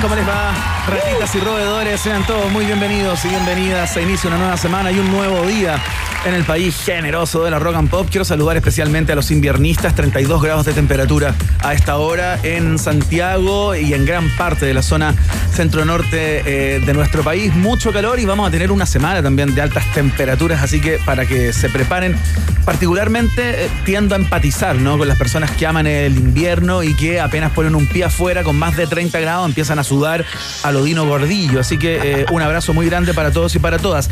[0.00, 0.52] ¿Cómo les va?
[0.88, 3.92] Ratitas y roedores, sean todos muy bienvenidos y bienvenidas.
[3.92, 5.80] Se inicia una nueva semana y un nuevo día
[6.24, 8.06] en el país generoso de la rock and pop.
[8.10, 13.74] Quiero saludar especialmente a los inviernistas, 32 grados de temperatura a esta hora en Santiago
[13.74, 15.14] y en gran parte de la zona
[15.52, 17.54] centro-norte eh, de nuestro país.
[17.54, 21.26] Mucho calor y vamos a tener una semana también de altas temperaturas, así que para
[21.26, 22.16] que se preparen,
[22.64, 24.98] particularmente eh, tiendo a empatizar ¿no?
[24.98, 28.56] con las personas que aman el invierno y que apenas ponen un pie afuera con
[28.56, 30.24] más de 30 grados empiezan a sudar
[30.62, 31.60] a lo Dino Gordillo.
[31.60, 34.08] Así que eh, un abrazo muy grande para todos y para todas.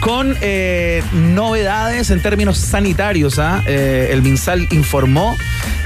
[0.00, 1.02] Con eh,
[1.50, 3.60] novedades en términos sanitarios, ¿ah?
[3.66, 5.36] Eh, el MinSal informó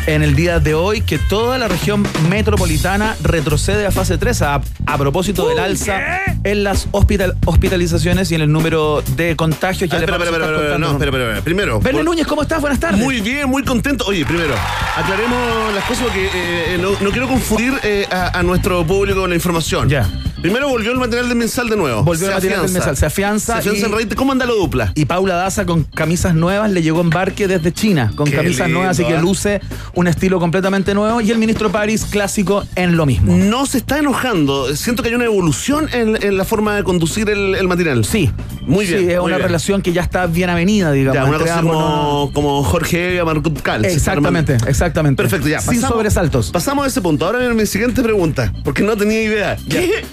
[0.07, 4.61] en el día de hoy que toda la región metropolitana retrocede a fase 3 a,
[4.85, 5.99] a propósito del alza
[6.45, 9.89] en las hospital- hospitalizaciones y en el número de contagios.
[9.89, 11.41] Ya Ah, espera, espera, espera, no, espera, espera, espera.
[11.43, 11.81] Primero.
[11.81, 12.61] Verne por- Núñez, ¿cómo estás?
[12.61, 13.01] Buenas tardes.
[13.01, 14.05] Muy bien, muy contento.
[14.07, 14.55] Oye, primero,
[14.99, 19.31] aclaremos las cosas porque eh, no, no quiero confundir eh, a, a nuestro público con
[19.31, 19.89] la información.
[19.89, 20.07] Ya.
[20.45, 22.03] Primero volvió el material del mensal de nuevo.
[22.03, 22.89] Volvió Se el material del afianza.
[22.91, 24.09] mensal, se afianza Se afianza y- en raíz.
[24.15, 24.93] ¿Cómo anda la dupla?
[24.95, 28.81] Y Paula Daza con camisas nuevas le llegó embarque desde China, con Qué camisas lindo,
[28.81, 29.23] nuevas, así que ¿eh?
[29.23, 29.63] luce
[29.95, 31.23] un estilo completamente nuevo.
[31.23, 33.35] Y el ministro París clásico en lo mismo.
[33.35, 34.77] No se está enojando.
[34.77, 38.05] Siento que hay una evolución en, en la forma de conducir el, el material.
[38.05, 38.31] Sí.
[38.67, 39.47] Muy bien, Sí, es una bien.
[39.47, 41.23] relación que ya está bien avenida, digamos.
[41.23, 42.31] Ya, una cosa como, no, no.
[42.35, 43.19] como Jorge
[43.63, 43.83] Cal.
[43.87, 45.23] Exactamente, exactamente.
[45.23, 45.61] Perfecto, ya.
[45.63, 46.51] Sin sobresaltos.
[46.51, 47.25] Pasamos a ese punto.
[47.25, 49.57] Ahora viene mi siguiente pregunta, porque no tenía idea.
[49.71, 50.05] ¿Qué?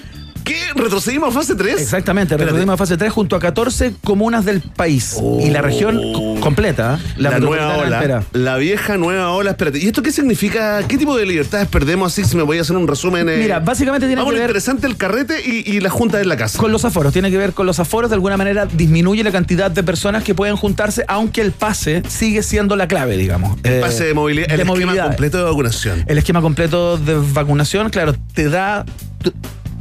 [0.52, 0.82] ¿Qué?
[0.82, 1.80] ¿Retrocedimos a fase 3?
[1.82, 5.18] Exactamente, retrocedimos a fase 3 junto a 14 comunas del país.
[5.42, 7.14] Y la región co- completa, ¿eh?
[7.18, 7.98] La, nueva metropolitana ola.
[7.98, 8.24] entera.
[8.34, 9.52] La vieja nueva ola.
[9.52, 9.80] Espérate.
[9.80, 10.82] ¿Y esto qué significa?
[10.88, 12.24] ¿Qué tipo de libertades perdemos así?
[12.24, 13.30] Si me voy a hacer un resumen.
[13.30, 13.38] eh?
[13.38, 16.38] Mira, básicamente tiene Vamos, que ver interesante el carrete y, y la junta en la
[16.38, 16.58] casa.
[16.60, 19.72] Con los aforos, tiene que ver con los aforos, de alguna manera disminuye la cantidad
[19.72, 23.58] de personas que pueden juntarse, aunque el pase sigue siendo la clave, digamos.
[23.64, 24.48] el Eh, pase de movilidad.
[24.48, 26.04] de el esquema completo de vacunación.
[26.08, 28.86] El esquema completo de vacunación, claro, te da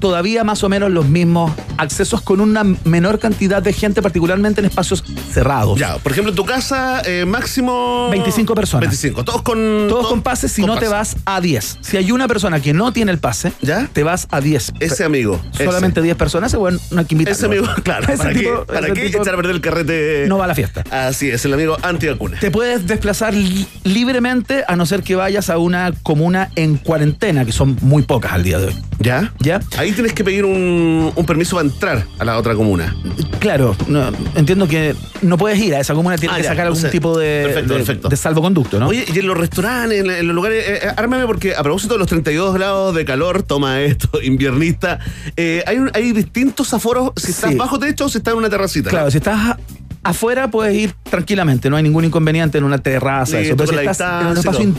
[0.01, 4.67] todavía más o menos los mismos accesos con una menor cantidad de gente, particularmente en
[4.67, 5.79] espacios cerrados.
[5.79, 8.09] Ya, por ejemplo, en tu casa, eh, máximo.
[8.11, 8.83] 25 personas.
[8.89, 9.25] 25.
[9.25, 9.87] Todos con.
[9.89, 11.79] Todos con pase, si no te vas a 10.
[11.81, 13.89] Si hay una persona que no tiene el pase, ¿Ya?
[13.93, 14.73] te vas a 10.
[14.81, 15.41] Ese amigo.
[15.57, 17.37] Solamente 10 personas, bueno, no hay que invitarlo.
[17.37, 18.05] Ese, ese amigo, claro.
[18.13, 20.25] Ese ¿Para tipo- qué, para ese qué tipo echar a perder el carrete?
[20.29, 20.85] no va a la fiesta.
[20.91, 22.39] Así es, el amigo antivacuna.
[22.41, 27.45] Te puedes desplazar li- libremente a no ser que vayas a una comuna en cuarentena,
[27.45, 28.77] que son muy pocas al día de hoy.
[28.99, 29.33] ¿Ya?
[29.39, 29.61] ¿Ya?
[29.79, 32.95] Ahí tienes que pedir un, un permiso para entrar a la otra comuna.
[33.39, 36.67] Claro, no, entiendo que no puedes ir a esa comuna, tienes Ah, que ya, sacar
[36.67, 36.91] algún sé.
[36.91, 38.09] tipo de, Perfecto, de- perfecto.
[38.09, 38.89] de salvoconducto, ¿no?
[38.89, 41.95] Oye, y en los restaurantes, en, en los lugares, eh, eh, ármame porque a propósito
[41.95, 44.99] de los 32 grados de calor, toma esto, inviernista,
[45.37, 47.57] eh, hay, un- hay distintos aforos si estás Sí.
[47.57, 48.91] bajo techo o si estás en una terracita.
[48.91, 49.57] claro, si estás
[50.03, 53.57] afuera puedes ir tranquilamente, no hay ningún inconveniente en una terraza, Listo, eso.
[53.57, 54.75] Pero con si la estás en un espacio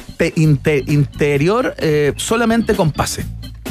[0.88, 3.26] interior, eh, solamente con pase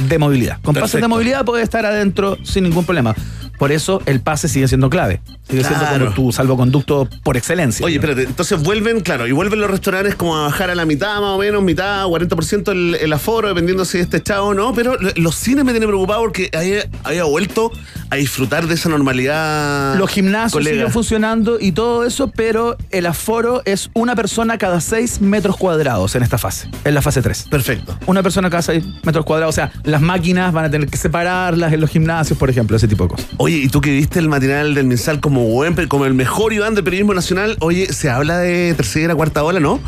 [0.07, 0.55] de movilidad.
[0.61, 1.09] Con pase de Perfecto.
[1.09, 3.15] movilidad puedes estar adentro sin ningún problema.
[3.57, 5.21] Por eso el pase sigue siendo clave.
[5.49, 6.05] Sigue siendo Claro.
[6.05, 7.85] como tu salvoconducto por excelencia.
[7.85, 11.19] Oye, espérate, entonces vuelven, claro, y vuelven los restaurantes como a bajar a la mitad
[11.19, 14.95] más o menos, mitad, 40% el, el aforo, dependiendo si está echado o no, pero
[14.97, 17.71] lo- los cines me tienen preocupado porque haya, haya vuelto
[18.09, 19.95] a disfrutar de esa normalidad.
[19.97, 20.75] Los gimnasios colega.
[20.75, 26.15] siguen funcionando y todo eso, pero el aforo es una persona cada 6 metros cuadrados
[26.15, 27.47] en esta fase, en la fase 3.
[27.49, 27.97] Perfecto.
[28.05, 31.73] Una persona cada 6 metros cuadrados, o sea, las máquinas van a tener que separarlas
[31.73, 33.27] en los gimnasios, por ejemplo, ese tipo de cosas.
[33.37, 36.75] Oye, y tú que viste el material del mensal como buen, como el mejor Iván
[36.75, 39.79] del periodismo nacional, oye, se habla de tercera, cuarta ola, ¿no?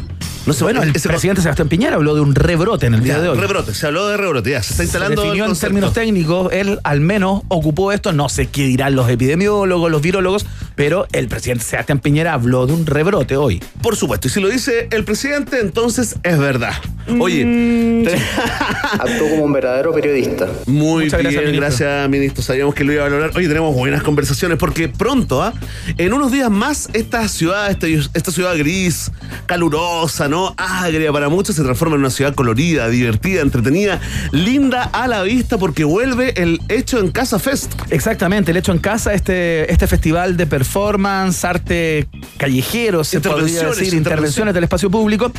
[0.45, 3.13] No sé, Bueno, el ese- presidente Sebastián Piñera habló de un rebrote en el día
[3.15, 3.37] Ya, de hoy.
[3.39, 5.21] rebrote, se habló de rebrote, ya, se está Se instalando.
[5.21, 9.09] definió el en términos técnicos, él al menos ocupó esto, no sé qué dirán los
[9.09, 10.45] epidemiólogos, los virólogos,
[10.75, 13.61] pero el presidente Sebastián Piñera habló de un rebrote hoy.
[13.81, 16.73] Por supuesto, y si lo dice el presidente, entonces es verdad.
[17.19, 18.05] Oye, Mm.
[18.99, 20.47] Actuó como un verdadero periodista.
[20.65, 22.09] Muy Muchas bien, gracias, gracias ministro.
[22.09, 22.43] ministro.
[22.43, 23.31] Sabíamos que lo iba a valorar.
[23.35, 25.53] Oye, tenemos buenas conversaciones porque pronto, ¿ah?
[25.97, 29.11] en unos días más, esta ciudad, esta, esta ciudad gris,
[29.45, 30.53] calurosa, ¿no?
[30.57, 33.99] Agria para muchos, se transforma en una ciudad colorida, divertida, entretenida,
[34.31, 37.73] linda a la vista porque vuelve el Hecho en Casa Fest.
[37.89, 42.07] Exactamente, el hecho en casa, este, este festival de performance, arte
[42.37, 43.93] callejero, se podría decir, intervenciones.
[43.93, 45.31] intervenciones del espacio público.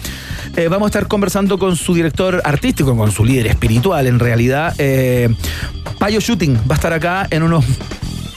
[0.57, 4.75] Eh, vamos a estar conversando con su director artístico, con su líder espiritual, en realidad.
[4.79, 5.29] Eh,
[5.99, 7.65] Payo Shooting va a estar acá en unos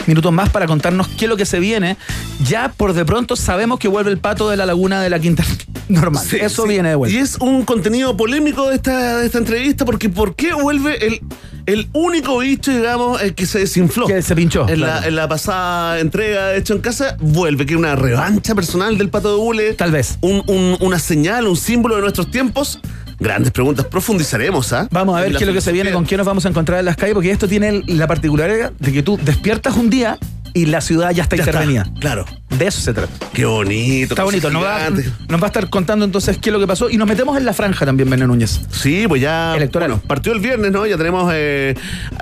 [0.08, 1.98] minutos más para contarnos qué es lo que se viene.
[2.46, 5.44] Ya por de pronto sabemos que vuelve el pato de la laguna de la Quinta
[5.90, 6.24] Normal.
[6.26, 6.70] Sí, Eso sí.
[6.70, 7.16] viene de vuelta.
[7.18, 11.22] Y es un contenido polémico de esta, de esta entrevista porque ¿por qué vuelve el,
[11.66, 14.06] el único bicho, digamos, el que se desinfló?
[14.08, 15.02] Que se pinchó, En, claro.
[15.02, 18.98] la, en la pasada entrega de Hecho en Casa, vuelve, que es una revancha personal
[18.98, 19.74] del Pato de Hule.
[19.74, 20.18] Tal vez.
[20.22, 22.80] Un- un- una señal, un símbolo de nuestros tiempos.
[23.20, 24.88] Grandes preguntas, profundizaremos, ¿ah?
[24.92, 26.80] Vamos a ver qué es lo que se viene, con quién nos vamos a encontrar
[26.80, 30.18] en las calles, porque esto tiene la particularidad de que tú despiertas un día
[30.58, 31.86] y la ciudad ya está Ya está, intervenida.
[32.00, 32.26] Claro.
[32.50, 33.14] De eso se trata.
[33.34, 34.14] Qué bonito.
[34.14, 34.50] Está bonito.
[34.50, 37.08] Nos va, nos va a estar contando entonces qué es lo que pasó y nos
[37.08, 38.62] metemos en la franja también, Bené Núñez.
[38.72, 39.56] Sí, pues ya.
[39.56, 39.90] Electoral.
[39.90, 40.88] Bueno, partió el viernes, ¿no?
[40.88, 41.76] Ya tenemos eh,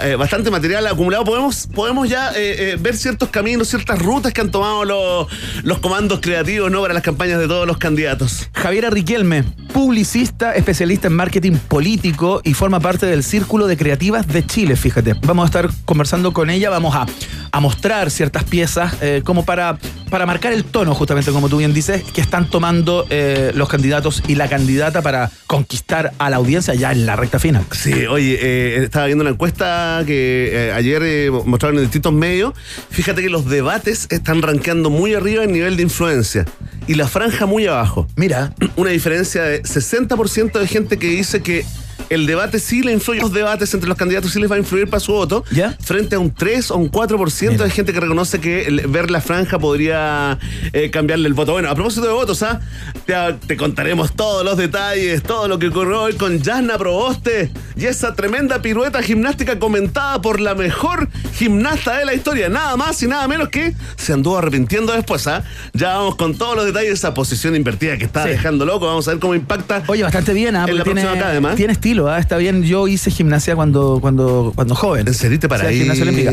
[0.03, 1.23] eh, bastante material acumulado.
[1.23, 5.27] Podemos, podemos ya eh, ver ciertos caminos, ciertas rutas que han tomado los,
[5.63, 6.81] los comandos creativos, ¿no?
[6.81, 8.49] Para las campañas de todos los candidatos.
[8.53, 9.43] Javiera Riquelme,
[9.73, 15.13] publicista, especialista en marketing político y forma parte del Círculo de Creativas de Chile, fíjate.
[15.21, 17.05] Vamos a estar conversando con ella, vamos a,
[17.51, 19.77] a mostrar ciertas piezas eh, como para,
[20.09, 24.23] para marcar el tono, justamente como tú bien dices, que están tomando eh, los candidatos
[24.27, 27.65] y la candidata para conquistar a la audiencia ya en la recta final.
[27.71, 32.53] Sí, oye, eh, estaba viendo una encuesta que ayer mostraron en distintos medios.
[32.89, 36.45] Fíjate que los debates están rankeando muy arriba en nivel de influencia
[36.87, 38.07] y la franja muy abajo.
[38.15, 41.65] Mira, Una diferencia de 60% de gente que dice que
[42.09, 44.89] el debate sí le influye, los debates entre los candidatos sí les va a influir
[44.89, 45.75] para su voto, ¿Ya?
[45.83, 47.63] frente a un 3 o un 4% Mira.
[47.65, 50.37] de gente que reconoce que el- ver la franja podría
[50.73, 51.53] eh, cambiarle el voto.
[51.53, 52.59] Bueno, a propósito de votos, ¿ah?
[53.05, 53.13] te,
[53.47, 58.13] te contaremos todos los detalles, todo lo que ocurrió hoy con Jasna Proboste y esa
[58.15, 63.27] tremenda pirueta gimnástica comentada por la mejor gimnasta de la historia, nada más y nada
[63.27, 65.43] menos que se anduvo arrepintiendo después, ¿ah?
[65.73, 68.29] Ya vamos con todos los detalles de esa posición invertida que está Sí.
[68.29, 69.83] dejando loco, vamos a ver cómo impacta.
[69.87, 70.65] Oye, bastante bien, ¿ah?
[70.67, 71.55] En la Porque próxima acá, además.
[71.55, 72.19] tiene estilo, ¿ah?
[72.19, 72.63] está bien.
[72.63, 75.07] Yo hice gimnasia cuando, cuando, cuando joven.
[75.07, 75.79] ¿En serio te para Hacía ahí?
[75.79, 76.31] gimnasia olímpica.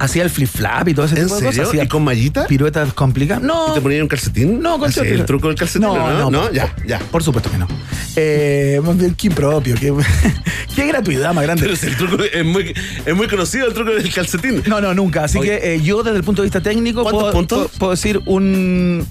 [0.00, 1.68] Hacía el flip flap y todo ese ¿En tipo de cosas.
[1.68, 2.46] Hacía ¿Y con mallita?
[2.46, 3.42] Piruetas complicadas.
[3.42, 3.70] No.
[3.70, 4.60] ¿Y te ponían un calcetín?
[4.60, 6.30] No, con el truco del calcetín, ¿no?
[6.30, 6.98] No, ya, ya.
[7.00, 7.66] Por supuesto que no.
[8.14, 9.92] Eh, más bien, qué propio, qué,
[10.76, 11.62] qué gratuidad más grande.
[11.64, 12.74] Pero si el truco es muy,
[13.06, 14.62] es muy conocido, el truco del calcetín.
[14.66, 15.24] No, no, nunca.
[15.24, 15.58] Así Oye.
[15.60, 19.04] que eh, yo, desde el punto de vista técnico, puedo- puedo decir un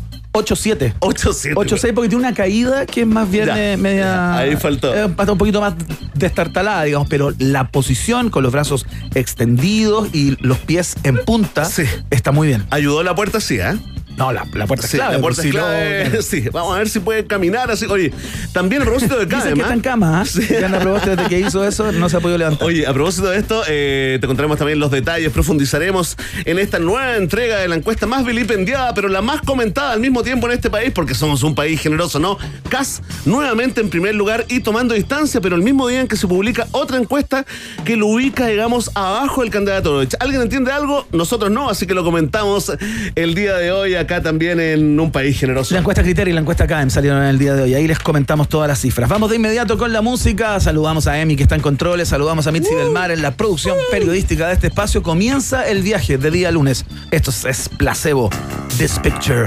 [0.44, 0.94] 8-7.
[1.00, 1.54] 8-7.
[1.56, 4.38] 8-6 porque tiene una caída que es más bien Ya, eh, media.
[4.38, 4.94] ahí faltó.
[4.96, 5.74] eh, un poquito más
[6.14, 8.86] destartalada, digamos, pero la posición con los brazos
[9.16, 11.84] extendidos y los pies en punta Sí.
[12.10, 12.66] está muy bien.
[12.70, 13.78] Ayudó la puerta, sí, ¿eh?
[14.18, 15.14] No, la, la puerta es Sí, clave.
[15.16, 16.22] la puerta pues, es si no, clave.
[16.28, 17.86] Sí, vamos a ver si puede caminar así.
[17.86, 18.12] Oye,
[18.52, 20.26] también a propósito de Dicen que está en cama, ¿ah?
[20.26, 20.42] Sí.
[20.50, 22.68] Ya Ana Proboste, desde que hizo eso, no se ha podido levantar.
[22.68, 27.16] Oye, a propósito de esto, eh, te contaremos también los detalles, profundizaremos en esta nueva
[27.18, 30.70] entrega de la encuesta más vilipendiada, pero la más comentada al mismo tiempo en este
[30.70, 32.38] país, porque somos un país generoso, ¿no?
[32.70, 36.28] CAS nuevamente en primer lugar y tomando distancia, pero el mismo día en que se
[36.28, 37.46] publica otra encuesta
[37.86, 40.02] que lo ubica, digamos, abajo del candidato.
[40.20, 41.06] ¿Alguien entiende algo?
[41.12, 42.72] Nosotros no, así que lo comentamos
[43.16, 45.74] el día de hoy acá también en un país generoso.
[45.74, 47.76] La encuesta Criterio y la encuesta CAEM salieron en el día de hoy.
[47.76, 49.10] Ahí les comentamos todas las cifras.
[49.10, 50.58] Vamos de inmediato con la música.
[50.62, 52.08] Saludamos a Emi que está en controles.
[52.08, 55.04] Saludamos a Mitzi del Mar en la producción periodística de este espacio.
[55.04, 56.86] Comienza el viaje de día lunes.
[57.12, 58.30] Esto es Placebo,
[58.78, 59.46] This Picture,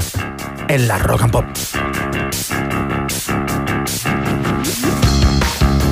[0.68, 1.44] en la Rock and Pop.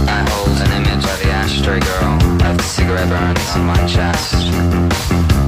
[0.07, 5.38] I hold an image of the ashtray girl as the cigarette burns on my chest.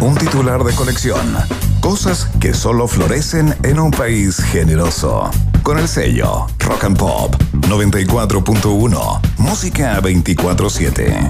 [0.00, 1.36] un titular de colección.
[1.80, 5.30] Cosas que solo florecen en un país generoso.
[5.62, 9.20] Con el sello Rock and Pop 94.1.
[9.38, 11.28] Música 24-7.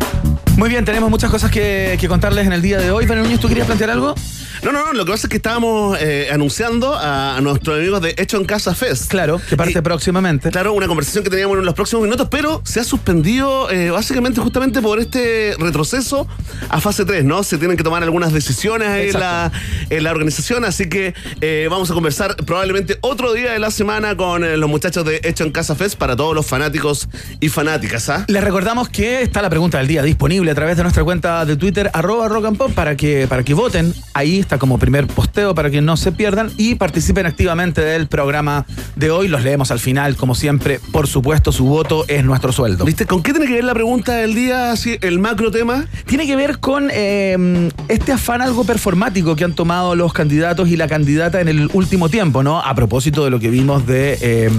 [0.57, 3.07] Muy bien, tenemos muchas cosas que, contarles en el día de hoy.
[3.07, 4.15] Núñez, ¿tú querías plantear algo?
[4.63, 8.03] No, no, no, lo que pasa es que estábamos eh, anunciando a, a nuestros amigos
[8.03, 9.09] de Hecho en Casa Fest.
[9.11, 10.51] Claro, que parte Y- próximamente.
[10.51, 14.39] Claro, una conversación que teníamos en los próximos minutos, pero se ha suspendido eh, básicamente
[14.43, 16.29] justamente por este retroceso
[16.69, 17.43] a fase 3, ¿no?
[17.43, 19.51] Se tienen que tomar algunas decisiones ahí en la,
[19.91, 24.17] en la organización, así que eh, vamos a conversar probablemente otro día de la semana
[24.17, 27.09] con eh, los muchachos de Hecho en Casa Fest para todos los fanáticos
[27.41, 28.25] y fanáticas, ¿ah?
[28.29, 31.57] Les recordamos que está la pregunta del día disponible a través de nuestra cuenta de
[31.57, 33.93] Twitter, arroba rock and pop, para que, para que voten.
[34.15, 38.67] Ahí está como primer posteo para que no se pierdan y participen activamente del programa
[38.97, 39.29] de hoy.
[39.29, 40.81] Los leemos al final, como siempre.
[40.93, 42.85] Por supuesto, su voto es nuestro sueldo.
[42.85, 43.07] ¿Viste?
[43.07, 45.87] ¿Con qué tiene que ver la pregunta del día, el macro tema?
[46.07, 50.77] Tiene que ver con eh, este afán algo performático que han tomado los candidatos y
[50.77, 52.61] la candidata en el último tiempo, ¿no?
[52.61, 54.51] A propósito de lo que vimos de, eh,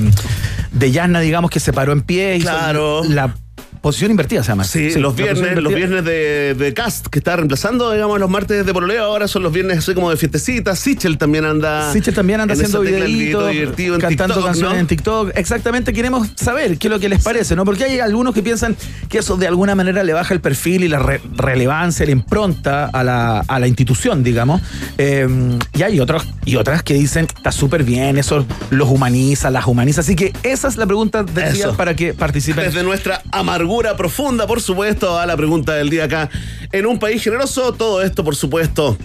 [0.72, 2.38] de Yasna, digamos, que se paró en pie.
[2.38, 3.04] hizo Claro.
[3.04, 3.36] La
[3.82, 4.64] posición invertida se llama.
[4.64, 8.66] Sí, Sí, los viernes, los viernes de, de cast que está reemplazando, digamos, los martes
[8.66, 10.78] de pololeo, ahora son los viernes así como de fiestecitas.
[10.80, 11.92] Sichel también anda.
[11.92, 14.80] Sichel también anda en haciendo videitos, videito divertido en cantando TikTok, canciones ¿no?
[14.80, 15.32] en TikTok.
[15.36, 17.66] Exactamente, queremos saber qué es lo que les parece, ¿no?
[17.66, 18.76] Porque hay algunos que piensan
[19.10, 22.86] que eso de alguna manera le baja el perfil y la re- relevancia, la impronta
[22.86, 24.62] a la, a la institución, digamos.
[25.00, 25.28] Eh,
[25.74, 30.02] y hay otros y otras que dicen está súper bien, eso los humaniza, las humaniza.
[30.02, 31.76] Así que esa es la pregunta del día Eso.
[31.78, 32.64] para que participen.
[32.66, 36.30] Desde nuestra amargura profunda, por supuesto, a la pregunta del día acá.
[36.72, 38.98] En un país generoso, todo esto, por supuesto,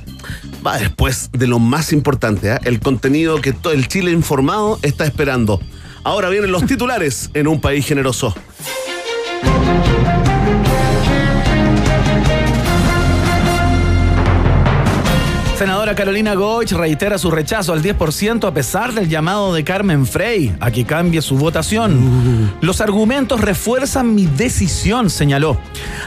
[0.67, 2.61] va después de lo más importante, ¿ah?
[2.65, 5.61] el contenido que todo el Chile informado está esperando.
[6.03, 8.35] Ahora vienen los titulares en un país generoso.
[15.67, 20.55] Senadora Carolina Goich reitera su rechazo al 10% a pesar del llamado de Carmen Frey
[20.61, 22.53] a que cambie su votación.
[22.61, 25.59] Los argumentos refuerzan mi decisión, señaló.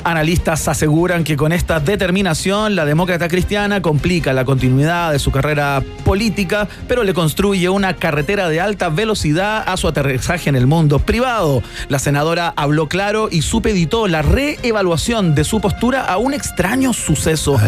[0.05, 5.83] Analistas aseguran que con esta determinación la demócrata cristiana complica la continuidad de su carrera
[6.05, 10.99] política, pero le construye una carretera de alta velocidad a su aterrizaje en el mundo
[10.99, 11.61] privado.
[11.89, 17.59] La senadora habló claro y supeditó la reevaluación de su postura a un extraño suceso.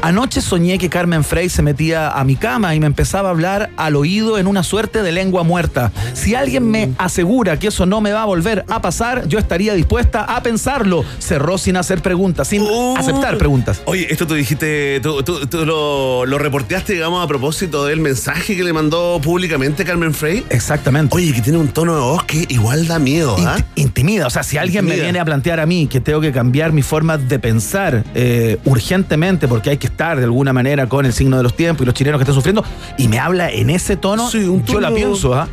[0.00, 3.70] Anoche soñé que Carmen Frey se metía a mi cama y me empezaba a hablar
[3.76, 5.92] al oído en una suerte de lengua muerta.
[6.14, 9.74] Si alguien me asegura que eso no me va a volver a pasar, yo estaría
[9.74, 11.04] dispuesta a pensarlo.
[11.18, 12.96] Cerró sin hacer preguntas, sin Uh.
[12.96, 13.82] aceptar preguntas.
[13.84, 18.56] Oye, esto tú dijiste, tú, tú- tú lo, lo reporteaste, digamos, a propósito del mensaje
[18.56, 20.44] que le mandó públicamente Carmen Frey.
[20.50, 21.14] Exactamente.
[21.16, 23.56] Oye, que tiene un tono de voz que igual da miedo, ¿ah?
[23.58, 26.32] Int- Intimida, o sea, si alguien me viene a plantear a mí que tengo que
[26.32, 31.05] cambiar mi forma de pensar eh, urgentemente porque hay que estar de alguna manera con
[31.06, 32.64] el signo de los tiempos y los chilenos que están sufriendo
[32.98, 35.48] y me habla en ese tono, Sí, un yo la pienso, ¿ah?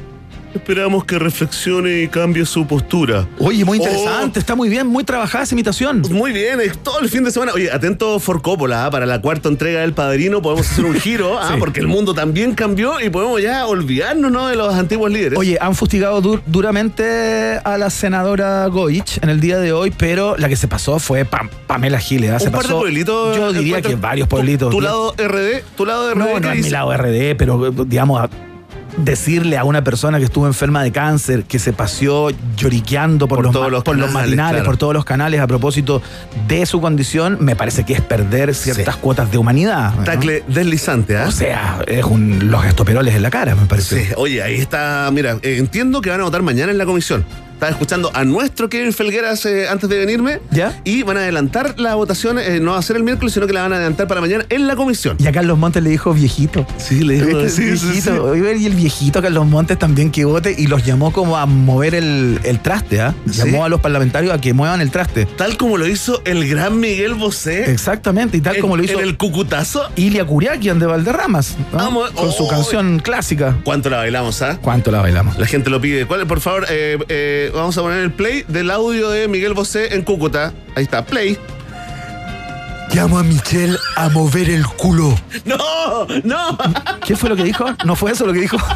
[0.54, 3.28] Esperamos que reflexione y cambie su postura.
[3.40, 3.82] Oye, muy Oh.
[3.84, 6.02] interesante, está muy bien, muy trabajada esa imitación.
[6.12, 7.52] Muy bien, es todo el fin de semana.
[7.54, 8.92] Oye, atento For Coppola, ¿ah?
[8.92, 11.50] para la cuarta entrega del Padrino podemos hacer un giro, ¿ah?
[11.54, 11.60] Sí.
[11.60, 14.48] porque el mundo también cambió y podemos ya olvidarnos ¿no?
[14.48, 15.38] de los antiguos líderes.
[15.40, 20.38] Oye, han fustigado dur- duramente a la senadora Goich en el día de hoy, pero
[20.38, 22.32] la que se pasó fue Pam- Pamela Giles.
[22.32, 22.40] ¿ah?
[22.40, 23.36] Se un par de pueblitos.
[23.36, 24.70] Yo diría encuentro- que varios pueblitos.
[24.70, 26.18] Tu, lado RD, tu lado RD.
[26.20, 28.30] No, ¿qué no es mi lado RD, pero digamos,
[28.98, 33.46] decirle a una persona que estuvo enferma de cáncer, que se paseó lloriqueando por, Por
[33.46, 34.66] los, todos los por los matinales, claro.
[34.66, 36.02] por todos los canales a propósito
[36.48, 39.02] de su condición, me parece que es perder ciertas Sí.
[39.02, 39.94] cuotas de humanidad.
[39.96, 40.04] ¿no?
[40.04, 41.26] Tacle deslizante, ¿ah?
[41.28, 44.06] O sea, es un, los estoperoles en la cara, me parece.
[44.06, 45.10] Sí, oye, ahí está.
[45.12, 47.26] Mira, eh, entiendo que van a votar mañana en la comisión.
[47.64, 50.42] Estaba escuchando a nuestro Kevin Felgueras eh, antes de venirme.
[50.52, 50.82] ¿Ya?
[50.84, 53.54] Y van a adelantar la votación, eh, no va a ser el miércoles, sino que
[53.54, 55.16] la van a adelantar para mañana en la comisión.
[55.18, 56.68] Y a Carlos Montes le dijo viejito.
[56.76, 58.22] Sí, le digo, Este viejito.
[58.26, 61.96] Oye, Y el viejito Carlos Montes también que vote y los llamó como a mover
[61.96, 63.16] el, el traste, ¿ah?
[63.32, 63.38] Sí.
[63.38, 65.26] Llamó a los parlamentarios a que muevan el traste.
[65.26, 67.72] Tal como lo hizo el gran Miguel Bosé.
[67.72, 69.90] Exactamente, y tal en- como lo hizo En el Cucutazo.
[69.96, 71.78] Ilia Curiaquian de Valderramas, ¿no?
[71.78, 72.50] Vamos, con su oh.
[72.50, 73.56] canción clásica.
[73.64, 74.60] ¿Cuánto la bailamos, ah?
[74.62, 75.40] ¿Cuánto la bailamos?
[75.40, 76.06] La gente lo pide.
[76.06, 79.94] ¿Cuál, por favor, eh, eh, vamos a poner el play del audio de Miguel Bosé
[79.96, 80.54] en Cúcuta.
[80.76, 81.38] Ahí está, play.
[82.94, 85.18] Llamo a Michelle a mover el culo.
[85.46, 86.08] ¡No!
[86.24, 86.58] ¡No!
[87.06, 87.66] ¿Qué fue lo que dijo?
[87.86, 88.58] ¿No fue eso lo que dijo?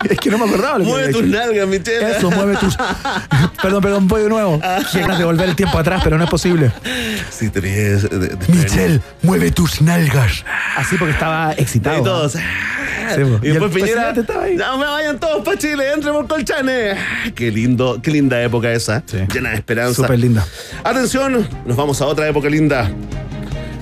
[0.10, 2.10] Es que no me acordaba lo que Mueve tus nalgas, Michelle.
[2.16, 2.76] Eso, mueve tus.
[3.62, 4.60] perdón, perdón, voy de nuevo.
[4.92, 6.70] Quieres devolver el tiempo atrás, pero no es posible.
[7.30, 10.44] Sí, te ríes de- de- de- mueve tus nalgas.
[10.76, 11.98] Así porque estaba excitado.
[12.00, 12.32] Y todos.
[12.32, 12.38] Sí,
[13.22, 13.40] po.
[13.42, 14.12] y Y después Piñera.
[14.12, 16.94] No me vayan todos para Chile, entren por Colchane.
[17.34, 19.02] Qué lindo, qué linda época esa.
[19.06, 19.18] Sí.
[19.32, 20.02] Llena de esperanza.
[20.02, 20.46] Súper linda.
[20.84, 22.90] Atención, nos vamos a otra época linda.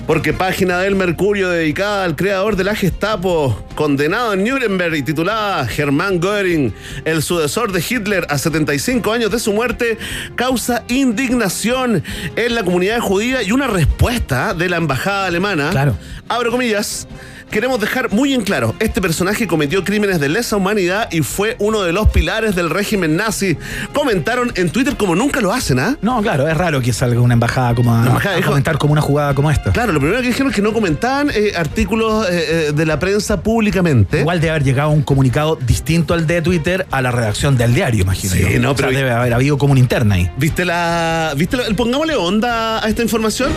[0.07, 5.65] Porque página del Mercurio dedicada al creador de la Gestapo, condenado en Nuremberg y titulada
[5.65, 6.73] Germán Göring,
[7.05, 9.97] el sucesor de Hitler a 75 años de su muerte,
[10.35, 12.03] causa indignación
[12.35, 15.71] en la comunidad judía y una respuesta de la embajada alemana.
[15.71, 15.97] Claro.
[16.29, 17.07] Abro comillas.
[17.49, 21.83] Queremos dejar muy en claro, este personaje cometió crímenes de lesa humanidad y fue uno
[21.83, 23.57] de los pilares del régimen nazi.
[23.93, 25.95] Comentaron en Twitter como nunca lo hacen, ¿ah?
[26.01, 28.91] No, claro, es raro que salga una embajada como a, embajada a dijo- comentar como
[28.91, 29.71] una jugada como esta.
[29.71, 32.99] Claro, lo primero que dijeron es que no comentaban eh, artículos eh, eh, de la
[32.99, 34.19] prensa públicamente.
[34.19, 38.01] Igual debe haber llegado un comunicado distinto al de Twitter a la redacción del diario,
[38.01, 38.33] imagino.
[38.33, 38.59] Sí, yo.
[38.59, 40.29] no, O sea, pero- debe haber habido como una interna ahí.
[40.37, 41.33] ¿Viste la.
[41.37, 43.49] ¿Viste la- Pongámosle onda a esta información.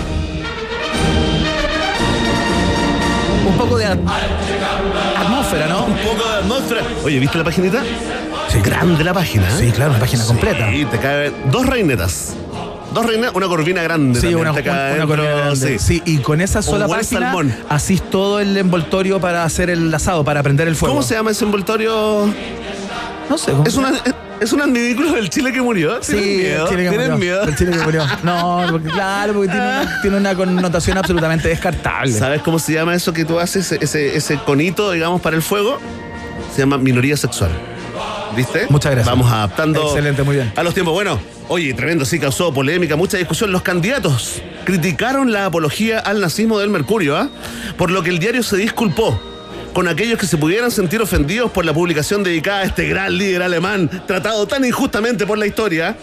[3.58, 3.98] Poco de at-
[5.16, 5.84] atmósfera, ¿no?
[5.84, 6.82] Un poco de atmósfera.
[7.04, 7.82] Oye, ¿viste la paginita?
[8.48, 8.60] Sí.
[8.60, 9.46] Grande la página.
[9.48, 9.56] ¿eh?
[9.58, 10.70] Sí, claro, una página completa.
[10.70, 12.34] Sí, te cae dos reinetas.
[12.94, 14.18] Dos reinetas, una corvina grande.
[14.20, 15.54] Sí, una, te grande.
[15.56, 15.78] sí.
[15.78, 17.54] Sí, y con esa sola buen página salmón.
[17.68, 20.94] asís todo el envoltorio para hacer el asado, para prender el fuego.
[20.94, 22.32] ¿Cómo se llama ese envoltorio?
[23.28, 23.52] No sé.
[23.52, 23.92] ¿cómo Es, una,
[24.40, 26.02] es un adminículo del Chile que murió.
[26.02, 26.62] Sí, ¿Tienen miedo?
[26.64, 27.18] el Chile que ¿Tienen murió.
[27.18, 27.42] miedo?
[27.42, 28.06] El Chile que murió.
[28.22, 32.12] No, porque, claro, porque tiene una, tiene una connotación absolutamente descartable.
[32.12, 35.78] ¿Sabes cómo se llama eso que tú haces, ese, ese conito, digamos, para el fuego?
[36.54, 37.50] Se llama minoría sexual.
[38.36, 38.66] ¿Viste?
[38.68, 39.10] Muchas gracias.
[39.14, 40.52] Vamos adaptando Excelente, muy bien.
[40.54, 40.94] a los tiempos.
[40.94, 43.50] Bueno, oye, tremendo, sí, causó polémica, mucha discusión.
[43.50, 47.30] Los candidatos criticaron la apología al nazismo del Mercurio, ¿ah?
[47.76, 49.20] Por lo que el diario se disculpó
[49.72, 53.42] con aquellos que se pudieran sentir ofendidos por la publicación dedicada a este gran líder
[53.42, 55.96] alemán, tratado tan injustamente por la historia.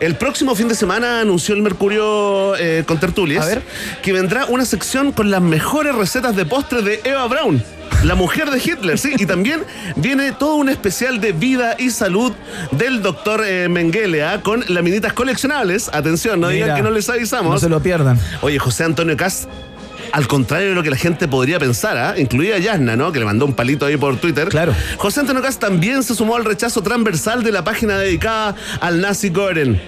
[0.00, 3.58] El próximo fin de semana anunció el Mercurio eh, con tertulias
[4.02, 7.62] que vendrá una sección con las mejores recetas de postre de Eva Braun.
[8.04, 9.62] La mujer de Hitler, sí, y también
[9.96, 12.32] viene todo un especial de vida y salud
[12.70, 14.40] del doctor eh, Mengele, ¿ah?
[14.42, 15.90] con laminitas coleccionables.
[15.92, 17.60] Atención, no digan que no les No avisamos.
[17.60, 18.18] se lo pierdan.
[18.40, 19.48] Oye, José Antonio Cas,
[20.12, 22.14] al contrario de lo que la gente podría pensar, ¿ah?
[22.18, 23.12] incluida Yasna, ¿no?
[23.12, 24.48] Que le mandó un palito ahí por Twitter.
[24.48, 24.74] Claro.
[24.96, 29.30] José Antonio Cas también se sumó al rechazo transversal de la página dedicada al nazi
[29.30, 29.80] Goren.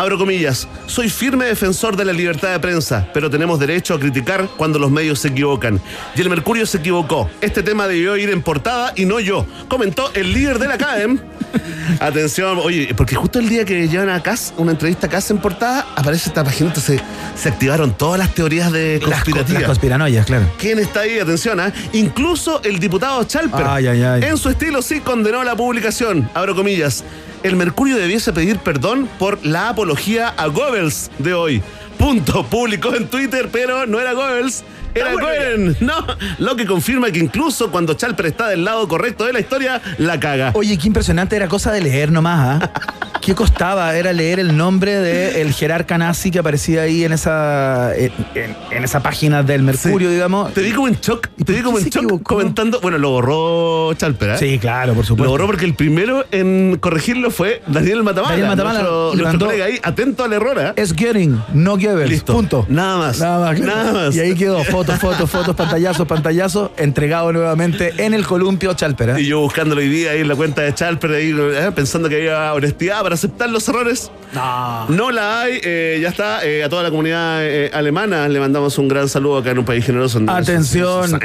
[0.00, 4.48] Abro comillas, soy firme defensor de la libertad de prensa, pero tenemos derecho a criticar
[4.56, 5.78] cuando los medios se equivocan.
[6.16, 7.28] Y el Mercurio se equivocó.
[7.42, 11.20] Este tema debió ir en portada y no yo, comentó el líder de la CADEM.
[12.00, 15.38] Atención, oye, porque justo el día que llevan a Cas, una entrevista a Cas en
[15.38, 17.00] portada, aparece esta página, entonces
[17.36, 19.62] se activaron todas las teorías de conspirativas.
[19.62, 20.46] las conspiranoias, claro.
[20.58, 21.18] ¿Quién está ahí?
[21.18, 21.72] Atención, ¿ah?
[21.92, 23.66] Incluso el diputado Chalper.
[23.66, 24.22] Ay, ay, ay.
[24.24, 26.28] En su estilo sí condenó la publicación.
[26.34, 27.04] Abro comillas.
[27.42, 31.62] El Mercurio debiese pedir perdón por la apología a Goebbels de hoy.
[31.98, 32.44] Punto.
[32.44, 34.64] Publicó en Twitter, pero no era Goebbels.
[34.94, 35.76] Era Goeren.
[35.80, 35.94] No,
[36.38, 40.18] lo que confirma que incluso cuando Chalper está del lado correcto de la historia, la
[40.20, 40.50] caga.
[40.54, 42.70] Oye, qué impresionante, era cosa de leer nomás, ¿ah?
[43.20, 43.94] ¿Qué costaba?
[43.96, 49.42] Era leer el nombre del jerarca nazi que aparecía ahí en esa, en, esa página
[49.42, 50.14] del Mercurio, Sí.
[50.14, 50.54] digamos.
[50.54, 51.28] Te vi como en shock.
[51.36, 52.36] ¿Y Te vi como en shock equivocó?
[52.36, 52.80] comentando.
[52.80, 54.38] Bueno, lo borró Chalper, ¿eh?
[54.38, 55.30] Sí, claro, por Lo supuesto.
[55.30, 58.30] borró porque el primero en corregirlo fue Daniel Matamala.
[58.32, 60.72] Daniel Matamala nuestro, nuestro mandó- colega ahí, atento al error, ¿eh?
[60.76, 62.08] Es Göring, no Goebbels.
[62.10, 62.32] Listo.
[62.32, 62.64] Punto.
[62.70, 63.18] Nada más.
[63.20, 63.60] Nada más.
[63.60, 64.16] Nada más.
[64.16, 64.64] Y ahí quedó.
[64.80, 66.70] Fotos, fotos, fotos, pantallazos, pantallazos.
[66.76, 69.10] Entregado nuevamente en el columpio Chalper.
[69.10, 69.20] ¿eh?
[69.20, 71.70] Y yo buscándolo hoy día ahí en la cuenta de Chalper, ahí, ¿eh?
[71.74, 74.10] pensando que había honestidad para aceptar los errores.
[74.32, 74.86] No.
[74.88, 76.38] No la hay, eh, ya está.
[76.38, 77.42] a toda la comunidad
[77.74, 80.18] alemana le mandamos un gran saludo acá en un país generoso.
[80.18, 81.20] en- Atención.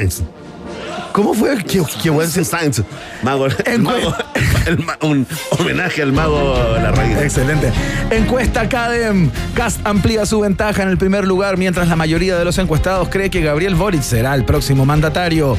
[1.12, 1.58] ¿Cómo fue?
[1.63, 2.81] Qué, qué buen Sainz.
[3.23, 4.15] Mago, el mago-
[4.65, 7.17] el ma- un homenaje al mago La Raíz.
[7.17, 7.71] Excelente.
[8.12, 9.29] Encuesta CADEM.
[9.53, 13.29] Cast amplía su ventaja en el primer lugar, mientras la mayoría de los encuestados cree
[13.29, 15.58] que Gabriel Boric será el próximo mandatario.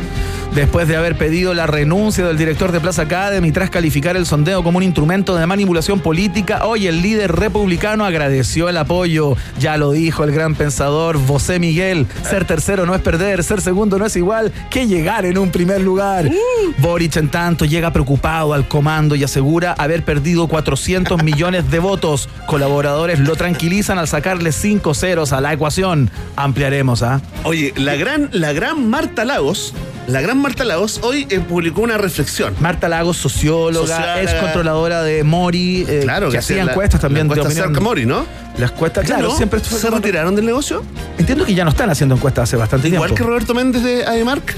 [0.54, 4.24] Después de haber pedido la renuncia del director de Plaza CADEM y tras calificar el
[4.24, 9.36] sondeo como un instrumento de manipulación política, hoy el líder republicano agradeció el apoyo.
[9.58, 12.06] Ya lo dijo el gran pensador José Miguel.
[12.22, 15.82] Ser tercero no es perder, ser segundo no es igual que llegar en un primer
[15.82, 16.30] lugar.
[16.78, 22.28] Boric, en tanto, llega preocupado al comando y asegura haber perdido 400 millones de votos.
[22.46, 26.10] Colaboradores lo tranquilizan al sacarle 5 ceros a la ecuación.
[26.36, 27.20] Ampliaremos, ¿ah?
[27.44, 29.74] Oye, la gran, la gran Marta Lagos,
[30.06, 32.54] la gran Marta Lagos hoy eh, publicó una reflexión.
[32.60, 34.22] Marta Lagos, socióloga, Socióloga.
[34.22, 37.74] ex controladora de Mori, eh, Claro, que hacía encuestas también la de encuesta opinión.
[37.74, 38.24] cerca Mori, ¿no?
[38.58, 40.82] Las encuestas, Ya claro, no, siempre se retiraron del negocio.
[41.18, 43.30] Entiendo que ya no están haciendo encuestas hace bastante Igual que tiempo.
[43.30, 44.54] Roberto Méndez de Ademark.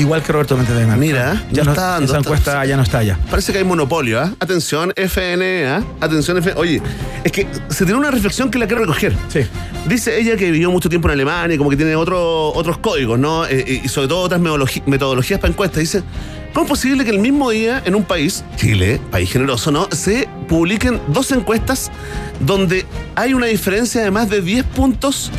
[0.00, 0.96] Igual que Roberto Méndez de Mar.
[0.98, 3.18] Mira, ya no está dando, Esa está- encuesta ya no está ya.
[3.30, 4.32] Parece que hay monopolio, ¿ah?
[4.40, 5.82] Atención, FN, ¿ah?
[6.00, 6.58] Atención, FN.
[6.58, 6.80] Oye,
[7.22, 9.14] es que se tiene una reflexión que la quiero recoger.
[9.28, 9.40] Sí.
[9.86, 13.18] Dice ella que vivió mucho tiempo en Alemania y como que tiene otro- otros códigos,
[13.18, 13.46] ¿no?
[13.46, 14.40] Eh, y sobre todo otras
[14.86, 15.80] metodologías para encuestas.
[15.80, 16.02] Dice,
[16.54, 19.88] ¿cómo es posible que el mismo día en un país, Chile, país generoso, ¿no?
[19.92, 21.90] Se publiquen dos encuestas
[22.40, 22.86] donde
[23.16, 25.30] hay una diferencia de más de 10 puntos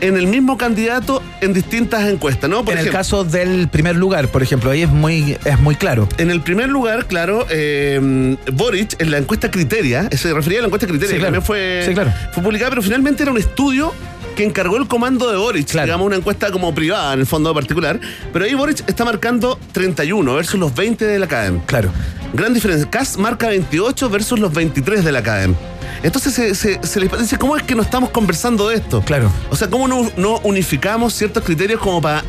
[0.00, 2.64] en el mismo candidato en distintas encuestas, ¿no?
[2.64, 6.08] Por en el caso del primer lugar, por ejemplo, ahí es muy, es muy claro.
[6.18, 10.66] En el primer lugar, claro, eh, Boric, en la encuesta Criteria, se refería a la
[10.68, 11.32] encuesta Criteria, Sí, que claro.
[11.42, 12.12] también fue, Sí, claro.
[12.32, 13.92] fue publicada, pero finalmente era un estudio
[14.36, 15.86] que encargó el comando de Boric, Claro.
[15.86, 17.98] digamos una encuesta como privada en el fondo particular,
[18.32, 21.58] pero ahí Boric está marcando 31 versus los 20 de la CADEM.
[21.66, 21.90] Claro.
[22.34, 22.88] Gran diferencia.
[22.88, 25.54] Kass marca 28 versus los 23 de la CADEM.
[26.02, 29.02] Entonces se, se- se les dice, ¿cómo es que no estamos conversando de esto?
[29.02, 29.30] Claro.
[29.50, 32.22] O sea, ¿cómo no, no unificamos ciertos criterios como para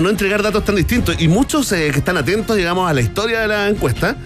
[0.00, 1.16] no entregar datos tan distintos?
[1.20, 4.16] Y muchos eh, que están atentos, digamos, a la historia de la encuesta,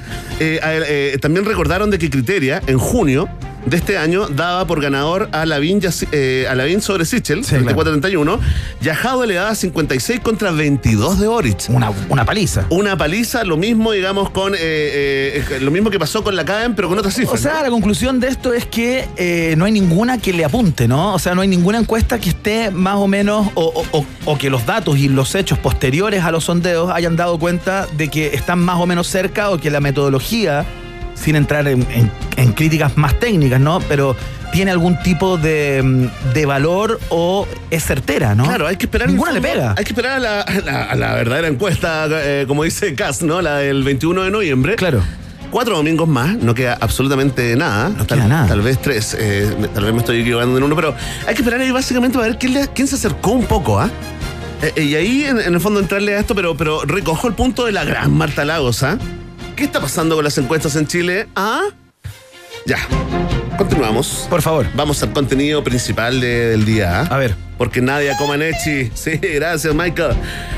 [0.40, 3.28] eh, a- eh, también recordaron de que Criteria, en junio
[3.70, 5.80] de este año, daba por ganador a Lavín,
[6.12, 7.82] eh, a Lavín sobre Sichel, Sí, claro.
[7.82, 8.38] 34-31,
[8.80, 11.64] Yajado le daba 56 contra 22 de Boric.
[11.68, 12.66] Una, una paliza.
[12.70, 16.74] Una paliza, lo mismo, digamos, con eh, eh, lo mismo que pasó con la CADEM,
[16.74, 17.40] pero con otras cifras.
[17.40, 17.62] O sea, ¿no?
[17.62, 21.14] la conclusión de esto es que no hay ninguna que le apunte, ¿no?
[21.14, 23.84] O sea, no hay ninguna encuesta que esté más o menos, o-
[24.24, 28.08] o que los datos y los hechos posteriores a los sondeos hayan dado cuenta de
[28.08, 30.64] que están más o menos cerca o que la metodología,
[31.20, 33.80] sin entrar en, en- en críticas más técnicas, ¿no?
[33.80, 34.16] Pero
[34.52, 38.44] tiene algún tipo de, mm, de valor o es certera, ¿no?
[38.44, 39.08] Claro, hay que esperar.
[39.08, 39.74] Ninguna le pega.
[39.76, 43.22] Hay que esperar a la, a la- a la verdadera encuesta, eh, como dice Cass,
[43.22, 43.42] ¿no?
[43.42, 44.76] La del 21 de noviembre.
[44.76, 45.02] Claro.
[45.50, 47.88] Cuatro domingos más, no queda absolutamente nada.
[47.88, 48.48] No tal, queda nada.
[48.48, 50.94] Tal vez tres, eh, tal vez me estoy equivocando en uno, pero
[51.26, 53.88] hay que esperar ahí básicamente para ver quién, le- quién se acercó un poco, ¿ah?
[54.62, 57.34] Eh, eh, y ahí, en, en el fondo, entrarle a esto, pero, pero recojo el
[57.34, 58.98] punto de la gran Marta Lagos, ¿ah?
[59.58, 61.26] ¿Qué está pasando con las encuestas en Chile?
[61.34, 61.62] ¿Ah?
[62.64, 62.78] Ya.
[63.56, 64.28] Continuamos.
[64.30, 64.66] Por favor.
[64.76, 67.00] Vamos al contenido principal de- del día.
[67.00, 67.08] ¿ah?
[67.10, 67.34] A ver.
[67.58, 70.12] Porque Nadia Comaneci, sí, gracias Michael.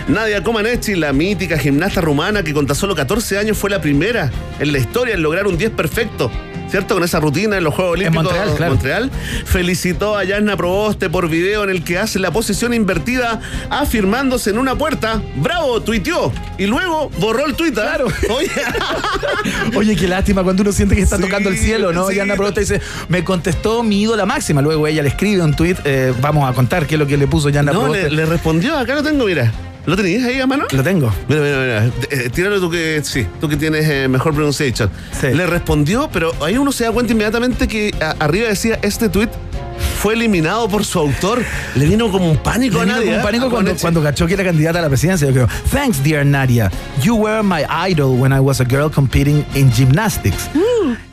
[0.07, 4.31] Nadia Comaneci, la mítica gimnasta rumana que con tan solo 14 años fue la primera
[4.59, 6.31] en la historia en lograr un 10 perfecto.
[6.71, 6.95] ¿Cierto?
[6.95, 8.73] Con esa rutina en los Juegos En Olímpicos Montreal, claro.
[8.75, 9.11] Montreal.
[9.45, 14.59] Felicitó a Yasna Proboste por video en el que hace la posición invertida afirmándose en
[14.59, 15.21] una puerta.
[15.37, 15.81] ¡Bravo!
[15.83, 16.33] Tuiteó.
[16.59, 17.77] Y luego borró el tuit.
[17.79, 17.83] ¿ah?
[17.83, 18.07] Claro.
[18.31, 18.51] Oye.
[19.77, 22.09] Oye, qué lástima cuando uno siente que está Sí, tocando el cielo, ¿no?
[22.09, 22.17] sí.
[22.17, 24.63] Y Ana Proboste dice, me contestó mi ídola máxima.
[24.63, 27.27] Luego ella le escribe un tuit, eh, vamos a contar qué es lo que le
[27.27, 28.11] puso Yana no, Proboste.
[28.11, 28.77] le, le respondió.
[28.79, 29.53] Acá lo tengo, mira.
[29.91, 30.67] ¿Lo tenías ahí a mano?
[30.71, 31.13] Lo tengo.
[31.29, 31.91] Mira, mira, mira.
[32.11, 34.89] Eh, tíralo tú que sí, tú que tienes eh, mejor pronunciation.
[35.21, 35.29] Sí.
[35.35, 39.29] Le respondió, pero ahí uno se da cuenta inmediatamente que a- arriba decía este tweet
[40.01, 41.45] fue eliminado por su autor.
[41.75, 43.21] Le vino como un pánico Le a como un ¿eh?
[43.23, 45.27] pánico A cuando, cuando cachó que era candidata a la presidencia.
[45.27, 46.71] Yo creo, thanks, dear Nadia.
[47.03, 50.49] You were my idol when I was a girl competing in gymnastics.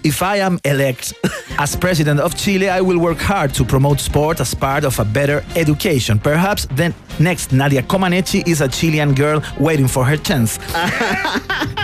[0.04, 1.14] If I am elect
[1.58, 5.04] as president of Chile, I will work hard to promote sport as part of a
[5.04, 6.18] better education.
[6.18, 10.60] Perhaps the next Nadia Comaneci is a Chilean girl waiting for her chance.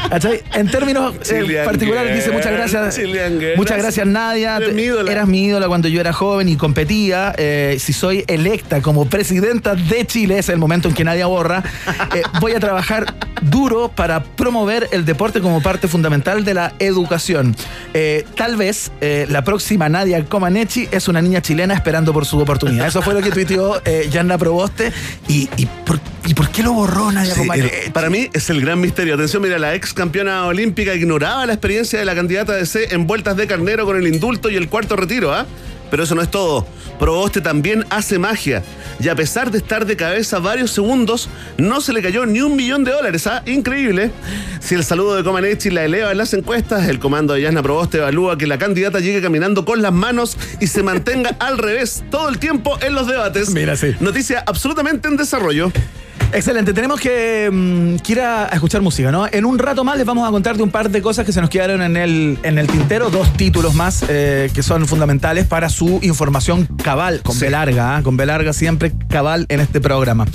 [0.54, 2.96] En términos eh, particulares dice muchas gracias.
[2.96, 3.58] Chilean girl.
[3.58, 4.58] Muchas gracias Nadia.
[4.58, 5.12] Eres mi ídola.
[5.12, 6.56] Eras mi ídola cuando yo era joven y
[6.94, 11.64] Eh, si soy electa como presidenta de Chile, es el momento en que Nadia borra.
[12.14, 17.56] eh, voy a trabajar duro para promover el deporte como parte fundamental de la educación.
[17.96, 22.88] Eh, tal vez la próxima Nadia Comaneci es una niña chilena esperando por su oportunidad.
[22.88, 24.92] Eso fue lo que tuiteó Yanna Proboste.
[25.28, 27.90] ¿Y, y, por, ¿Y por qué lo borró Nadia Sí, Comaneci?
[27.92, 29.16] para mí es el gran misterio.
[29.16, 33.08] Atención, mira, la ex campeona olímpica ignoraba la experiencia de la candidata de C en
[33.08, 35.46] vueltas de carnero con el indulto y el cuarto retiro, ¿ah?
[35.94, 36.66] Pero eso no es todo.
[36.98, 38.64] Proboste también hace magia.
[39.00, 41.30] Y a pesar de estar de cabeza varios segundos,
[41.60, 43.44] no se le cayó ni un millón de dólares, ¿ah?
[43.46, 44.10] Increíble.
[44.60, 48.00] Si el saludo de Comaneci la eleva en las encuestas, el comando de Yasna Proboste
[48.00, 52.28] evalúa que la candidata llegue caminando con las manos y se mantenga al revés todo
[52.28, 53.52] el tiempo en los debates.
[53.52, 53.96] Mira, sí.
[54.00, 55.72] Noticia absolutamente en desarrollo.
[56.36, 59.28] Excelente, tenemos que, mm, que ir a, a escuchar música, ¿no?
[59.32, 61.40] En un rato más les vamos a contar de un par de cosas que se
[61.40, 65.70] nos quedaron en el, en el tintero, dos títulos más eh, que son fundamentales para
[65.70, 68.02] su información cabal, con B larga, ¿ah?
[68.02, 70.26] con B larga siempre cabal en este programa.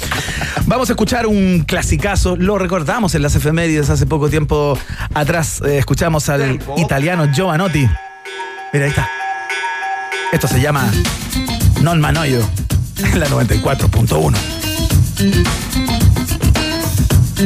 [0.66, 4.78] Vamos a escuchar un clasicazo, lo recordamos en las efemérides hace poco tiempo
[5.14, 7.88] atrás, eh, escuchamos al italiano Giovanotti.
[8.72, 9.08] Mira, ahí está.
[10.32, 10.88] Esto se llama
[11.82, 12.40] Non Manoyo,
[13.02, 14.36] en la 94.1.
[17.40, 17.44] E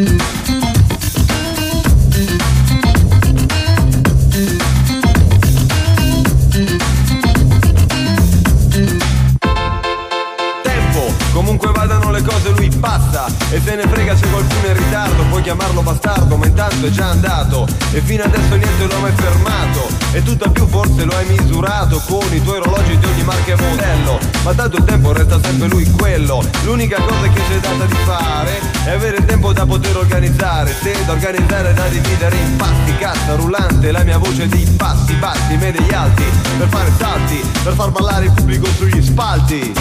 [13.61, 17.11] se ne frega se qualcuno è in ritardo Puoi chiamarlo bastardo ma intanto è già
[17.11, 17.69] andato.
[17.93, 19.89] E fino adesso niente lo ha mai fermato.
[20.13, 23.57] E tutt'al più forse lo hai misurato Con i tuoi orologi di ogni marca e
[23.57, 26.43] modello Ma tanto il tempo resta sempre lui quello.
[26.65, 30.75] L'unica cosa che ci è data di fare È avere tempo da poter organizzare.
[30.83, 35.57] Se da organizzare da dividere in pasti Cassa rullante la mia voce di passi bassi
[35.57, 36.25] Medie alti
[36.59, 39.73] per fare salti Per far ballare il pubblico sugli spalti.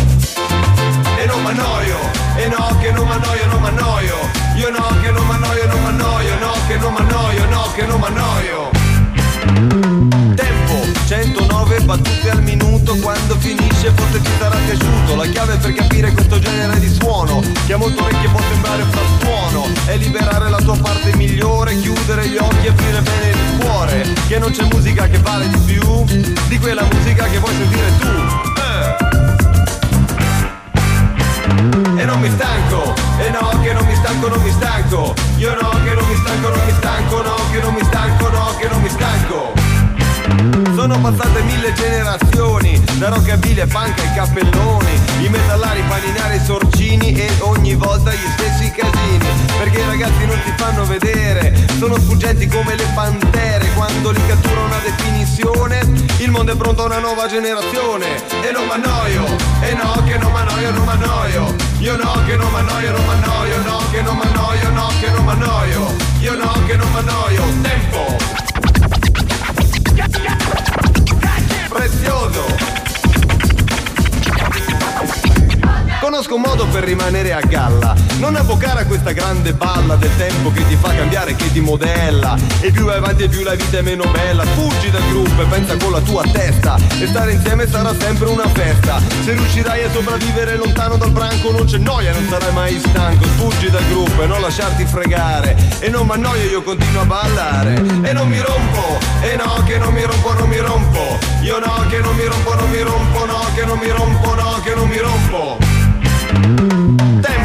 [1.17, 1.97] E non m'annoio
[2.36, 4.15] E no che non m'annoio, non m'annoio.
[4.58, 8.71] Io no che non m'annoio, non m'annoio No che non m'annoio, no che non m'annoio
[11.12, 15.17] 109 battute al minuto Quando finisce forse ti sarà piaciuto.
[15.17, 19.67] La chiave per capire questo genere di suono Che a molte orecchie può sembrare frastuono
[19.88, 24.08] È liberare la tua parte migliore Chiudere gli occhi e aprire bene il cuore.
[24.26, 26.06] Che non c'è musica che vale di più
[26.47, 28.08] Di quella musica che vuoi sentire tu.
[28.62, 29.10] Eh.
[32.00, 35.13] E non mi stanco, e no che non mi stanco, non mi stanco.
[35.38, 38.56] Io no che non mi stanco, non mi stanco, no che non mi stanco, no
[38.58, 39.61] che non mi stanco
[40.76, 47.30] sono passate mille generazioni, da rockabilly e punk ai cappelloni, i metallari, paninari, sorcini e
[47.39, 49.26] ogni volta gli stessi casini.
[49.58, 54.62] Perché i ragazzi non si fanno vedere, sono sfuggenti come le pantere, quando li cattura
[54.62, 55.80] una definizione,
[56.17, 58.15] il mondo è pronto a una nuova generazione.
[58.41, 59.26] E non m'annoio,
[59.62, 61.56] e no che non m'annoio, non m'annoio.
[61.80, 65.96] Io no che non m'annoio, non m'annoio, no che non m'annoio, no che non m'annoio.
[66.22, 68.50] Io no che non m'annoio, tempo.
[71.82, 72.70] Prezioso.
[76.01, 80.51] Conosco un modo per rimanere a galla, non avvocare a questa grande balla del tempo
[80.51, 82.35] che ti fa cambiare, che ti modella.
[82.59, 84.43] E più vai avanti e più la vita è meno bella.
[84.43, 86.75] Fuggi dal gruppo e pensa con la tua testa.
[86.99, 88.99] E stare insieme sarà sempre una festa.
[89.23, 93.23] Se riuscirai a sopravvivere lontano dal branco non c'è noia, non sarai mai stanco.
[93.37, 95.55] Fuggi dal gruppo e non lasciarti fregare.
[95.77, 97.75] E non mi annoio, io continuo a ballare.
[97.75, 101.19] E non mi rompo, e no che non mi rompo, non mi rompo.
[101.43, 104.61] Io no che non mi rompo, non mi rompo, no che non mi rompo, no
[104.63, 105.70] che non mi rompo.
[106.32, 107.40] Tempo,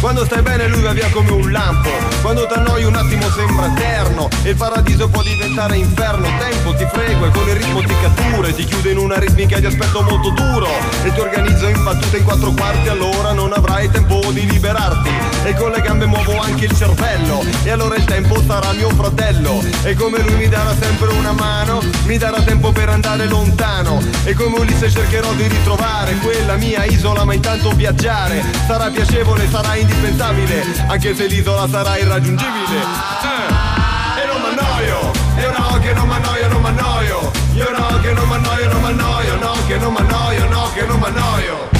[0.00, 1.90] quando stai bene lui va via come un lampo.
[2.22, 4.28] Quando t'annoi un attimo sembra eterno.
[4.42, 6.26] E il paradiso può diventare inferno.
[6.38, 9.58] Tempo ti frego e con il ritmo ti cattura E ti chiude in una ritmica
[9.60, 10.68] di aspetto molto duro.
[11.04, 12.88] E ti organizzo in battute in quattro quarti.
[12.88, 15.10] Allora non avrai tempo di liberarti.
[15.44, 17.44] E con le gambe muovo anche il cervello.
[17.62, 19.62] E allora il tempo sarà mio fratello.
[19.82, 24.00] E come lui mi darà sempre una mano Mi darà tempo per andare lontano.
[24.24, 28.42] E come Ulisse cercherò di ritrovare Quella mia isola ma intanto viaggiare.
[28.66, 35.78] Sarà piacevole, sarà indispensabile Anche se l'isola sarà irraggiungibile Eh, E non m'annoio E no
[35.80, 39.92] che non m'annoio, non m'annoio Io no che non m'annoio, non m'annoio No che non
[39.92, 41.78] m'annoio, no che non m'annoio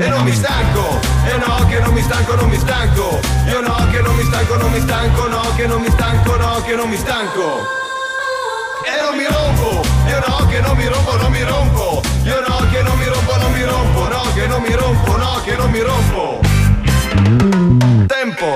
[0.00, 3.74] e non mi stanco, e no che non mi stanco, non mi stanco Io no
[3.90, 6.88] che non mi stanco, non mi stanco, no che non mi stanco, no che non
[6.88, 7.66] mi stanco
[8.84, 12.68] E non mi rompo, io no che non mi rompo, non mi rompo Io no
[12.70, 15.70] che non mi rompo, non mi rompo, no che non mi rompo, no che non
[15.70, 16.47] mi rompo
[18.08, 18.46] Tempo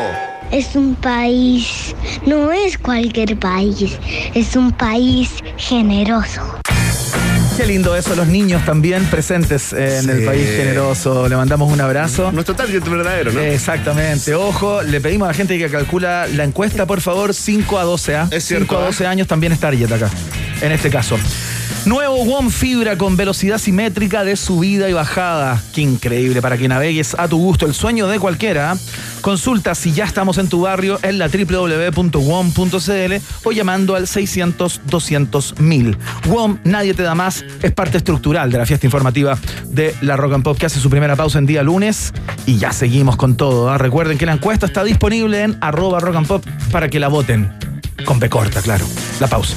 [0.50, 1.94] Es un país,
[2.26, 3.98] no es cualquier país,
[4.34, 6.42] es un país generoso.
[7.56, 10.10] Qué lindo eso, los niños también presentes eh, en Sí.
[10.10, 11.28] el país generoso.
[11.28, 12.32] Le mandamos un abrazo.
[12.32, 13.40] Nuestro target verdadero, ¿no?
[13.40, 14.34] Exactamente.
[14.34, 18.16] Ojo, le pedimos a la gente que calcula la encuesta, por favor, 5 a 12
[18.16, 18.86] a Es cierto, 5 a ¿eh?
[18.86, 20.08] 12 años también es target acá,
[20.60, 21.18] en este caso.
[21.84, 25.60] Nuevo WOM Fibra con velocidad simétrica de subida y bajada.
[25.74, 27.66] Qué increíble para que navegues a tu gusto.
[27.66, 28.76] El sueño de cualquiera.
[29.20, 33.12] Consulta si ya estamos en tu barrio en la www.wom.cl
[33.44, 35.96] o llamando al 600-200-1000.
[36.26, 40.34] WOM, nadie te da más, es parte estructural de la fiesta informativa de la Rock
[40.34, 42.12] and Pop que hace su primera pausa en día lunes
[42.46, 43.70] y ya seguimos con todo.
[43.70, 43.78] ¿ah?
[43.78, 47.52] Recuerden que la encuesta está disponible en arroba rock and pop para que la voten.
[48.04, 48.86] Con P corta, claro.
[49.20, 49.56] La pausa.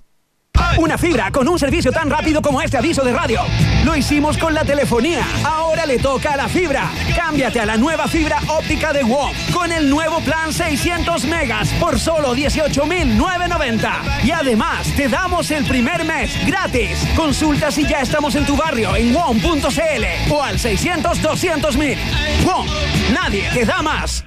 [0.77, 3.41] Una fibra con un servicio tan rápido como este aviso de radio.
[3.83, 5.25] Lo hicimos con la telefonía.
[5.43, 6.89] Ahora le toca a la fibra.
[7.15, 11.99] Cámbiate a la nueva fibra óptica de WOM con el nuevo plan 600 megas por
[11.99, 14.01] solo 18,990.
[14.23, 17.07] Y además te damos el primer mes gratis.
[17.15, 21.97] Consulta si ya estamos en tu barrio en WOM.cl o al 600 200 mil.
[22.45, 22.65] WOM,
[23.13, 24.23] nadie te da más.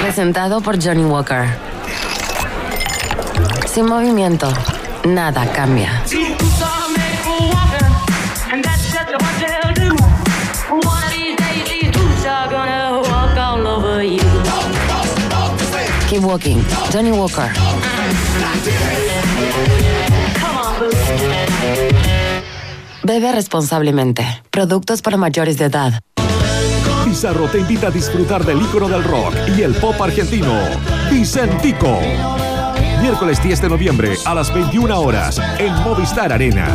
[0.00, 1.75] Presentado por Johnny Walker.
[3.66, 4.48] Sin movimiento,
[5.04, 6.02] nada cambia.
[16.08, 16.62] Keep walking.
[16.92, 17.50] Johnny Walker.
[23.02, 24.24] Bebe responsablemente.
[24.50, 26.00] Productos para mayores de edad.
[27.04, 30.54] Pizarro te invita a disfrutar del ícono del rock y el pop argentino,
[31.10, 31.98] Vicentico.
[33.00, 36.68] Miércoles 10 de noviembre a las 21 horas en Movistar Arena.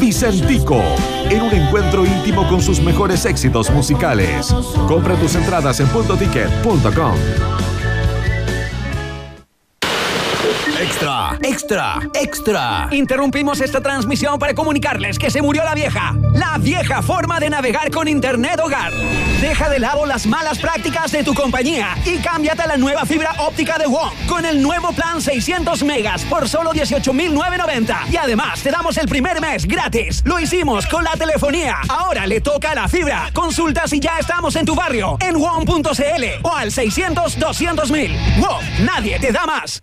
[0.00, 0.82] Vicentico,
[1.30, 4.54] en un encuentro íntimo con sus mejores éxitos musicales.
[4.88, 7.71] Compra tus entradas en puntoticket.com.
[11.02, 12.88] Extra, extra, extra.
[12.92, 16.14] Interrumpimos esta transmisión para comunicarles que se murió la vieja.
[16.32, 18.92] La vieja forma de navegar con Internet Hogar.
[19.40, 23.34] Deja de lado las malas prácticas de tu compañía y cámbiate a la nueva fibra
[23.38, 28.06] óptica de WOM con el nuevo plan 600 megas por solo 18,990.
[28.12, 30.22] Y además te damos el primer mes gratis.
[30.24, 31.78] Lo hicimos con la telefonía.
[31.88, 33.28] Ahora le toca la fibra.
[33.32, 38.16] Consulta si ya estamos en tu barrio en WOM.cl o al 600 200 mil.
[38.84, 39.82] Nadie te da más.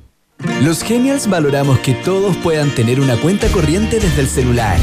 [0.61, 4.77] Los Genials valoramos que todos puedan tener una cuenta corriente desde el celular.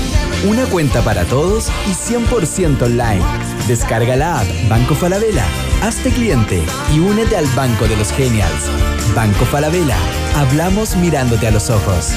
[0.49, 3.23] Una cuenta para todos y 100% online.
[3.67, 5.45] Descarga la app Banco Falabella,
[5.83, 6.61] hazte cliente
[6.95, 8.71] y únete al Banco de los Genials.
[9.15, 9.97] Banco Falabella,
[10.37, 12.13] hablamos mirándote a los ojos.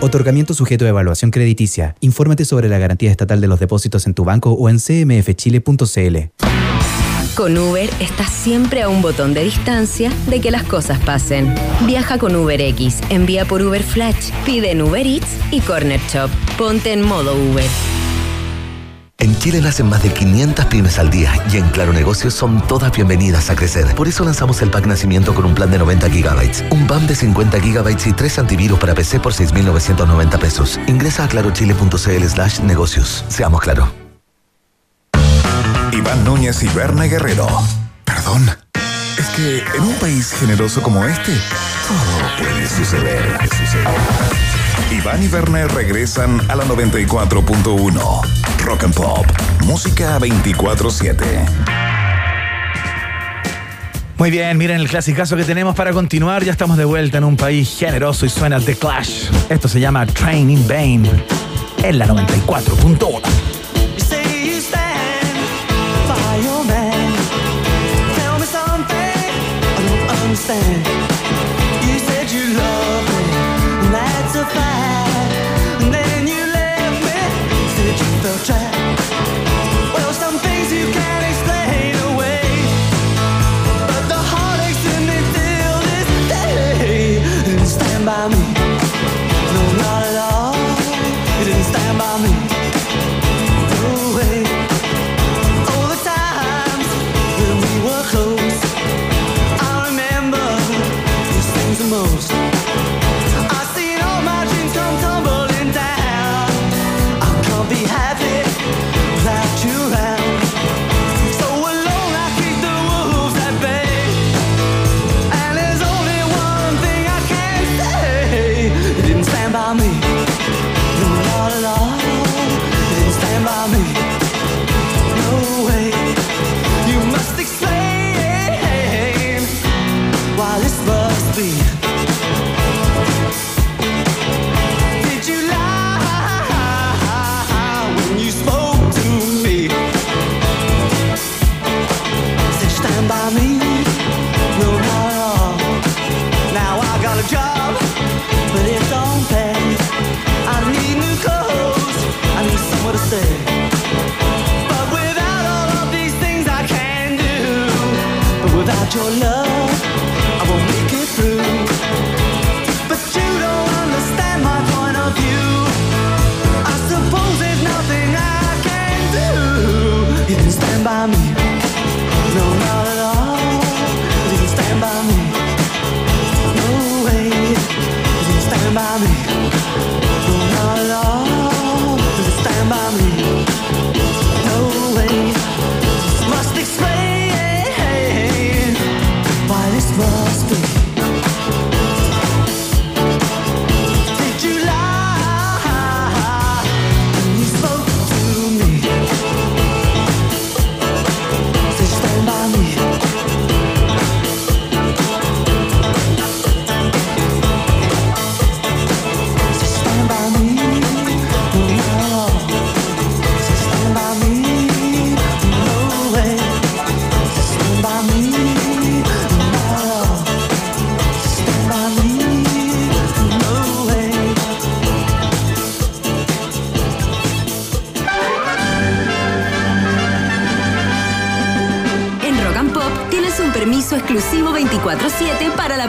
[0.00, 1.94] Otorgamiento sujeto a evaluación crediticia.
[2.00, 6.16] Infórmate sobre la garantía estatal de los depósitos en tu banco o en cmfchile.cl.
[7.34, 11.52] Con Uber estás siempre a un botón de distancia de que las cosas pasen.
[11.84, 16.30] Viaja con UberX, envía por Uber Flash, pide en Uber Eats y Corner Shop.
[16.56, 17.68] Ponte en modo Uber.
[19.18, 22.92] En Chile nacen más de 500 pymes al día y en Claro Negocios son todas
[22.92, 23.92] bienvenidas a crecer.
[23.96, 27.16] Por eso lanzamos el pack nacimiento con un plan de 90 gigabytes, un BAM de
[27.16, 30.78] 50 gigabytes y tres antivirus para PC por 6.990 pesos.
[30.86, 33.24] Ingresa a clarochile.cl slash negocios.
[33.28, 34.03] Seamos claro.
[36.04, 37.46] Iván Núñez y Berna Guerrero.
[38.04, 38.50] Perdón.
[39.18, 43.22] Es que en un país generoso como este, todo puede suceder.
[44.90, 48.20] Iván y Berna regresan a la 94.1.
[48.58, 49.24] Rock and Pop.
[49.64, 51.16] Música 24-7.
[54.18, 56.44] Muy bien, miren el clasicazo que tenemos para continuar.
[56.44, 59.30] Ya estamos de vuelta en un país generoso y suena The Clash.
[59.48, 61.10] Esto se llama Train in Vain
[61.82, 63.53] en la 94.1.
[70.34, 70.93] understand.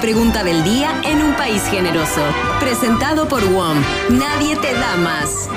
[0.06, 2.22] Pregunta del día en un país generoso.
[2.60, 3.76] Presentado por WOM.
[4.12, 5.50] Nadie te da más.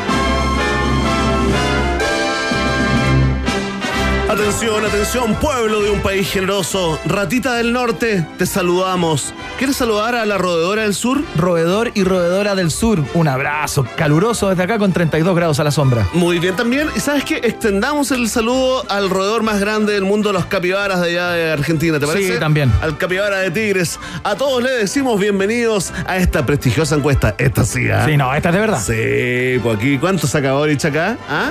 [4.27, 6.99] Atención, atención, pueblo de un país generoso.
[7.05, 9.35] Ratita del Norte, te saludamos.
[9.59, 11.21] ¿Quieres saludar a la roedora del sur?
[11.37, 15.73] Roedor y roedora del sur, un abrazo caluroso desde acá con 32 grados a la
[15.73, 16.07] sombra.
[16.13, 16.89] Muy bien también.
[16.95, 17.39] Y sabes qué?
[17.43, 21.99] Extendamos el saludo al roedor más grande del mundo, los capibaras de allá de Argentina,
[21.99, 22.39] ¿te Sí, parece?
[22.39, 22.73] también.
[22.81, 23.99] Al capibara de Tigres.
[24.23, 27.35] A todos les decimos bienvenidos a esta prestigiosa encuesta.
[27.37, 28.05] Esta sí, ¿ah?
[28.07, 28.81] Sí, no, esta es de verdad.
[28.81, 31.19] Sí, pues aquí, ¿cuánto saca Boric acá?
[31.29, 31.51] ¿Ah?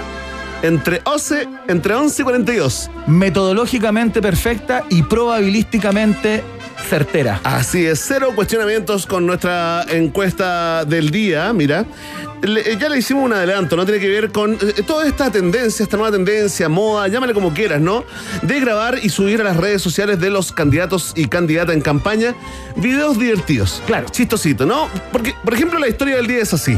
[0.63, 2.89] Entre 11, entre 11 y 42.
[3.05, 6.43] Metodológicamente perfecta y probabilísticamente
[6.89, 7.39] certera.
[7.43, 11.85] Así es, cero cuestionamientos con nuestra encuesta del día, mira.
[12.41, 13.83] Le- ya le hicimos un adelanto, ¿no?
[13.83, 17.81] Tiene que ver con eh, toda esta tendencia, esta nueva tendencia, moda, llámale como quieras,
[17.81, 18.03] ¿no?
[18.43, 22.35] De grabar y subir a las redes sociales de los candidatos y candidatas en campaña
[22.75, 23.81] videos divertidos.
[23.87, 24.07] Claro.
[24.09, 24.87] Chistosito, ¿no?
[25.11, 26.77] Porque, por ejemplo, la historia del día es así.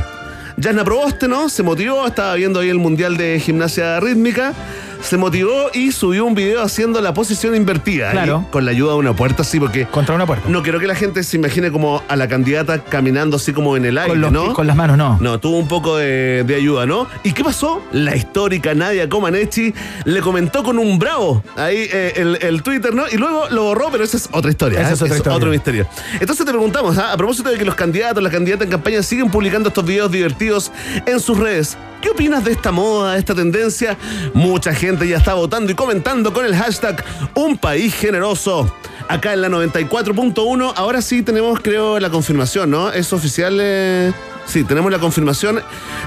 [0.55, 1.49] Yasna Proboste, ¿no?
[1.49, 4.53] Se motivó, estaba viendo ahí el Mundial de Gimnasia Rítmica,
[5.01, 8.11] se motivó y subió un video haciendo la posición invertida.
[8.11, 8.45] Claro.
[8.51, 10.49] con la ayuda de una puerta, sí, porque Contra una puerta.
[10.49, 13.85] no quiero que la gente se imagine como a la candidata caminando así como en
[13.85, 14.53] el aire, con, los ¿no?
[14.53, 15.17] con las manos, no.
[15.19, 17.07] No, tuvo un poco de, de ayuda, ¿no?
[17.23, 17.81] ¿Y qué pasó?
[17.91, 19.73] La histórica Nadia Comaneci
[20.05, 23.05] le comentó con un bravo ahí eh, el, el Twitter, ¿no?
[23.11, 24.81] Y luego lo borró, pero esa es otra historia.
[24.81, 24.93] Esa ¿eh?
[24.93, 25.37] es otra historia.
[25.37, 25.87] otro misterio.
[26.19, 27.13] Entonces te preguntamos, ¿ah?
[27.13, 30.71] a propósito de que los candidatos, las candidatas en campaña siguen publicando estos videos divertidos
[31.05, 31.77] en sus redes.
[32.01, 33.97] ¿Qué opinas de esta moda, de esta tendencia?
[34.33, 37.03] Mucha gente ya está votando y comentando con el hashtag
[37.35, 38.73] Un País Generoso.
[39.09, 42.91] Acá en la 94.1, ahora sí tenemos, creo, la confirmación, ¿no?
[42.91, 43.57] Es oficial.
[43.61, 44.13] eh,
[44.45, 45.61] Sí, tenemos la confirmación.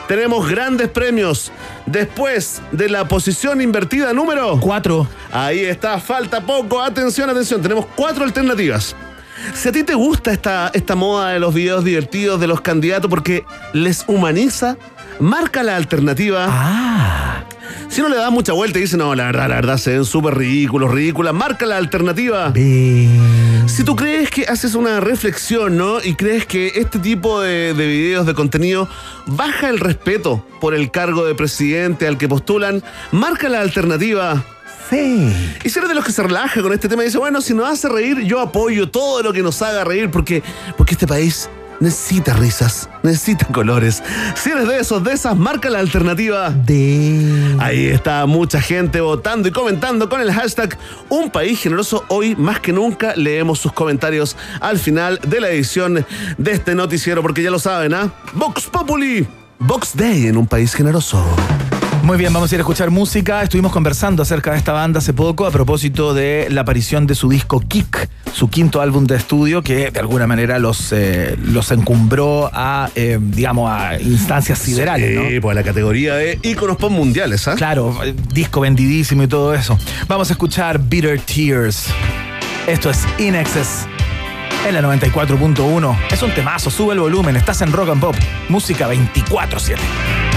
[0.09, 1.53] Tenemos grandes premios.
[1.87, 5.07] Después de la posición invertida número Cuatro.
[5.31, 6.83] Ahí está, falta poco.
[6.83, 7.63] Atención, atención.
[7.63, 8.97] Tenemos cuatro alternativas.
[9.55, 13.09] Si a ti te gusta esta, esta moda de los videos divertidos de los candidatos
[13.09, 14.77] porque les humaniza,
[15.21, 16.47] marca la alternativa.
[16.49, 17.45] Ah.
[17.89, 20.05] Si no le das mucha vuelta y dice, no, la verdad, la verdad, se ven
[20.07, 22.51] súper ridículos, ridículas, marca la alternativa.
[22.55, 26.03] Si tú crees que haces una reflexión, ¿no?
[26.03, 28.89] Y crees que este tipo de, de videos, de contenido,
[29.27, 34.43] baja el respeto por el cargo de presidente al que postulan, marca la alternativa.
[34.89, 35.31] Sí.
[35.63, 37.53] Y si eres de los que se relaja con este tema y dice, bueno, si
[37.55, 40.43] nos hace reír, yo apoyo todo lo que nos haga reír porque,
[40.77, 41.49] porque este país
[41.83, 44.03] necesita risas, necesita colores.
[44.37, 46.51] Si eres de esos, de esas, marca la alternativa.
[46.51, 47.57] De.
[47.59, 50.79] Ahí está mucha gente votando y comentando con el hashtag
[51.09, 52.05] Un País Generoso.
[52.09, 56.07] Hoy más que nunca leemos sus comentarios al final de la edición
[56.39, 58.13] de este noticiero, porque ya lo saben, ¿ah?
[58.33, 59.27] Vox Populi,
[59.59, 61.25] Vox Day en Un País Generoso.
[62.03, 63.43] Muy bien, vamos a ir a escuchar música.
[63.45, 67.29] Estuvimos conversando acerca de esta banda hace poco a propósito de la aparición de su
[67.29, 72.51] disco Kick, su quinto álbum de estudio que de alguna manera los, eh, los encumbró
[72.53, 75.29] a, eh, digamos, a instancias siderales, ¿no?
[75.29, 77.55] Sí, pues la categoría de íconos pop mundiales, ¿ah?
[77.55, 79.79] Claro, eh, disco vendidísimo y todo eso.
[80.09, 81.87] Vamos a escuchar Bitter Tears.
[82.67, 83.87] Esto es In Excess.
[84.67, 85.99] En la 94.1.
[86.11, 87.37] Es un temazo, sube el volumen.
[87.37, 88.17] Estás en Rock and Pop.
[88.49, 90.32] Música 24-7.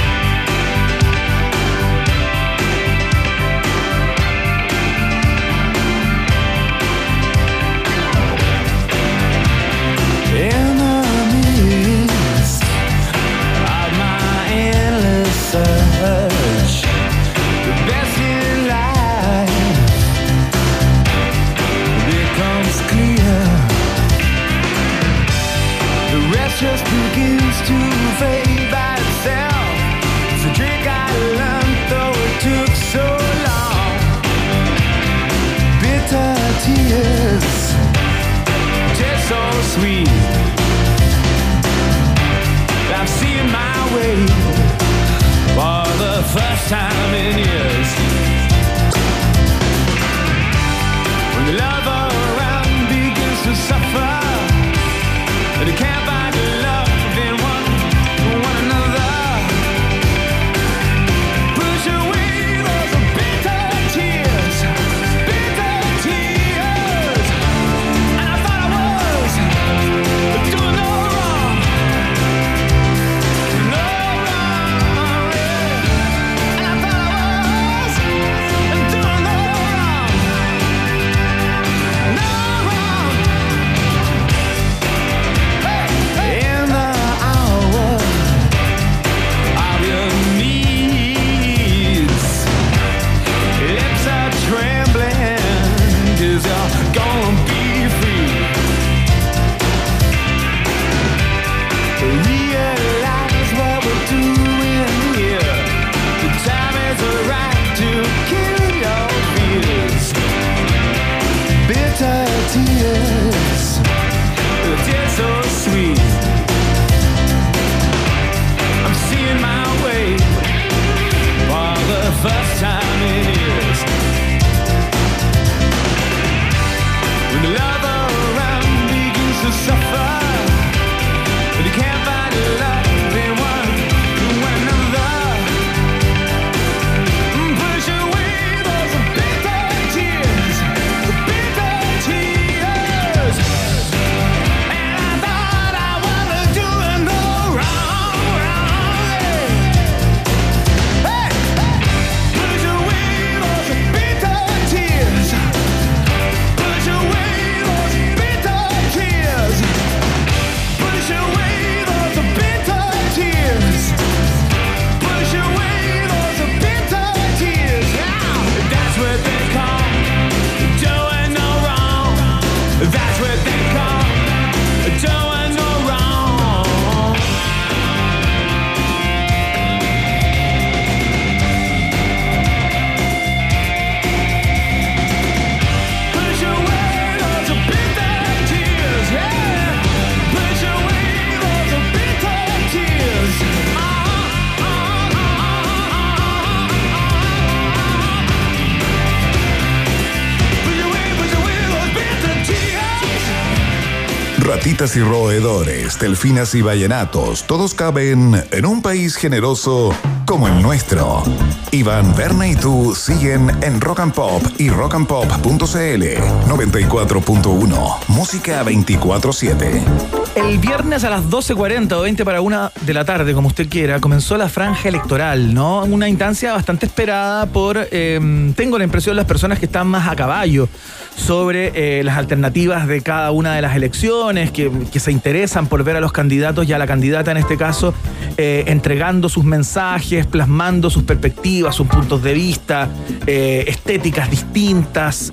[205.36, 209.94] Roedores, delfinas y vallenatos, todos caben en un país generoso
[210.26, 211.24] como el nuestro.
[211.72, 216.04] Iván, Berna y tú siguen en Rock and Pop y rockandpop.cl
[216.48, 217.98] 94.1.
[218.08, 220.25] Música 24-7.
[220.36, 224.02] El viernes a las 12.40 o 20 para una de la tarde, como usted quiera,
[224.02, 225.84] comenzó la franja electoral, ¿no?
[225.86, 230.16] Una instancia bastante esperada por, eh, tengo la impresión, las personas que están más a
[230.16, 230.68] caballo
[231.16, 234.70] sobre eh, las alternativas de cada una de las elecciones, que,
[235.00, 237.94] se interesan por ver a los candidatos y a la candidata en este caso,
[238.38, 242.90] eh, entregando sus mensajes, plasmando sus perspectivas, sus puntos de vista,
[243.28, 245.32] eh, estéticas distintas.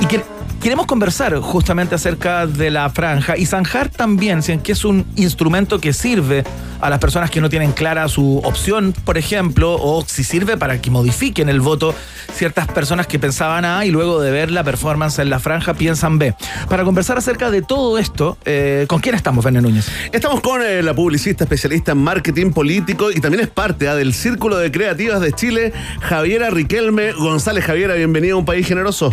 [0.00, 0.22] y que
[0.64, 5.78] queremos conversar justamente acerca de la franja y zanjar también, si que es un instrumento
[5.78, 6.42] que sirve
[6.80, 10.80] a las personas que no tienen clara su opción, por ejemplo, o si sirve para
[10.80, 11.94] que modifiquen el voto
[12.32, 16.18] ciertas personas que pensaban A y luego de ver la performance en la franja piensan
[16.18, 16.34] B.
[16.70, 19.90] Para conversar acerca de todo esto, eh, ¿con quién estamos, Verne Núñez?
[20.12, 24.14] Estamos con eh, la publicista especialista en marketing político y también es parte ah, del
[24.14, 27.66] Círculo de Creativas de Chile, Javiera Riquelme González.
[27.66, 29.12] Javiera, bienvenida a un país generoso.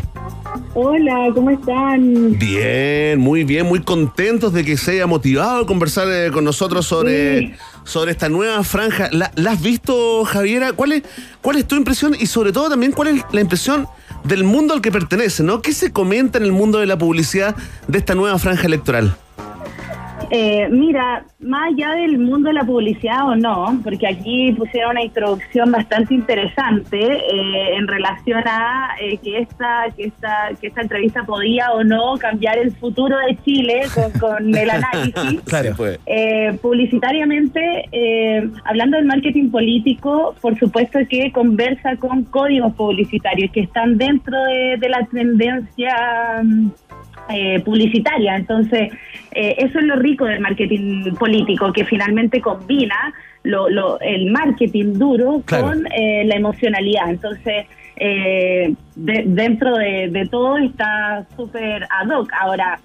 [0.73, 2.37] Hola, ¿cómo están?
[2.37, 6.85] Bien, muy bien, muy contentos de que se haya motivado a conversar eh, con nosotros
[6.85, 7.53] sobre, Sí.
[7.83, 9.09] sobre esta nueva franja.
[9.11, 10.73] ¿La, la has visto, Javiera?
[10.73, 11.03] ¿Cuál es,
[11.41, 13.87] ¿Cuál es tu impresión y sobre todo también cuál es la impresión
[14.23, 15.61] del mundo al que pertenece, ¿no?
[15.61, 17.55] ¿Qué se comenta en el mundo de la publicidad
[17.87, 19.15] de esta nueva franja electoral?
[20.33, 25.03] Eh, mira, más allá del mundo de la publicidad o no, porque aquí pusieron una
[25.03, 31.25] introducción bastante interesante eh, en relación a eh, que esta que esta que esta entrevista
[31.25, 35.41] podía o no cambiar el futuro de Chile con, con el análisis.
[35.41, 35.73] Claro.
[35.75, 35.99] pues.
[36.05, 43.61] Eh, publicitariamente, eh, hablando del marketing político, por supuesto que conversa con códigos publicitarios que
[43.61, 46.69] están dentro de, de la tendencia mm,
[47.33, 48.35] eh, publicitaria.
[48.35, 48.91] Entonces,
[49.31, 53.13] eh, eso es lo rico del marketing político, que finalmente combina
[53.43, 55.67] lo, lo- el marketing duro Claro.
[55.67, 57.09] con eh, la emocionalidad.
[57.09, 57.65] Entonces,
[57.95, 62.29] eh, de- dentro de, de todo está súper ad hoc.
[62.39, 62.79] Ahora,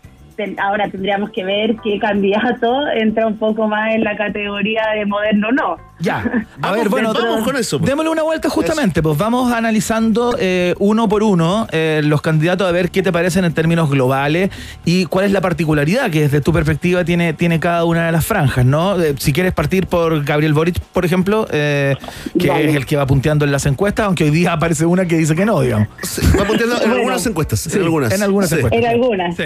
[0.59, 5.49] ahora tendríamos que ver qué candidato entra un poco más en la categoría de moderno
[5.49, 5.77] o no.
[5.99, 7.89] Ya, a ver, bueno, vamos con eso, pues.
[7.89, 12.71] Démosle una vuelta justamente, pues vamos analizando eh, uno por uno eh, los candidatos a
[12.73, 14.51] ver qué te parecen en términos globales
[14.85, 18.27] y cuál es la particularidad que desde tu perspectiva tiene, tiene cada una de las
[18.27, 19.01] franjas, ¿no?
[19.01, 21.97] Eh, si quieres partir por Gabriel Boric, por ejemplo, eh,
[22.39, 25.17] que es el que va punteando en las encuestas, aunque hoy día aparece una que
[25.17, 25.89] dice que no, digamos.
[26.39, 26.95] Va punteando en Bueno.
[26.97, 28.13] algunas encuestas, Sí, en algunas.
[28.13, 28.57] en algunas Sí.
[28.57, 28.79] encuestas.
[28.83, 29.37] En algunas.
[29.37, 29.45] Sí.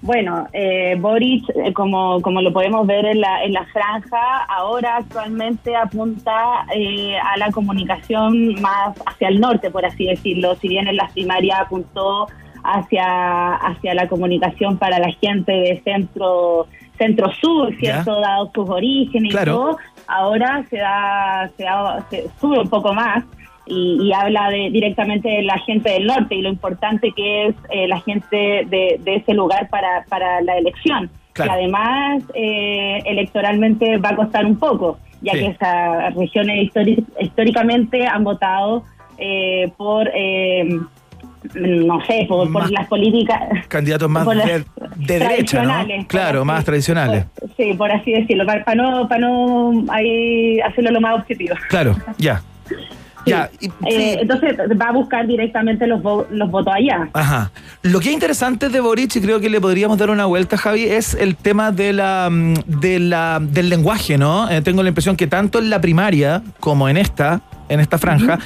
[0.00, 4.96] Bueno, eh, Boric, eh, como, como lo podemos ver en la, en la franja, ahora
[4.98, 10.54] actualmente apunta eh, a la comunicación más hacia el norte, por así decirlo.
[10.56, 12.28] Si bien en las primarias apuntó
[12.62, 18.20] hacia, hacia la comunicación para la gente de centro centro sur, ¿cierto?
[18.20, 19.52] Dado sus orígenes Claro.
[19.52, 19.78] y todo,
[20.08, 23.22] ahora se da, se, da- se sube un poco más
[23.68, 27.54] y, y habla de, directamente de la gente del norte y lo importante que es
[27.70, 28.36] eh, la gente
[28.68, 31.10] de, de ese lugar para, para la elección.
[31.32, 31.50] Claro.
[31.52, 35.38] Que además eh, electoralmente va a costar un poco, ya Sí.
[35.40, 38.82] que esas regiones históri- históricamente han votado
[39.18, 40.64] eh, por, eh,
[41.54, 43.40] no sé, por, las políticas.
[43.68, 44.64] Candidatos más de,
[44.96, 45.84] de derecha, ¿no?
[46.08, 47.24] Claro, más tradicionales.
[47.56, 51.54] Sí, por así decirlo, para, para no, para no ahí hacerlo lo más objetivo.
[51.68, 52.42] Claro, ya.
[53.26, 57.08] Ya, y- Eh, Entonces va a buscar directamente los, vo- los votos allá.
[57.12, 57.50] Ajá.
[57.82, 60.84] Lo que es interesante de Boric, y creo que le podríamos dar una vuelta, Javi,
[60.84, 64.48] es el tema de la, mm, de la, del lenguaje, ¿no?
[64.50, 68.38] Eh, tengo la impresión que tanto en la primaria como en esta, en esta franja,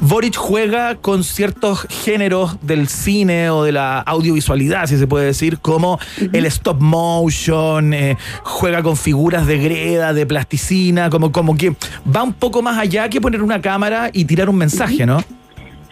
[0.00, 5.58] Boric juega con ciertos géneros del cine o de la audiovisualidad, si se puede decir,
[5.58, 5.98] como
[6.32, 11.74] el stop motion, eh, juega con figuras de greda, de plasticina, como, como que
[12.14, 15.20] va un poco más allá que poner una cámara y tirar un mensaje, ¿no?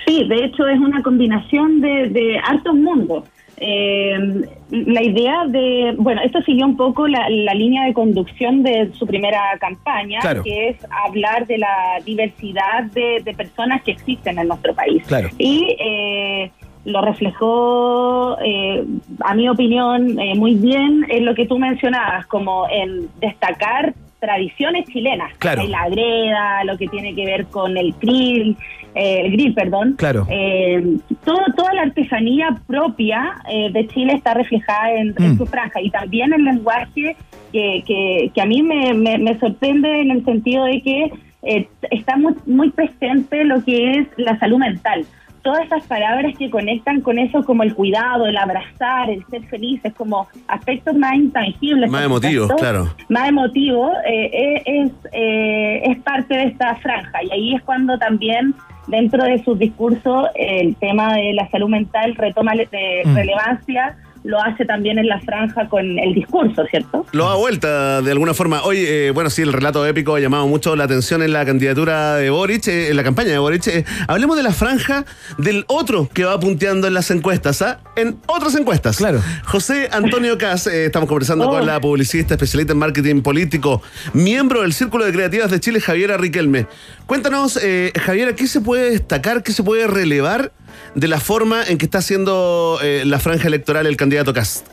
[0.06, 3.24] Sí, de hecho es una combinación de, de hartos mundos.
[3.60, 8.90] Eh, la idea de, bueno, esto siguió un poco la, la línea de conducción de
[8.92, 10.42] su primera campaña, Claro.
[10.42, 15.02] que es hablar de la diversidad de, de personas que existen en nuestro país.
[15.06, 15.28] Claro.
[15.38, 16.50] Y eh,
[16.84, 18.84] lo reflejó, eh,
[19.20, 24.86] a mi opinión, eh, muy bien en lo que tú mencionabas, como en destacar tradiciones
[24.88, 25.62] chilenas, Claro.
[25.68, 28.56] la greda, lo que tiene que ver con el grill,
[28.98, 29.94] eh, el grill, perdón.
[29.96, 30.26] Claro.
[30.28, 35.38] Eh, todo, toda la artesanía propia eh, de Chile está reflejada en, en Mm.
[35.38, 37.16] su franja y también el lenguaje
[37.52, 41.68] que, que, que a mí me, me- me sorprende en el sentido de que eh,
[41.90, 45.04] está muy, muy presente lo que es la salud mental.
[45.42, 49.80] todas esas palabras que conectan con eso como el cuidado, el abrazar, el ser feliz,
[49.84, 51.88] es como aspectos más intangibles.
[51.90, 52.88] Más emotivos, claro.
[53.08, 58.52] Más emotivo, eh, es, eh, es parte de esta franja y ahí es cuando también
[58.88, 63.14] dentro de sus discursos el tema de la salud mental retoma de Mm.
[63.14, 63.96] relevancia,
[64.28, 67.06] lo hace también en la franja con el discurso, ¿cierto?
[67.12, 68.62] Lo da vuelta de alguna forma.
[68.62, 72.16] Oye, eh, bueno, sí, el relato épico ha llamado mucho la atención en la candidatura
[72.16, 73.66] de Boric, eh, en la campaña de Boric.
[73.68, 75.06] Eh, hablemos de la franja
[75.38, 77.80] del otro que va punteando en las encuestas, ¿ah?
[77.96, 78.98] En otras encuestas.
[78.98, 79.22] Claro.
[79.44, 81.50] José Antonio Cas, eh, estamos conversando Oh.
[81.50, 83.80] con la publicista especialista en marketing político,
[84.12, 86.66] miembro del Círculo de Creativas de Chile, Javiera Riquelme.
[87.06, 90.52] Cuéntanos, eh, Javiera, ¿qué se puede destacar, qué se puede relevar
[90.94, 94.64] de la forma en que está haciendo eh, la franja electoral el candidato Cas?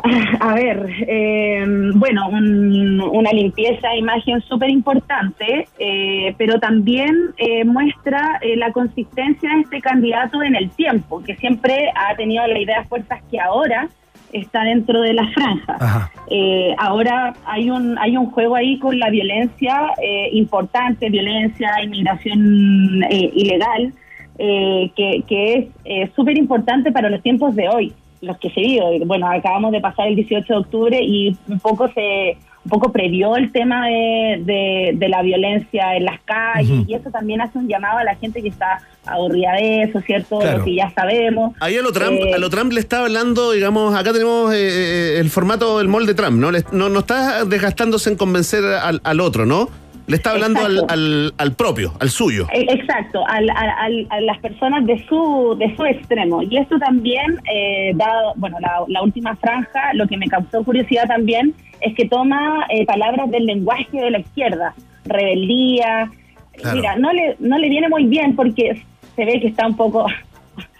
[0.40, 1.64] A ver, eh,
[1.94, 8.70] bueno, un- una limpieza de imagen súper importante, eh, pero también eh, muestra eh, la
[8.72, 13.20] consistencia de este candidato en el tiempo, que siempre ha tenido la idea de fuerzas
[13.28, 13.88] que ahora
[14.32, 16.10] está dentro de la franja.
[16.30, 23.02] Eh, ahora hay un hay un juego ahí con la violencia eh, importante, violencia, inmigración
[23.10, 23.92] eh, ilegal,
[24.38, 28.60] eh, que, que es eh, súper importante para los tiempos de hoy, los que se
[28.60, 29.06] viven.
[29.06, 33.36] Bueno, acabamos de pasar el 18 de octubre y un poco se un poco previó
[33.36, 37.66] el tema de, de- de la violencia en las calles y eso también hace un
[37.66, 40.38] llamado a la gente que está aburrida de eso, ¿cierto?
[40.40, 40.58] Claro.
[40.58, 41.54] Lo que ya sabemos.
[41.60, 44.58] Ahí a lo Trump, Eh, a lo Trump le está hablando, digamos, acá tenemos eh,
[44.58, 46.50] eh, el formato, el molde Trump, ¿no?
[46.50, 49.70] Le- no, no está desgastándose en convencer al, al otro, ¿no?
[50.08, 52.46] Le está hablando al, al, al propio, al suyo.
[52.52, 56.42] Eh, Exacto, al- al- al- a las personas de su de su extremo.
[56.42, 61.06] Y esto también, eh, dado, bueno, la, la última franja, lo que me causó curiosidad
[61.06, 66.10] también es que toma eh, palabras del lenguaje de la izquierda, rebeldía.
[66.56, 66.76] Claro.
[66.76, 68.82] Mira, no le, no le viene muy bien porque
[69.14, 70.06] se ve que está un poco,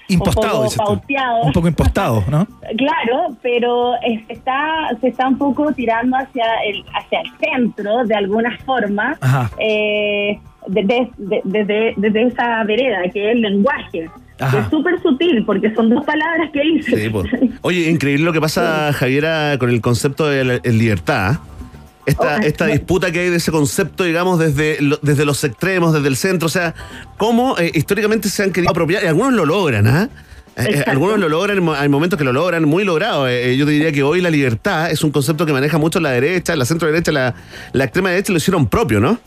[0.09, 1.43] Impostado, un poco pauteado.
[1.43, 2.47] Un poco impostado, ¿no?
[2.77, 3.93] Claro, pero
[4.27, 9.17] se está, se está un poco tirando hacia el, hacia el centro de alguna forma,
[9.21, 9.51] Ajá.
[9.59, 14.11] eh, desde, de- desde, desde esa vereda que es el lenguaje.
[14.41, 14.51] Ajá.
[14.53, 16.97] Que es súper sutil porque son dos palabras que dice.
[17.05, 17.25] Sí, po.
[17.63, 21.37] Oye, increíble lo que pasa, Javiera, con el concepto de la- el libertad.
[22.09, 26.09] Esta, esta disputa que hay de ese concepto, digamos, desde, lo- desde los extremos, desde
[26.09, 26.75] el centro, o sea,
[27.17, 30.09] cómo eh, históricamente se han querido apropiar, y algunos lo logran, ¿ah?
[30.57, 30.91] Eh, eh, Exacto.
[30.91, 33.29] algunos lo logran, hay momentos que lo logran muy logrado.
[33.29, 36.57] Eh, yo diría que hoy la libertad es un concepto que maneja mucho la derecha,
[36.57, 37.33] la centro derecha, la,
[37.73, 39.19] la extrema derecha lo hicieron propio, ¿no?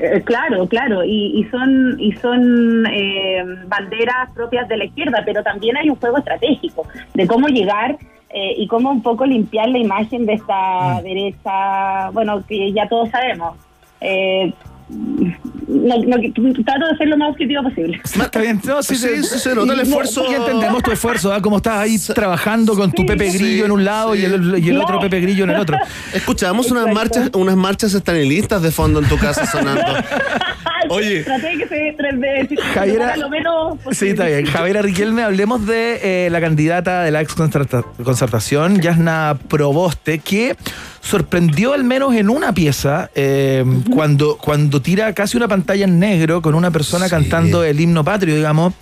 [0.00, 5.42] Eh, claro, claro, y, y son y son eh, banderas propias de la izquierda, pero
[5.42, 7.96] también hay un juego estratégico de cómo llegar
[8.30, 13.10] eh, y cómo un poco limpiar la imagen de esta derecha, bueno, que ya todos
[13.10, 13.56] sabemos.
[14.00, 14.52] Eh,
[14.90, 16.16] no, no,
[16.64, 18.00] trato de ser lo más objetivo posible.
[18.04, 20.24] Está bien, no, sí, Sí, sí, sí, nota el esfuerzo.
[20.30, 21.40] y entendemos tu esfuerzo, ¿ah?
[21.42, 24.70] Cómo estás ahí trabajando con tu Pepe sí, Grillo en un lado y el, y
[24.70, 25.76] el otro Pepe Grillo en el otro.
[26.14, 29.82] Escuchamos unas marchas, unas marchas estanilistas de fondo en tu casa sonando.
[30.90, 31.22] Oye.
[31.22, 34.46] Traté de que se tres veces, Javiera- lo menos Sí, está bien.
[34.46, 40.56] Javiera Riquelme, hablemos de eh, la candidata de la ex concerta- concertación, Yasna Proboste, que
[41.00, 46.42] sorprendió al menos en una pieza eh, cuando, cuando tira casi una pantalla en negro
[46.42, 48.74] con una persona cantando el himno patrio, digamos.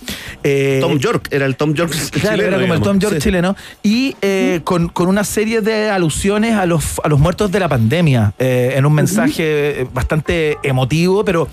[0.43, 2.81] Eh, Tom York, era el Tom York Claro, chileno, era como el.
[2.81, 3.21] Tom York Sí.
[3.21, 3.55] chileno.
[3.83, 7.67] Y eh, con, con una serie de alusiones a los, a los muertos de la
[7.69, 11.47] pandemia, eh, en un mensaje bastante emotivo, pero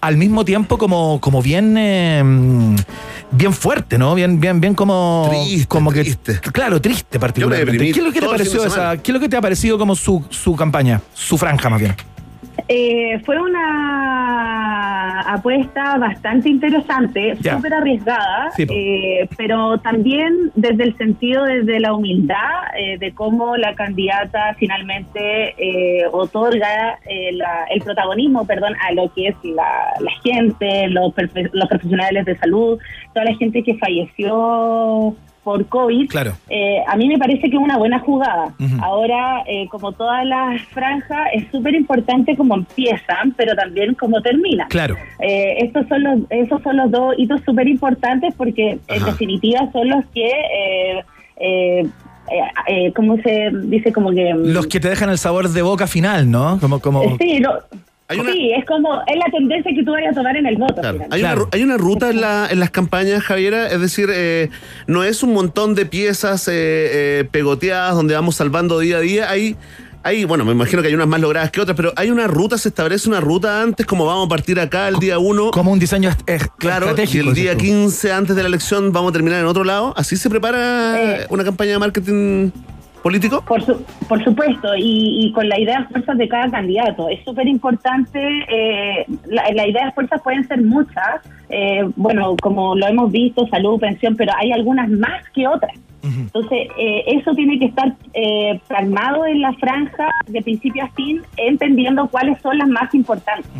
[0.00, 2.22] al mismo tiempo como, como bien, eh,
[3.32, 4.14] bien fuerte, ¿no?
[4.14, 5.30] Bien, bien, bien como.
[5.66, 6.16] como que,
[6.52, 7.92] Claro, triste particularmente.
[7.92, 8.96] ¿Qué es lo que te pareció esa.
[8.98, 11.00] ¿Qué es lo que te ha parecido como su, su campaña?
[11.14, 11.94] Su franja más bien.
[12.70, 21.44] Eh, fue una apuesta bastante interesante, súper arriesgada, Sí, eh, pero también desde el sentido,
[21.44, 22.36] desde la humildad
[22.78, 29.10] eh, de cómo la candidata finalmente eh, otorga eh, la- el protagonismo, perdón, a lo
[29.14, 31.12] que es la, la gente, los,
[31.52, 32.78] los profesionales de salud,
[33.14, 35.14] toda la gente que falleció
[35.48, 36.08] por COVID.
[36.10, 36.32] Claro.
[36.50, 38.52] Eh, a mí me parece que es una buena jugada.
[38.82, 44.68] Ahora, eh, como todas las franjas, es súper importante cómo empiezan, pero también cómo terminan.
[44.68, 44.94] Claro.
[45.20, 49.88] Eh, estos son los, esos son los dos hitos súper importantes porque en definitiva son
[49.88, 51.04] los que, eh,
[51.40, 53.90] eh, eh, eh, ¿cómo se dice?
[53.90, 54.34] Como que...
[54.34, 56.58] mm, Los que te dejan el sabor de boca final, ¿no?
[56.60, 57.16] Como, como...
[57.18, 57.58] Sí, lo-
[58.32, 60.80] sí, es como, es la tendencia que tú vayas a tomar en el voto.
[61.10, 64.48] Hay, una, hay una ruta en, la- en las campañas, Javiera, es decir, eh,
[64.86, 69.30] no es un montón de piezas eh, eh, pegoteadas donde vamos salvando día a día,
[69.30, 69.56] hay
[70.04, 72.56] hay, bueno, me imagino que hay unas más logradas que otras, pero hay una ruta,
[72.56, 75.50] se establece una ruta antes, como vamos a partir acá el día 1.
[75.50, 77.64] Como un diseño est- est- Claro, y el día dices tú.
[77.64, 79.92] 15 antes de la elección vamos a terminar en otro lado.
[79.98, 82.50] ¿Así se prepara una campaña de marketing
[83.02, 83.42] político?
[83.46, 87.08] Por, su- por supuesto, y, y con la idea de fuerzas de cada candidato.
[87.08, 88.18] Es súper importante,
[88.48, 93.46] eh, la, la idea de fuerzas pueden ser muchas, eh, bueno, como lo hemos visto,
[93.48, 95.72] salud, pensión, pero hay algunas más que otras.
[96.00, 101.20] Entonces, eh, eso tiene que estar eh, plasmado en la franja de principio a fin,
[101.36, 103.50] entendiendo cuáles son las más importantes.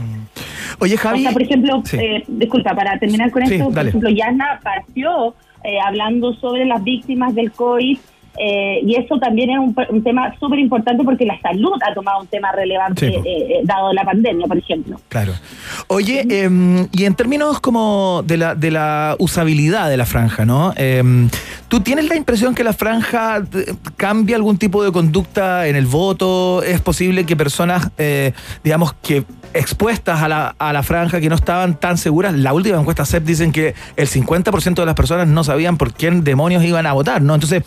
[0.79, 1.19] Oye, Javi.
[1.19, 1.97] O sea, por ejemplo, Sí.
[1.99, 5.35] eh, disculpa, para terminar con Sí, esto, por ejemplo, Yasna partió
[5.65, 7.99] eh, hablando sobre las víctimas del COVID.
[8.39, 12.21] Eh, y eso también es un, un tema súper importante porque la salud ha tomado
[12.21, 15.01] un tema relevante Sí, eh, eh, dado la pandemia, por ejemplo.
[15.09, 15.33] Claro.
[15.87, 20.73] Oye, em, y en términos como de la, de la usabilidad de la franja, ¿no?
[20.77, 21.29] Em,
[21.69, 25.85] ¿Tú tienes la impresión que la franja eh, cambia algún tipo de conducta en el
[25.85, 26.63] voto?
[26.63, 28.33] ¿Es posible que personas, eh,
[28.65, 32.79] digamos, que expuestas a la, a la franja, que no estaban tan seguras, la última
[32.79, 36.87] encuesta CEP dicen que el 50% de las personas no sabían por quién demonios iban
[36.87, 37.35] a votar, ¿no?
[37.35, 37.65] Entonces,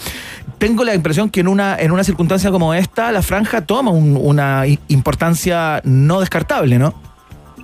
[0.62, 4.16] tengo la impresión que en una, en una circunstancia como esta, la franja toma un-
[4.16, 6.94] una importancia no descartable, ¿no?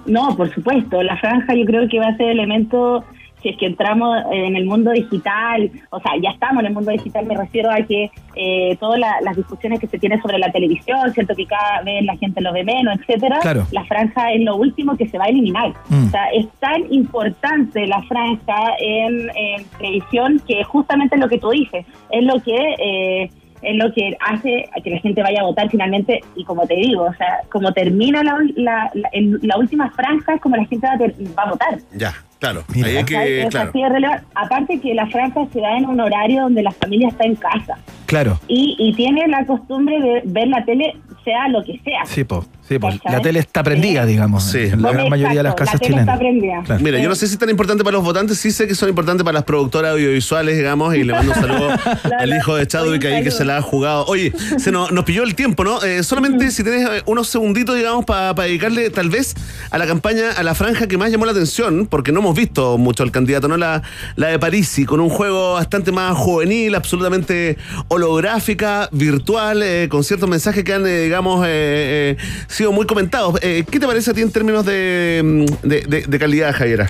[0.08, 1.04] No, por supuesto.
[1.04, 3.04] La franja yo creo que va a ser elemento,
[3.48, 6.92] si es que entramos en el mundo digital, o sea, ya estamos en el mundo
[6.92, 10.52] digital, me refiero a que eh, todas la- las discusiones que se tienen sobre la
[10.52, 13.66] televisión, cierto que cada vez la gente lo ve menos, etcétera, Claro.
[13.72, 15.70] la franja es lo último que se va a eliminar.
[15.90, 16.08] Mm.
[16.08, 21.50] O sea, es tan importante la franja en, en televisión que justamente lo que tú
[21.52, 22.56] dices, es lo que...
[22.80, 23.30] eh,
[23.64, 26.76] es lo que hace a que la gente vaya a votar finalmente y como te
[26.76, 30.94] digo, o sea, como termina la, la, la última franja es como la gente va
[30.94, 31.80] a, ter- va a votar.
[31.98, 32.64] Ya, claro.
[32.74, 32.88] Mira.
[32.88, 33.70] Ahí que, es claro.
[33.70, 34.26] así de relevante.
[34.36, 37.78] Aparte que la franja se da en un horario donde la familia está en casa
[38.06, 38.40] Claro.
[38.48, 40.96] y, y tiene la costumbre de ver la tele
[41.28, 42.06] sea lo que sea.
[42.06, 42.46] Sí, po.
[42.68, 42.80] Sí.
[42.80, 43.00] ¿Cachai?
[43.12, 46.20] La tele está prendida, digamos, en la gran mayoría de las casas chilenas.
[46.66, 46.84] Claro.
[46.84, 48.90] Mira, yo no sé si es tan importante para los votantes, sí sé que son
[48.90, 51.70] importantes para las productoras audiovisuales, digamos, y le mando un saludo
[52.20, 54.06] al hijo de Chadwick ahí que se la ha jugado.
[54.08, 55.82] Oye, se nos, nos pilló el tiempo, ¿no?
[55.82, 59.36] Eh, solamente si tienes eh, unos segunditos, digamos, para dedicarle tal vez
[59.72, 62.78] a la campaña, a la franja que más llamó la atención, porque no hemos visto
[62.78, 63.56] mucho al candidato, ¿no?
[63.56, 63.82] La,
[64.16, 67.58] la de Parisi, con un juego bastante más juvenil, absolutamente
[67.88, 73.40] holográfica, virtual, eh, con ciertos mensajes que han, eh, digamos, eh, eh, sido muy comentados.
[73.42, 76.90] Eh, ¿Qué te parece a ti en términos de, mm, de, de- de calidad, Javiera?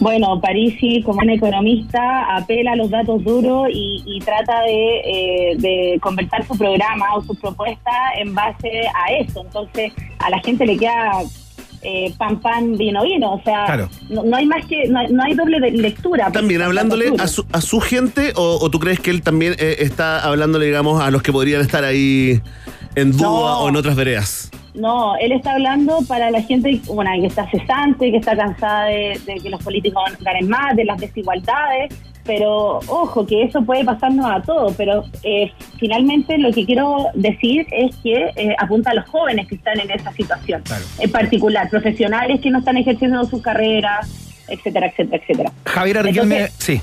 [0.00, 5.54] Bueno, Parisi, como un economista, apela a los datos duros y, y trata de, eh,
[5.58, 9.42] de conversar su programa o su propuesta en base a eso.
[9.44, 11.12] Entonces, a la gente le queda
[11.82, 13.34] eh, pan, pan, vino, vino.
[13.34, 13.88] O sea, Claro.
[14.08, 16.30] no, no hay más que, no, hay- no hay doble de lectura.
[16.32, 19.76] También hablándole a su, a su gente o, o tú crees que él también eh,
[19.80, 22.40] está hablándole, digamos, a los que podrían estar ahí
[22.94, 23.64] en No.
[23.64, 24.50] o en otras veredas?
[24.74, 29.20] No, él está hablando para la gente bueno, que está cesante, que está cansada de,
[29.24, 34.26] de que los políticos ganen más, de las desigualdades, pero ojo, que eso puede pasarnos
[34.26, 39.08] a todos, pero eh, finalmente lo que quiero decir es que eh, apunta a los
[39.08, 40.62] jóvenes que están en esa situación,
[40.98, 44.08] en particular, profesionales que no están ejerciendo sus carreras,
[44.48, 45.52] etcétera, etcétera, etcétera.
[45.66, 46.80] Javier Entonces, sí.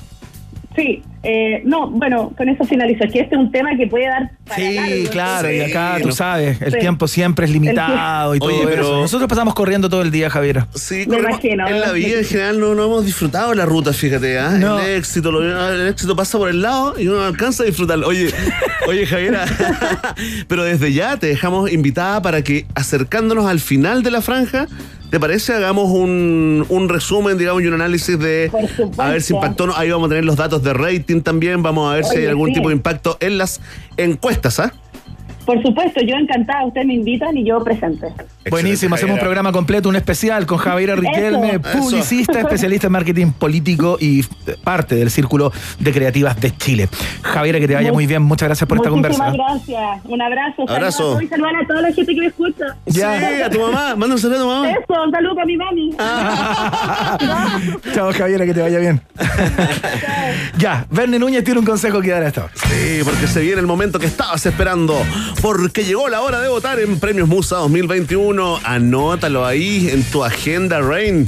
[0.76, 3.04] Sí, eh, no, bueno, con eso finalizo.
[3.04, 5.10] Es que este es un tema que puede dar para Sí, largo.
[5.10, 6.14] claro, y acá tú no.
[6.14, 6.78] sabes, el Sí.
[6.80, 9.00] tiempo siempre es limitado y todo Oye, pero- eso.
[9.02, 10.64] Nosotros pasamos corriendo todo el día, Javier.
[10.74, 13.92] Sí, Me corremos- imagino, en la vida en general no, no hemos disfrutado la ruta,
[13.92, 14.50] fíjate, ¿ah?
[14.58, 14.80] No.
[14.80, 18.08] El éxito, lo- el éxito pasa por el lado y uno no alcanza a disfrutarlo.
[18.08, 18.28] Oye,
[18.88, 19.44] oye, Javiera,
[20.48, 24.66] pero desde ya te dejamos invitada para que acercándonos al final de la franja,
[25.10, 25.52] ¿te parece?
[25.52, 29.02] Hagamos un, un resumen, digamos, y un análisis de Por supuesto.
[29.02, 29.66] a ver si impactó.
[29.66, 29.76] ¿no?
[29.76, 32.48] Ahí vamos a tener los datos de rating también, vamos a ver si hay algún
[32.48, 32.54] sí.
[32.54, 33.60] tipo de impacto en las
[33.96, 34.72] encuestas, ¿ah?
[35.46, 38.06] Por supuesto, yo encantada, ustedes me invitan y yo presente.
[38.50, 39.20] Buenísimo, hacemos un Javiera.
[39.24, 41.78] programa completo, un especial con Javier Riquelme, Eso.
[41.78, 44.24] publicista, especialista en marketing político y eh,
[44.62, 46.88] parte del Círculo de Creativas de Chile.
[47.22, 49.52] Javier, que te vaya Mu- muy bien, muchas gracias por esta Muchísimas conversa.
[49.52, 50.00] gracias.
[50.04, 50.52] Un abrazo.
[50.66, 51.22] Saludos Abrazo.
[51.22, 52.64] y saludar a toda la gente que me escucha.
[52.86, 53.18] Ya.
[53.18, 54.70] Sí, a tu mamá, manda un saludo a tu mamá.
[54.70, 55.90] Eso, un saludo a mi mami.
[57.94, 59.00] Chao, Javier, que te vaya bien.
[60.58, 62.52] ya, Verne Núñez tiene un consejo que dar a esta hora.
[62.54, 64.96] Sí, porque se viene el momento que estabas esperando.
[65.40, 68.60] Porque llegó la hora de votar en Premios Musa 2021.
[68.62, 71.26] Anótalo ahí en tu agenda, Rain.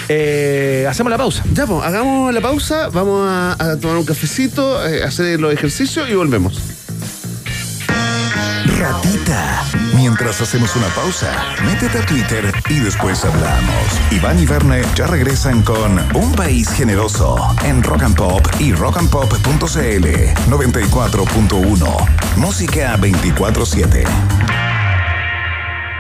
[0.09, 1.43] Eh, hacemos la pausa.
[1.55, 6.11] Ya, pues, hagamos la pausa, vamos a, a tomar un cafecito, eh, hacer los ejercicios
[6.11, 6.61] y volvemos.
[8.79, 9.65] Ratita.
[9.95, 11.33] Mientras hacemos una pausa,
[11.65, 14.01] métete a Twitter y después hablamos.
[14.11, 20.07] Iván y Verne ya regresan con Un País Generoso en Rock and Pop y rockandpop.cl
[20.51, 22.37] 94.1.
[22.37, 24.76] Música 24-7.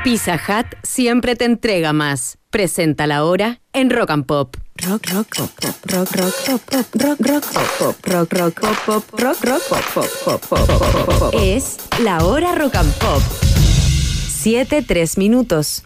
[0.04, 2.38] Pizza Hut siempre te entrega más.
[2.50, 4.56] Presenta la hora en Rock and Pop.
[4.76, 8.84] Rock, rock, pop, pop, rock, rock, pop, pop, rock, rock, pop, pop, rock, rock, pop,
[8.86, 11.34] pop, rock, rock, pop, pop, pop, pop, pop, pop, pop.
[11.34, 13.22] Es la hora Rock and Pop.
[13.22, 15.85] 7, 3 minutos.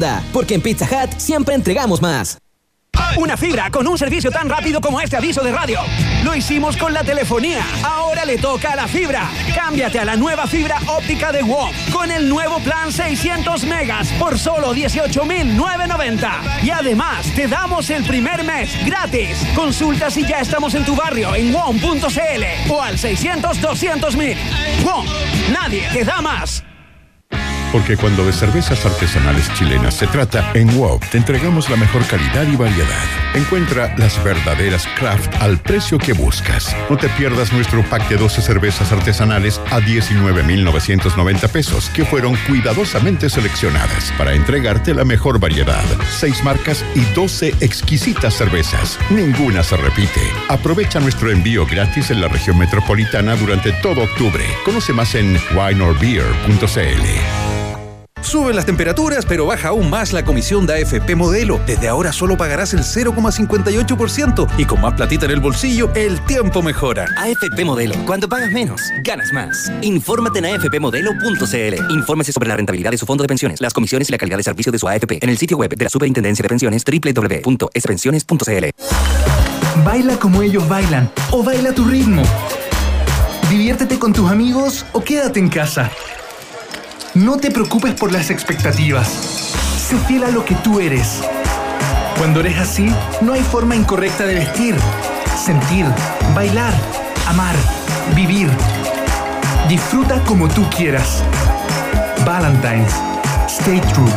[0.33, 2.37] Porque en Pizza Hut siempre entregamos más.
[3.17, 5.79] Una fibra con un servicio tan rápido como este aviso de radio.
[6.23, 7.63] Lo hicimos con la telefonía.
[7.83, 9.29] Ahora le toca a la fibra.
[9.53, 14.39] Cámbiate a la nueva fibra óptica de WOM con el nuevo plan 600 megas por
[14.39, 16.41] solo 18,990.
[16.63, 19.45] Y además te damos el primer mes gratis.
[19.55, 24.37] Consulta si ya estamos en tu barrio en WOM.cl o al 600 200 mil.
[25.51, 26.63] Nadie te da más.
[27.71, 32.47] Porque cuando de cervezas artesanales chilenas se trata, en WOW te entregamos la mejor calidad
[32.47, 33.05] y variedad.
[33.33, 36.75] Encuentra las verdaderas craft al precio que buscas.
[36.89, 43.29] No te pierdas nuestro pack de 12 cervezas artesanales a 19,990 pesos, que fueron cuidadosamente
[43.29, 45.83] seleccionadas para entregarte la mejor variedad.
[46.09, 48.99] Seis marcas y 12 exquisitas cervezas.
[49.09, 50.21] Ninguna se repite.
[50.49, 54.45] Aprovecha nuestro envío gratis en la región metropolitana durante todo octubre.
[54.65, 57.60] Conoce más en wineorbeer.cl.
[58.21, 61.59] Suben las temperaturas, pero baja aún más la comisión de AFP Modelo.
[61.65, 66.61] Desde ahora solo pagarás el 0,58% y con más platita en el bolsillo, el tiempo
[66.61, 67.07] mejora.
[67.17, 67.95] AFP Modelo.
[68.05, 69.71] Cuando pagas menos, ganas más.
[69.81, 71.91] Infórmate en afpmodelo.cl.
[71.91, 74.43] Infórmese sobre la rentabilidad de su fondo de pensiones, las comisiones y la calidad de
[74.43, 78.65] servicio de su AFP en el sitio web de la Superintendencia de Pensiones www.spensiones.cl.
[79.83, 82.23] Baila como ellos bailan o baila a tu ritmo.
[83.49, 85.91] Diviértete con tus amigos o quédate en casa.
[87.13, 89.09] No te preocupes por las expectativas.
[89.09, 91.21] Sé fiel a lo que tú eres.
[92.17, 92.87] Cuando eres así,
[93.19, 94.75] no hay forma incorrecta de vestir,
[95.35, 95.85] sentir,
[96.33, 96.73] bailar,
[97.27, 97.53] amar,
[98.15, 98.47] vivir.
[99.67, 101.21] Disfruta como tú quieras.
[102.25, 102.93] Valentine's.
[103.45, 104.11] Stay true.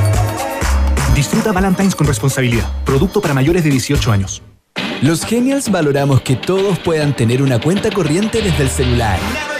[1.16, 2.68] Disfruta Valentine's con responsabilidad.
[2.84, 4.40] Producto para mayores de 18 años.
[5.03, 9.18] Los Genials valoramos que todos puedan tener una cuenta corriente desde el celular.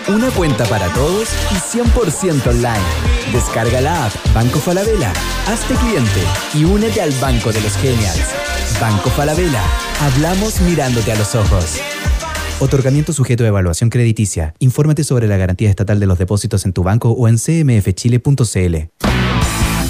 [0.09, 2.84] Una cuenta para todos y 100% online.
[3.32, 5.11] Descarga la app Banco Falabella,
[5.46, 6.20] hazte cliente
[6.52, 8.34] y únete al Banco de los Genials.
[8.78, 9.62] Banco Falabella,
[10.00, 11.78] hablamos mirándote a los ojos.
[12.61, 14.55] Otorgamiento sujeto a evaluación crediticia.
[14.59, 18.76] Infórmate sobre la garantía estatal de los depósitos en tu banco o en cmfchile.cl.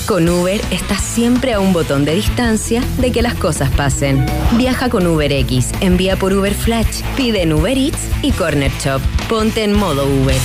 [0.07, 4.27] Con Uber estás siempre a un botón de distancia de que las cosas pasen.
[4.59, 9.01] Viaja con UberX, envía por Uber Flash, pide en Uber Eats y Corner Shop.
[9.31, 10.37] Ponte en modo Uber.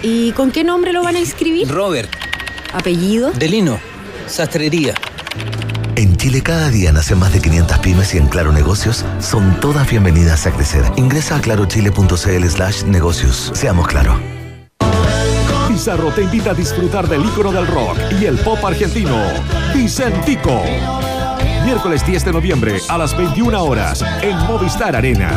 [0.00, 1.66] ¿Y con qué nombre lo van a inscribir?
[1.68, 2.08] Robert,
[2.72, 3.32] ¿Apellido?
[3.32, 3.80] Delino,
[4.28, 4.94] Sastrería.
[5.96, 9.90] En Chile cada día nacen más de 500 pymes y en Claro Negocios son todas
[9.90, 10.84] bienvenidas a crecer.
[10.96, 13.50] Ingresa a clarochile.cl slash negocios.
[13.54, 14.41] Seamos claro.
[15.72, 19.16] Pizarro te invita a disfrutar del ícono del rock y el pop argentino,
[19.74, 20.62] Vicentico.
[21.64, 25.30] Miércoles 10 de noviembre a las 21 horas en Movistar Arena.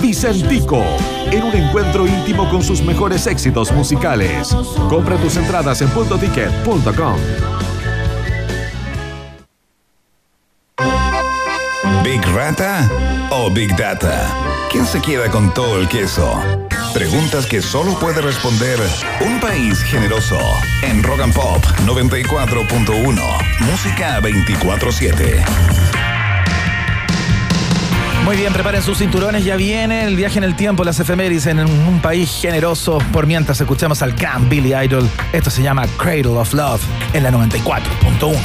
[0.00, 0.82] Vicentico,
[1.30, 4.56] en un encuentro íntimo con sus mejores éxitos musicales.
[4.88, 7.16] Compra tus entradas en puntoticket.com.
[12.02, 12.90] ¿Big Rata
[13.30, 14.26] o Big Data?
[14.72, 16.32] ¿Quién se queda con todo el queso?
[16.96, 18.80] preguntas que solo puede responder
[19.20, 20.38] un país generoso.
[20.80, 23.20] En Rock and Pop 94.1,
[23.60, 25.44] música 24-7.
[28.24, 31.58] Muy bien, preparen sus cinturones, ya viene el viaje en el tiempo, las efemérides en
[31.60, 32.96] un país generoso.
[33.12, 36.80] Por mientras escuchamos al gran Billy Idol, esto se llama Cradle of Love
[37.12, 38.36] en la 94.1.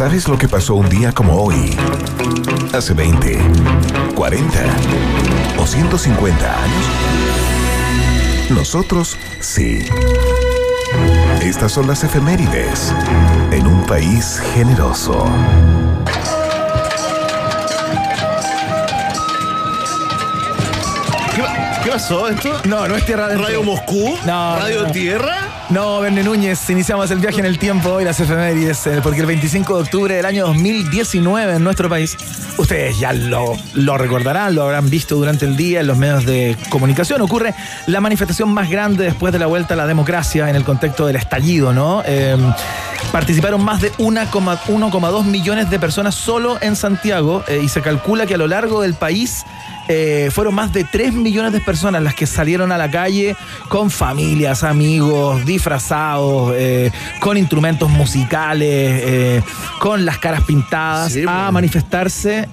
[0.00, 1.76] ¿Sabes lo que pasó un día como hoy?
[2.72, 3.38] Hace 20,
[4.14, 4.58] 40
[5.58, 6.86] o 150 años.
[8.48, 9.84] Nosotros sí.
[11.42, 12.94] Estas son las efemérides
[13.50, 15.22] en un país generoso.
[21.84, 22.58] ¿Qué, pasó esto?
[22.64, 24.16] No, no es Tierra de ¿Radio Moscú?
[24.24, 24.90] No, ¿Radio.
[24.92, 25.49] Tierra?
[25.70, 29.26] No, Verne Núñez, iniciamos el viaje en el tiempo hoy, las efemérides, eh, porque el
[29.26, 32.16] 25 de octubre del año 2019 en nuestro país,
[32.58, 36.56] ustedes ya lo, lo recordarán, lo habrán visto durante el día en los medios de
[36.70, 37.54] comunicación, ocurre
[37.86, 41.14] la manifestación más grande después de la vuelta a la democracia en el contexto del
[41.14, 42.02] estallido, ¿no?
[42.04, 42.36] Eh,
[43.12, 48.34] participaron más de 1,2 millones de personas solo en Santiago eh, y se calcula que
[48.34, 49.44] a lo largo del país
[49.92, 53.34] eh, fueron más de 3 millones de personas las que salieron a la calle
[53.68, 59.42] con familias, amigos, disfrazados, eh, con instrumentos musicales, eh,
[59.80, 62.48] con las caras pintadas, a manifestarse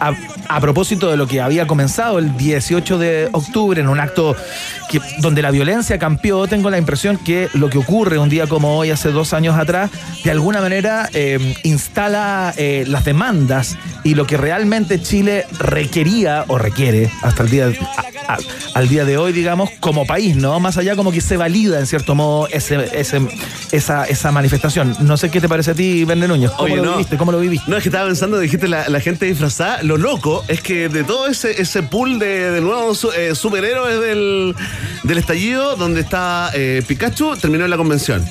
[0.00, 0.12] a,
[0.48, 4.34] a propósito de lo que había comenzado el 18 de octubre en un acto
[4.90, 6.48] que, donde la violencia campeó.
[6.48, 9.88] Tengo la impresión que lo que ocurre un día como hoy, hace dos años atrás,
[10.24, 11.08] de alguna manera
[11.62, 18.32] instala las demandas y lo que realmente Chile requería o requiere hasta el día a-
[18.34, 18.38] a-
[18.74, 20.58] al día de hoy, digamos, como país, ¿no?
[20.60, 23.20] Más allá como que se valida en cierto modo ese, ese-
[23.72, 24.96] esa, esa manifestación.
[25.00, 26.50] No sé qué te parece a ti, Verne Núñez.
[26.52, 26.92] ¿Cómo Oye, lo no.
[26.92, 27.16] viviste?
[27.16, 27.70] ¿Cómo lo viviste?
[27.70, 29.82] No, es que estaba pensando, dijiste la, la gente disfrazada.
[29.82, 34.54] Lo loco es que de todo ese, ese pool de, de nuevos eh, superhéroes del,
[35.02, 38.24] del estallido, donde está eh, Pikachu, terminó en la convención.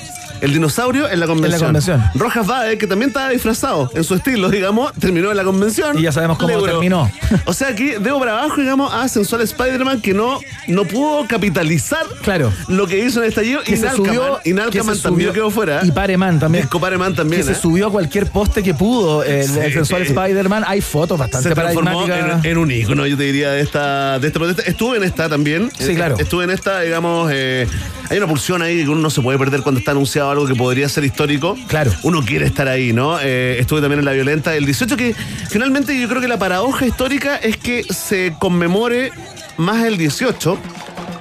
[0.44, 1.62] El dinosaurio en la convención.
[1.68, 2.04] convención.
[2.16, 5.98] Rojas Bade, que también estaba disfrazado en su estilo, digamos, terminó en la convención.
[5.98, 7.10] Y ya sabemos cómo terminó.
[7.46, 12.06] O sea que debo para abajo, digamos, a Sensual Spider-Man que no, no pudo capitalizar
[12.22, 12.52] Claro.
[12.68, 13.62] lo que hizo en el estallido.
[13.64, 15.80] Que y se subió- y que se también quedó fuera.
[15.84, 16.64] Y Pareman también.
[16.64, 17.44] Disco Pareman también.
[17.46, 17.56] que ¿eh?
[17.56, 19.24] se subió a cualquier poste que pudo.
[19.24, 19.60] El, Sí.
[19.60, 20.64] el sensual Spider-Man.
[20.68, 24.28] Hay fotos bastante se transformó en, en un ícono, yo te diría, de esta, de
[24.28, 24.64] esta protesta.
[24.70, 25.72] Estuve en esta también.
[25.78, 26.16] Sí, Eh, claro.
[26.20, 27.68] Estuve en esta, digamos, eh,
[28.10, 30.56] hay una pulsión ahí que uno no se puede perder cuando está anunciado algo que
[30.56, 31.58] podría ser histórico.
[31.68, 31.92] Claro.
[32.04, 33.20] Uno quiere estar ahí, ¿no?
[33.22, 35.16] Eh, estuve también en la violenta del 18, que
[35.50, 39.12] finalmente yo creo que la paradoja histórica es que se conmemore
[39.58, 40.58] más el 18.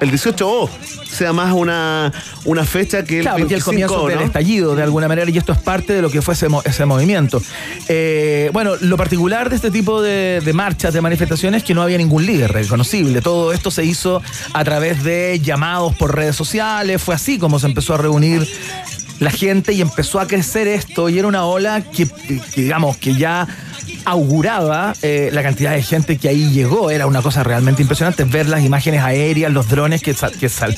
[0.01, 0.69] El 18O
[1.13, 2.11] sea más una,
[2.43, 5.37] una fecha que el Claro, porque el 25, comienzo del estallido, de alguna manera, y
[5.37, 7.41] esto es parte de lo que fue ese, ese movimiento.
[7.87, 11.83] Eh, bueno, lo particular de este tipo de, de marchas, de manifestaciones, es que no
[11.83, 13.21] había ningún líder reconocible.
[13.21, 14.21] Todo esto se hizo
[14.53, 18.47] a través de llamados por redes sociales, fue así como se empezó a reunir
[19.19, 22.07] la gente y empezó a crecer esto, y era una ola que,
[22.55, 23.47] digamos, que ya
[24.05, 26.91] auguraba eh, la cantidad de gente que ahí llegó.
[26.91, 28.23] Era una cosa realmente impresionante.
[28.23, 30.75] Ver las imágenes aéreas, los drones que, sal- que sal-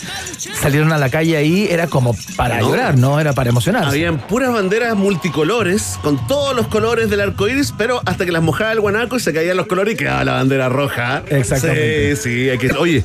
[0.61, 2.69] salieron a la calle ahí, era como para No.
[2.69, 3.19] llorar, ¿no?
[3.19, 3.89] Era para emocionarse.
[3.89, 8.41] Habían puras banderas multicolores, con todos los colores del arco iris, pero hasta que las
[8.43, 11.23] mojaba el guanaco y se caían los colores y quedaba la bandera roja.
[11.29, 12.15] Exactamente.
[12.15, 12.71] Sí, sí, hay que.
[12.73, 13.03] Oye,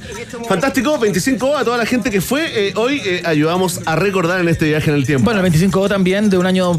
[0.49, 2.69] fantástico, 25 a toda la gente que fue.
[2.69, 5.25] eh, hoy eh, ayudamos a recordar en este viaje en el tiempo.
[5.25, 6.73] Bueno, el 25 también, de un año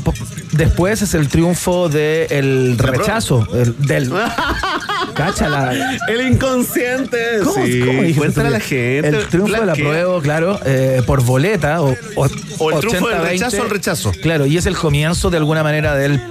[0.51, 3.30] después, es el triunfo del La rechazo.
[3.53, 4.11] El- del.
[5.13, 5.73] Cáchala.
[6.07, 7.17] El inconsciente.
[7.43, 9.07] ¿Cómo, sí, cómo dijiste a la gente.
[9.07, 9.85] El triunfo de la blanquea.
[9.85, 12.27] prueba, claro, eh, por boleta o, o,
[12.59, 13.23] O el triunfo del 80-20.
[13.29, 14.11] rechazo al rechazo.
[14.21, 16.21] Claro, y es el comienzo de alguna manera del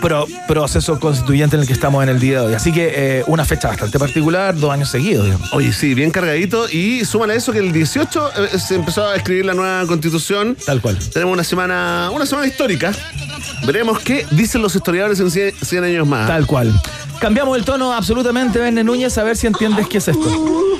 [0.00, 2.54] pro- proceso constituyente en el que estamos en el día de hoy.
[2.54, 5.52] Así que eh, una fecha bastante particular, dos años seguidos, digamos.
[5.52, 6.68] Oye, sí, bien cargadito.
[6.70, 10.56] Y súmale a eso que el 18 eh, se empezó a escribir la nueva constitución.
[10.66, 10.98] Tal cual.
[11.12, 12.92] Tenemos una semana, una semana histórica.
[13.66, 16.26] Veremos qué dicen los historiadores en 100, 100 años más.
[16.28, 16.72] Tal cual.
[17.20, 20.28] Cambiamos el tono absolutamente, Verne Núñez, a ver si entiendes qué es esto.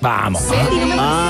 [0.00, 0.42] Vamos.
[0.98, 1.25] Ah,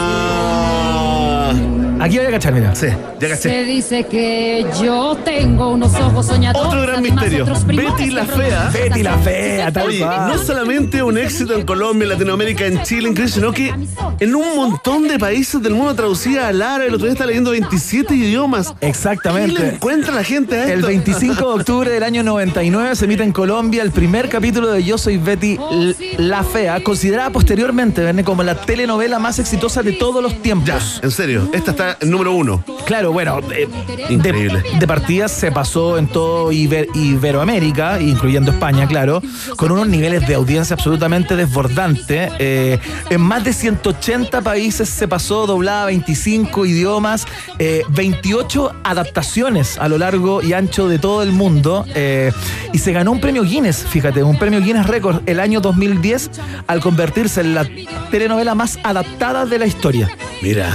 [2.07, 2.75] Aquí voy a cachar, mira.
[2.75, 2.87] sí,
[3.21, 3.37] ya caché.
[3.51, 6.69] Se dice que yo tengo unos ojos soñadores.
[6.69, 7.43] Otro gran además misterio.
[7.45, 8.71] otros primores Betty la Fea.
[8.73, 10.29] Betty la Fea, tal Oye, cual.
[10.29, 13.75] no solamente un éxito en Colombia, en Latinoamérica, en Chile, incluso, sino que
[14.21, 16.87] en un montón de países del mundo traducida al árabe.
[16.89, 18.69] El otro día está leyendo 27 idiomas.
[18.73, 19.69] ¿Qué le Exactamente.
[19.75, 20.75] encuentra la gente a esto?
[20.75, 24.85] El 25 de octubre del año 99 se emite en Colombia el primer capítulo de
[24.85, 29.93] Yo Soy Betty L- la Fea, considerada posteriormente Verne, como la telenovela más exitosa de
[29.93, 31.01] todos los Ya, tiempos.
[31.03, 31.49] en serio.
[31.53, 32.63] Esta está en número uno.
[32.87, 33.69] Claro, bueno, eh,
[34.09, 34.63] Increíble.
[34.63, 39.23] De, de partida se pasó en todo Iber- Iberoamérica, incluyendo España, claro,
[39.57, 42.31] con unos niveles de audiencia absolutamente desbordantes.
[42.39, 42.79] Eh,
[43.11, 47.27] en más de 180 países se pasó doblada a 25 idiomas,
[47.59, 51.85] eh, 28 adaptaciones a lo largo y ancho de todo el mundo.
[51.95, 52.33] eh,
[52.73, 56.31] y se ganó un premio Guinness, fíjate, un premio Guinness Record el año 2010
[56.67, 57.67] al convertirse en la
[58.11, 60.09] telenovela más adaptada de la historia.
[60.43, 60.69] Mira.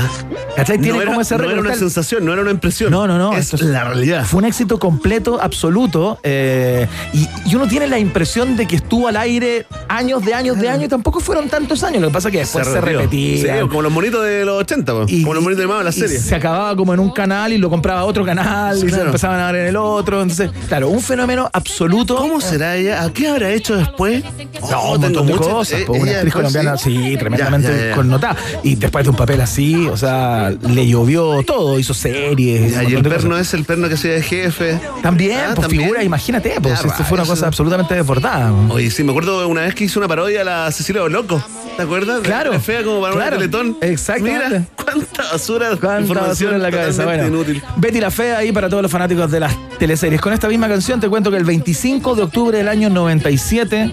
[0.55, 0.79] ¿Cachai?
[0.79, 2.91] Tiene como ese no era una sensación, no era una impresión.
[2.91, 3.33] No, no, no.
[3.33, 4.25] Es es- la realidad.
[4.25, 6.19] Fue un éxito completo, absoluto.
[6.23, 10.57] eh, y, y uno tiene la impresión de que estuvo al aire años de años
[10.59, 12.01] de años y tampoco fueron tantos años.
[12.01, 13.61] Lo que pasa es que después se, repetía.
[13.61, 15.05] Sí, como los monitos de los 80, po.
[15.05, 16.19] como los monitos de la y serie.
[16.19, 19.05] se acababa como en un canal y lo compraba otro canal y se Claro.
[19.05, 20.21] empezaban a ver en el otro.
[20.21, 22.15] Entonces, claro, un fenómeno absoluto.
[22.15, 23.03] ¿Cómo será ella?
[23.03, 24.23] ¿A qué habrá hecho después?
[24.69, 25.79] No, de muchas- cosas.
[25.81, 27.95] eh, po, una actriz colombiana, sí, tremendamente Ya, ya, ya.
[27.95, 28.35] connotada.
[28.63, 32.73] Y después de un papel así, o sea, le llovió todo, hizo series.
[32.73, 33.47] Ya, y el perno cosas.
[33.47, 34.79] es el perno que hacía de jefe.
[35.01, 35.81] También, Ah, también.
[35.83, 38.51] figura, imagínate, pues Ya, esto fue una cosa absolutamente desbordada.
[38.69, 41.43] Oye, sí, me acuerdo una vez que hizo una parodia a la Cecilia Loco.
[41.77, 42.19] ¿Te acuerdas?
[42.21, 42.59] Claro.
[42.59, 43.35] Fea como para Claro.
[43.37, 43.77] un teletón.
[43.81, 44.47] Exactamente.
[44.49, 45.69] Mira, cuánta basura.
[45.77, 47.05] Cuánta información basura en la cabeza.
[47.05, 47.63] Bueno, inútil.
[47.77, 50.19] Betty la Fea ahí para todos los fanáticos de las teleseries.
[50.21, 53.91] Con esta misma canción te cuento que el 25 de octubre del año 97,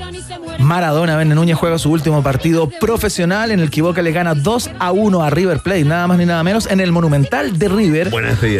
[0.58, 4.70] Maradona Verne Núñez juega su último partido profesional en el que Boca le gana 2
[4.78, 8.10] a 1 a River Plate, nada más ni nada menos, en el Monumental de River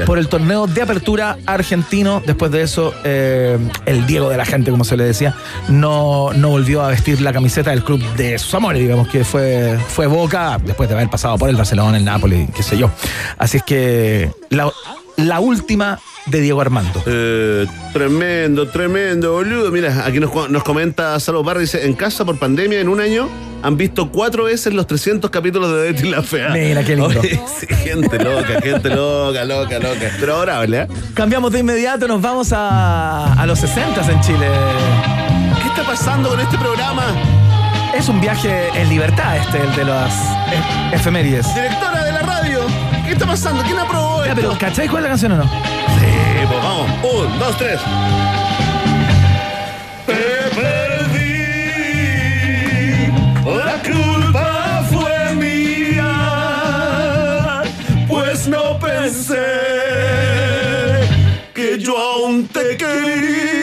[0.06, 2.22] por el torneo de apertura argentino.
[2.24, 5.34] Después de eso, eh, el Diego de la gente, como se le decía,
[5.68, 9.78] no, no volvió a vestir la camiseta del club de sus amores, digamos que fue,
[9.88, 12.90] fue Boca, después de haber pasado por el Barcelona, el Napoli, qué sé yo.
[13.36, 14.70] Así es que la,
[15.18, 17.02] la última de Diego Armando.
[17.06, 19.70] Eh, tremendo, tremendo, boludo.
[19.70, 23.28] Mira, aquí nos, nos comenta Salvo Barra, dice, en casa por pandemia en un año
[23.62, 26.50] han visto cuatro veces los 300 capítulos de Betty la Fea.
[26.50, 27.18] Mira, qué lindo.
[27.20, 30.10] Oye, sí, gente loca, gente loca, loca, loca.
[30.20, 30.86] Pero adorable, ¿eh?
[31.14, 34.46] Cambiamos de inmediato, nos vamos a, a los 60 en Chile.
[35.62, 37.04] ¿Qué está pasando con este programa?
[37.96, 41.52] Es un viaje en libertad este, el de las e- efemérides.
[41.54, 42.60] Directora de la radio,
[43.06, 43.62] ¿qué está pasando?
[43.64, 44.40] ¿Quién aprobó Ya, esto?
[44.42, 45.44] pero ¿cachai cuál es la canción o no?
[45.44, 45.50] Sí,
[46.48, 46.90] pues vamos.
[47.02, 47.80] Un, dos, tres.
[50.06, 50.14] Te
[50.56, 51.42] perdí,
[53.44, 56.14] la culpa fue mía,
[58.08, 59.36] pues no pensé
[61.54, 63.57] que yo aún te quería.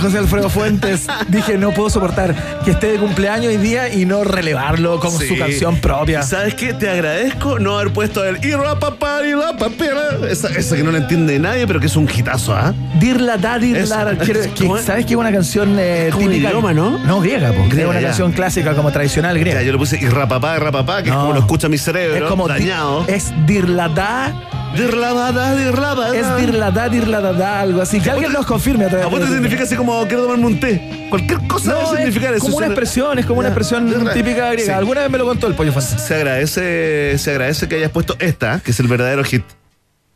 [0.00, 1.06] José Alfredo Fuentes.
[1.28, 5.28] Dije, no puedo soportar que esté de cumpleaños hoy día y no relevarlo como Sí.
[5.28, 6.20] su canción propia.
[6.20, 6.72] ¿Y ¿Sabes qué?
[6.74, 10.00] Te agradezco no haber puesto el y la papá y la papera.
[10.30, 12.72] Esa, esa que no la entiende nadie, pero que es un hitazo, ¿ah?
[12.98, 13.80] Dirla da, dirla.
[14.12, 14.18] Eso.
[14.24, 14.84] quiero- que- ¿Cómo es?
[14.84, 16.50] ¿Sabes que es una canción eh, como un típica?
[16.50, 16.98] idioma, ¿no?
[16.98, 17.50] No, griega.
[17.50, 18.06] Griega, es una ya.
[18.08, 19.60] canción clásica como tradicional griega.
[19.60, 21.16] Ya, yo le puse y rapapá, rapapá, que No.
[21.16, 23.04] es como lo escucha mi cerebro, es como di- dañado.
[23.08, 24.32] es dirla da.
[24.74, 26.16] Dirlabada, dirlabada.
[26.16, 28.00] Es dirla da, dirla da, da, algo así.
[28.00, 30.46] Que alguien nos confirme a través ¿A vos te de- significa así como quiero tomarme
[30.46, 31.06] un té?
[31.10, 32.44] Cualquier cosa No, debe es significar eso.
[32.44, 34.64] como una expresión, es como una Ya, expresión típica griega.
[34.64, 34.70] Sí.
[34.70, 36.00] Alguna vez me lo contó el pollo Fuentes.
[36.00, 39.42] Se agradece, se agradece que hayas puesto esta, que es el verdadero hit.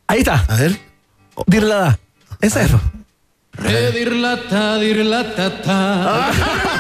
[0.06, 0.44] Ahí está.
[0.48, 0.78] A ver.
[1.46, 1.98] Dirla da.
[2.40, 2.70] Esa es.
[3.94, 6.30] Dirlata, dirlatata.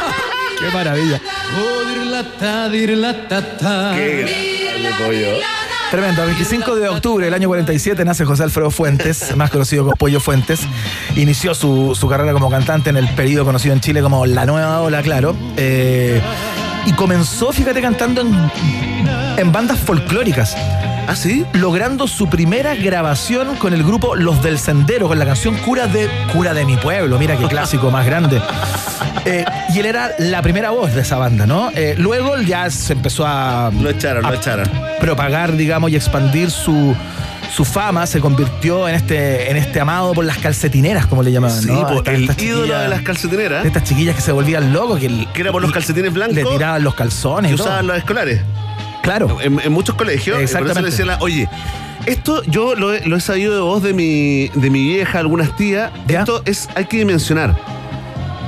[0.60, 1.20] Qué maravilla.
[1.58, 3.92] Oh, dirlata, dirlatata.
[3.96, 5.26] Qué grande, pollo.
[5.94, 10.18] Tremendo, 25 de octubre del año 47 nace José Alfredo Fuentes, más conocido como Pollo
[10.18, 10.62] Fuentes.
[11.14, 14.80] Inició su, su carrera como cantante en el periodo conocido en Chile como La Nueva
[14.80, 15.36] Ola, claro.
[15.56, 16.20] Eh,
[16.84, 18.34] y comenzó, fíjate, cantando en,
[19.36, 20.56] en bandas folclóricas.
[21.06, 21.44] ¿Ah, sí?
[21.52, 26.08] Logrando su primera grabación con el grupo Los del Sendero, con la canción Cura de,
[26.32, 27.18] Cura de mi pueblo.
[27.18, 28.40] Mira qué clásico más grande.
[29.26, 29.42] Eh,
[29.74, 31.70] y él era la primera voz de esa banda, ¿no?
[31.74, 34.68] Eh, luego ya se empezó a, Lo echaron, lo echaron.
[35.00, 36.94] propagar, digamos, y expandir su,
[37.50, 41.58] su fama, se convirtió en este, en este amado por las calcetineras, como le llamaban,
[41.58, 41.86] Sí, ¿no?
[41.86, 43.62] po, Estas- el ídolo de las calcetineras.
[43.62, 46.36] de estas chiquillas que se volvían locos, que, el- Que era por los calcetines blancos.
[46.36, 47.66] le tiraban los calzones que y todo.
[47.68, 48.42] usaban los escolares.
[49.04, 49.38] Claro.
[49.40, 50.36] En, en muchos colegios.
[50.36, 50.82] y Por eso Exactamente.
[50.82, 51.48] le decían, la- oye,
[52.06, 55.54] esto yo lo he, lo he sabido de voz de mi, de mi vieja, algunas
[55.56, 55.92] tías.
[56.08, 57.54] Esto es, hay que dimensionar.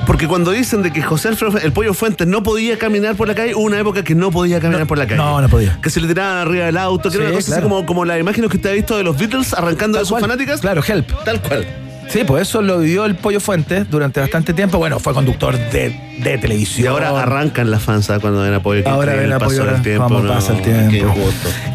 [0.06, 3.34] Porque cuando dicen de que José Alfredo, el pollo Fuentes, no podía caminar por la
[3.34, 5.16] calle, hubo una época que no podía caminar por la calle.
[5.18, 5.78] no, no podía.
[5.82, 7.60] Que se le tiraban arriba del auto, que Sí, era una cosa claro.
[7.62, 10.10] así como, como las imágenes que usted ha visto de los Beatles arrancando de sus
[10.10, 10.20] cual.
[10.22, 10.60] fanáticas.
[10.60, 11.10] Claro, help.
[11.24, 11.66] Tal cual.
[12.08, 14.78] Sí, pues eso lo vivió el Pollo Fuentes durante bastante tiempo.
[14.78, 16.84] Bueno, fue conductor de, de televisión.
[16.84, 18.82] Y ahora arrancan las fans cuando ven apoyo.
[18.88, 20.04] Ahora ven el apoyo, del tiempo.
[20.04, 21.14] cómo no, pasa el tiempo.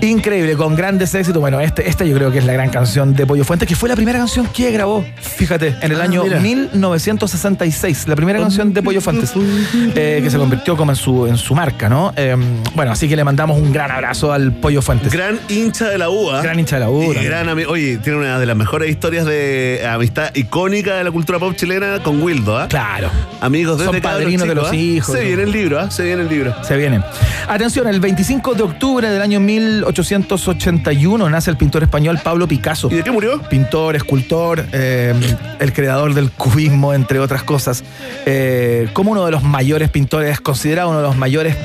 [0.01, 1.39] Increíble, con grandes éxitos.
[1.41, 3.89] Bueno, este, esta yo creo que es la gran canción de Pollo Fuentes, que fue
[3.89, 6.39] la primera canción que grabó, fíjate, en el Ah, año mira.
[6.39, 8.07] 1966.
[8.07, 9.33] La primera canción de Pollo Fuentes,
[9.95, 12.13] eh, que se convirtió como en su, en su marca, ¿no?
[12.15, 12.35] Eh,
[12.75, 15.11] bueno, así que le mandamos un gran abrazo al Pollo Fuentes.
[15.11, 16.41] Gran hincha de la UA.
[16.41, 19.85] Gran hincha de la U, Y gran Oye, tiene una de las mejores historias de
[19.87, 22.67] amistad icónica de la cultura pop chilena con Wildo, ¿ah?
[22.67, 23.09] Claro.
[23.41, 24.01] Amigos desde Son
[24.37, 24.75] de los ¿ah?
[24.75, 25.15] hijos.
[25.15, 25.91] Se viene el libro, ¿ah?
[25.91, 26.55] Se viene el libro.
[26.63, 27.01] Se viene.
[27.47, 32.89] Atención, el 25 de octubre del año 1881 nace el pintor español Pablo Picasso.
[32.91, 33.41] ¿Y de qué murió?
[33.41, 35.13] Pintor, escultor, eh,
[35.59, 37.83] el creador del cubismo, entre otras cosas.
[38.25, 41.55] Eh, como uno de los mayores pintores, considerado uno de los mayores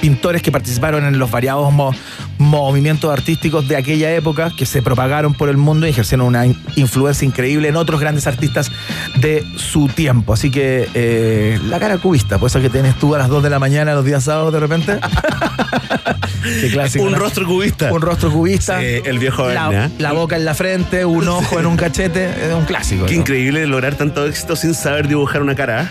[0.00, 1.94] pintores que participaron en los variados mo-
[2.38, 6.56] movimientos artísticos de aquella época, que se propagaron por el mundo y ejercieron una in-
[6.76, 8.70] influencia increíble en otros grandes artistas
[9.20, 10.32] de su tiempo.
[10.32, 13.50] Así que eh, la cara cubista, pues esa que tienes tú a las 2 de
[13.50, 14.98] la mañana los días sábados de repente.
[16.60, 17.04] Qué clásico.
[17.04, 17.18] Un ¿no?
[17.18, 17.92] rostro cubista.
[17.92, 18.78] Un rostro cubista.
[18.80, 22.30] Sí, el viejo la, la boca en la frente, un ojo en un cachete.
[22.48, 23.06] Es un clásico.
[23.06, 23.20] Qué ¿no?
[23.20, 25.82] increíble lograr tanto éxito sin saber dibujar una cara.
[25.82, 25.88] ¿eh?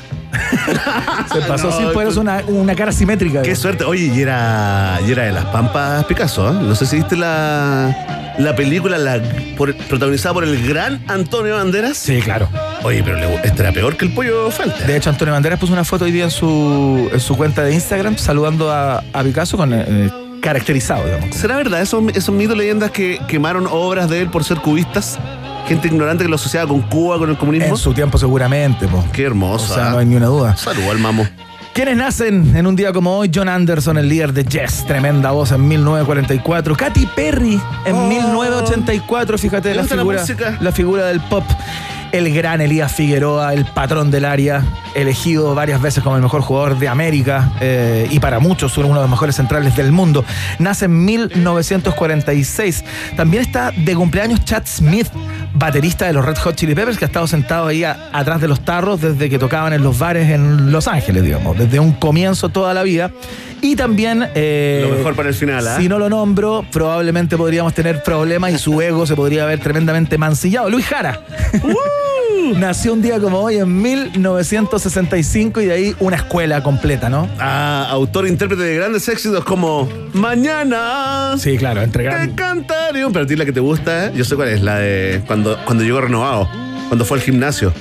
[1.34, 3.42] Se pasó No, sin poder una, una cara simétrica.
[3.42, 3.84] Qué suerte.
[3.84, 6.50] Oye, y era, y era de las Pampas Picasso.
[6.50, 6.54] ¿eh?
[6.62, 9.22] No sé si viste la, la película la,
[9.58, 11.98] por- protagonizada por el gran Antonio Banderas.
[11.98, 12.48] Sí, claro.
[12.84, 14.84] Oye, pero le- este era peor que el pollo Fuente.
[14.86, 17.74] De hecho, Antonio Banderas puso una foto hoy día en su, en su cuenta de
[17.74, 20.10] Instagram saludando a, a Picasso con eh,
[20.42, 21.36] caracterizado, digamos.
[21.36, 25.18] ¿Será verdad esos, esos mitos leyendas que quemaron obras de él por ser cubistas?
[25.68, 27.70] Gente ignorante que lo asociaba con Cuba, con el comunismo.
[27.70, 29.04] En su tiempo seguramente, po.
[29.12, 29.72] Qué hermoso.
[29.72, 29.92] O sea, ¿ah?
[29.92, 30.56] no hay ni una duda.
[30.56, 31.26] Saludo al mamo.
[31.76, 33.30] ¿Quiénes nacen en un día como hoy?
[33.36, 36.74] John Anderson, el líder de Yes, tremenda voz en 1944.
[36.74, 40.24] Katy Perry en 1984, fíjate ¿Te la figura,
[40.62, 41.44] la figura del pop.
[42.14, 44.64] El gran Elías Figueroa, el patrón del área,
[44.96, 49.02] elegido varias veces como el mejor jugador de América eh, y para muchos uno de
[49.02, 50.24] los mejores centrales del mundo.
[50.60, 52.86] Nace en 1946.
[53.18, 55.08] También está de cumpleaños Chad Smith,
[55.56, 58.48] baterista de los Red Hot Chili Peppers, que ha estado sentado ahí a- atrás de
[58.48, 62.50] los tarros desde que tocaban en los bares en Los Ángeles, digamos, desde un comienzo
[62.50, 63.12] toda la vida.
[63.62, 64.28] Y también...
[64.36, 65.78] eh, Lo mejor para el final, ¿ah?
[65.80, 70.18] Si no lo nombro, probablemente podríamos tener problemas y su ego se podría ver tremendamente
[70.18, 70.70] mancillado.
[70.70, 71.22] Luis Jara.
[72.58, 77.28] Nació un día como hoy en 1965 y de ahí una escuela completa, ¿no?
[77.40, 81.34] Ah, autor e intérprete de grandes éxitos como Mañana.
[81.38, 83.04] Sí, claro, entre Te cantaré.
[83.04, 84.12] A ti la que te gusta, ¿eh?
[84.16, 86.50] yo sé cuál es, la de cuando, cuando llegó renovado,
[86.88, 87.74] cuando fue al gimnasio.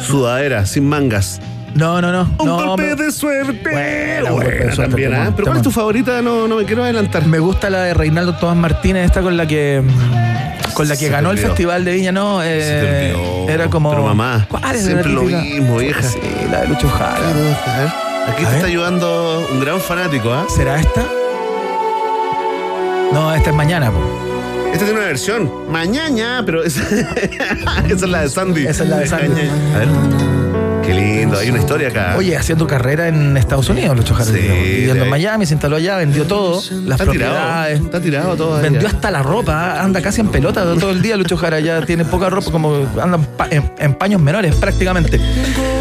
[0.00, 1.40] Sudadera, sin mangas.
[1.74, 2.22] No, no, no.
[2.38, 3.52] Un no, golpe me- de suerte.
[3.52, 5.32] Golpe de Buena suerte, también, ¿ah?
[5.34, 6.22] Pero ¿cuál es tu favorita?
[6.22, 7.26] No, no me quiero adelantar.
[7.26, 11.06] Me gusta la de Reinaldo Tomás Martínez, esta con la que mm, con la que
[11.06, 11.38] Se ganó el.
[11.38, 12.40] Festival de Viña, ¿no?
[12.40, 13.50] Se Eh, olvidó.
[13.52, 13.90] era como.
[13.90, 16.02] Pero mamá, ¿Cuál es siempre lo mismo, vieja.
[16.02, 16.20] Sí,
[16.50, 17.16] la de Lucho Jara.
[18.28, 18.54] Aquí A te ver.
[18.54, 20.46] está ayudando un gran fanático, ¿ah?
[20.48, 21.04] ¿Será esta?
[23.12, 24.00] No, esta es mañana, po.
[24.74, 25.50] Esta tiene una versión.
[25.70, 26.82] Mañana, pero esa,
[27.88, 28.66] esa es la de Sandy.
[28.66, 29.40] Esa es la de Sandy.
[29.74, 29.88] A ver.
[30.84, 32.14] Qué lindo, hay una historia acá.
[32.18, 34.30] Oye, haciendo carrera en Estados Unidos, Lucho Jara.
[34.30, 34.36] Sí.
[34.38, 37.66] Viviendo en Miami, se instaló allá, vendió todo, las Está tirado.
[37.68, 38.60] Está tirado todo.
[38.60, 42.04] Vendió hasta la ropa, anda casi en pelota todo el día Lucho Jara, ya tiene
[42.04, 45.18] poca ropa, como anda en pa- en, en paños menores prácticamente.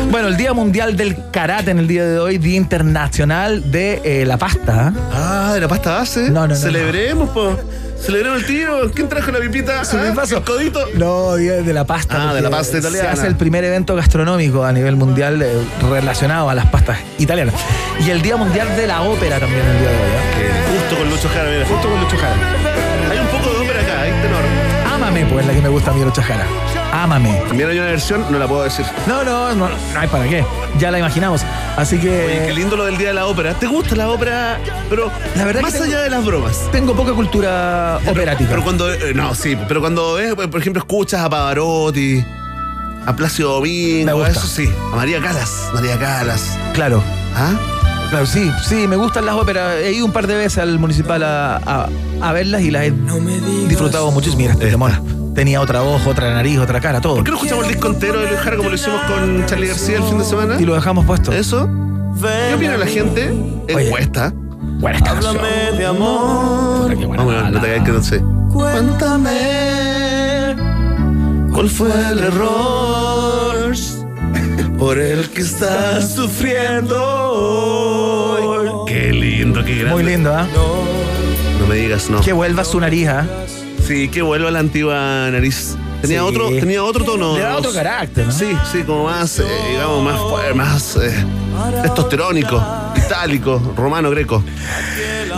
[0.09, 4.25] Bueno, el Día Mundial del Karate en el día de hoy, Día Internacional de eh,
[4.25, 4.93] la Pasta.
[5.11, 6.29] Ah, de la pasta base.
[6.29, 7.57] No, no, no, Celebremos, po.
[7.99, 8.91] Celebremos el tiro.
[8.93, 9.83] ¿Quién trajo la pipita?
[9.85, 10.37] ¿Se Ah, pasó?
[10.37, 10.85] ¿El codito?
[10.95, 12.29] No, Día de la Pasta.
[12.29, 13.09] Ah, de la pasta italiana.
[13.09, 15.53] Se hace el primer evento gastronómico a nivel mundial eh,
[15.89, 17.55] relacionado a las pastas italianas.
[18.05, 20.01] Y el Día Mundial de la Ópera también el día de hoy.
[20.01, 20.79] ¿eh?
[20.79, 21.65] Justo con Lucho Jara, mira.
[21.65, 22.35] Justo con Lucho Jara.
[23.11, 24.43] Hay un poco de ópera acá, hay tenor.
[24.93, 26.45] Ámame, pues es la que me gusta a mí, Lucho Jara.
[26.91, 27.41] Ámame.
[27.47, 28.85] También hay una versión, no la puedo decir.
[29.07, 30.43] No, no, no, no hay para qué.
[30.79, 31.41] Ya la imaginamos.
[31.77, 32.09] Así que.
[32.09, 33.53] Oye, qué lindo lo del Día de la Ópera.
[33.53, 34.59] ¿Te gusta la ópera?
[34.89, 36.59] Pero La verdad más que tengo- allá de las bromas.
[36.71, 38.49] Tengo poca cultura operática.
[38.49, 38.91] Pero cuando.
[38.91, 42.23] eh, no, sí, pero cuando ves, por ejemplo, escuchas a Pavarotti,
[43.05, 44.67] a Plácido Domingo, eso sí.
[44.91, 45.69] A María Calas.
[45.73, 46.57] María Calas.
[46.73, 47.03] Claro.
[47.35, 47.53] ¿Ah?
[48.09, 49.75] Claro, sí, sí, me gustan las óperas.
[49.77, 51.89] He ido un par de veces al municipal a, a-
[52.21, 52.93] a verlas y las he
[53.67, 54.39] disfrutado muchísimo.
[54.41, 54.91] Mira, este temón.
[55.33, 57.15] Tenía otra voz, otra nariz, otra cara, todo.
[57.15, 59.67] ¿Por qué no escuchamos el disco entero de Luis Jara como lo hicimos con Charlie
[59.67, 60.57] García el fin de semana?
[60.59, 61.31] Y lo dejamos puesto.
[61.31, 61.67] ¿Eso?
[62.21, 63.31] ¿Qué opina la gente?
[63.73, 63.87] Oye.
[63.87, 64.31] Encuesta.
[64.35, 65.37] Buena esta canción.
[65.77, 66.97] de amor.
[66.97, 68.21] Qué buena no te caigas que no sé.
[68.51, 69.93] Cuéntame
[71.53, 73.73] ¿Cuál fue el error
[74.77, 78.91] por el que estás sufriendo hoy?
[78.91, 79.93] Qué lindo, qué grande.
[79.93, 80.47] Muy lindo, ¿ah?
[81.59, 82.21] No me digas no.
[82.21, 83.25] Que vuelva su nariz, ¿ah?
[83.87, 85.75] Sí, que vuelva la antigua nariz.
[86.01, 86.25] Tenía Sí.
[86.25, 87.35] otro, tenía otro tono.
[87.35, 88.31] Le da otro carácter, ¿no?
[88.31, 91.25] Sí, sí, como más, eh, digamos, más, más eh,
[91.81, 92.61] testosterónico,
[92.95, 94.43] itálico, romano, greco.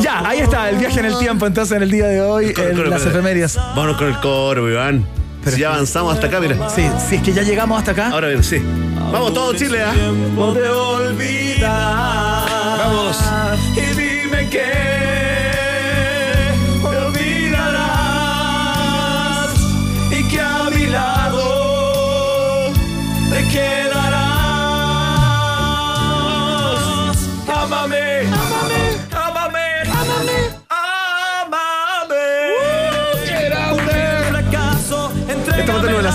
[0.01, 2.89] Ya, ahí está, el viaje en el tiempo entonces en el día de hoy, en
[2.89, 3.55] las efemérides.
[3.55, 5.05] Vámonos con el coro, Iván.
[5.45, 6.69] si ya avanzamos hasta acá, mira.
[6.69, 8.09] Sí, si es que ya llegamos hasta acá.
[8.09, 8.57] Ahora bien, sí.
[9.11, 9.93] Vamos todo Chile, ¿ah?
[9.93, 12.45] de olvidar.
[12.79, 13.17] Vamos.
[13.75, 15.04] Y dime que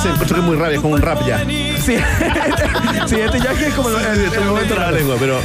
[0.00, 1.38] La sé, encuentro que es muy rabia, es como un rap ya.
[1.40, 1.96] Sí,
[3.06, 4.96] sí este viaje es como el, el- el momento la raro.
[4.96, 5.38] lengua, pero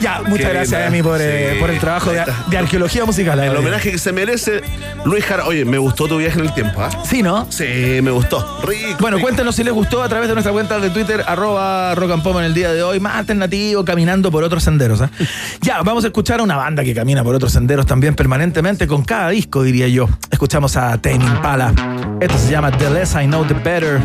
[0.00, 0.88] Ya, muchas Qué gracias.
[0.88, 3.38] Emi, por, eh, por el trabajo de, de arqueología musical.
[3.38, 3.58] El eh.
[3.58, 4.62] homenaje que se merece
[5.04, 5.46] Luis Jara.
[5.46, 6.90] Oye, me gustó tu viaje en el tiempo, ¿ah?
[7.04, 7.46] Sí, ¿no?
[7.50, 8.60] Sí, me gustó.
[8.62, 8.96] Rico.
[9.00, 9.26] Bueno, rico.
[9.26, 12.36] cuéntenos si les gustó a través de nuestra cuenta de Twitter, arroba rock and pop
[12.38, 15.00] en el día de hoy, más alternativo, caminando por otros senderos.
[15.02, 15.10] ¿ah?
[15.60, 19.04] Ya, vamos a escuchar a una banda que camina por otros senderos también permanentemente, con
[19.04, 20.08] cada disco, diría yo.
[20.30, 21.72] Escuchamos a Tame Impala.
[22.20, 24.00] Esto se llama The Less I Know The Better.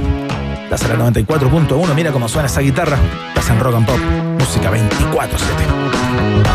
[0.69, 2.97] La sala 94.1, mira cómo suena esa guitarra.
[3.29, 3.99] Estás en rock and pop,
[4.39, 5.84] música 24-7.
[6.25, 6.54] Atención,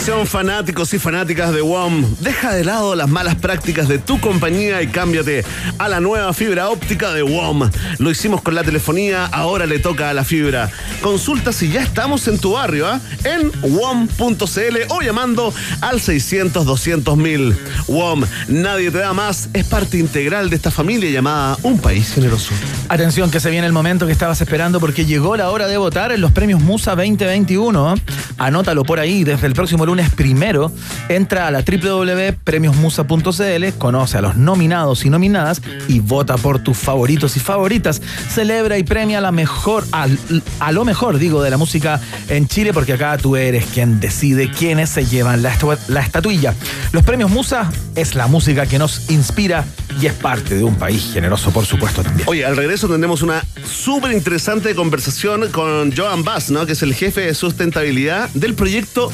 [0.00, 2.06] atención, fanáticos y fanáticas de WOM.
[2.20, 5.44] Deja de lado las malas prácticas de tu compañía y cámbiate
[5.76, 7.68] a la nueva fibra óptica de WOM.
[7.98, 10.70] Lo hicimos con la telefonía, ahora le toca a la fibra.
[11.02, 12.98] Consulta si ya estamos en tu barrio, ¿ah?
[13.24, 15.52] En WOM.cl o llamando
[15.82, 17.54] al 600 200 mil.
[17.86, 22.54] WOM, nadie te da más, es parte integral de esta familia llamada Un País Generoso.
[22.88, 26.10] Atención, que se viene el momento que estabas esperando porque llegó la hora de votar
[26.10, 27.96] en los premios Musa 2021.
[28.40, 30.72] Anótalo por ahí, desde el próximo lunes primero,
[31.10, 37.36] entra a la www.premiosmusa.cl, conoce a los nominados y nominadas y vota por tus favoritos
[37.36, 38.00] y favoritas.
[38.30, 40.06] Celebra y premia la mejor, a,
[40.72, 42.00] lo mejor, digo, de la música
[42.30, 45.54] en Chile, porque acá tú eres quien decide quiénes se llevan la,
[45.88, 46.54] la estatuilla.
[46.92, 49.66] Los premios Musa es la música que nos inspira
[50.00, 52.28] y es parte de un país generoso, por supuesto, también.
[52.28, 56.66] Oye, al regreso tendremos una súper interesante conversación con Joan Bass, ¿no?
[56.66, 59.12] Que es el jefe de sustentabilidad del proyecto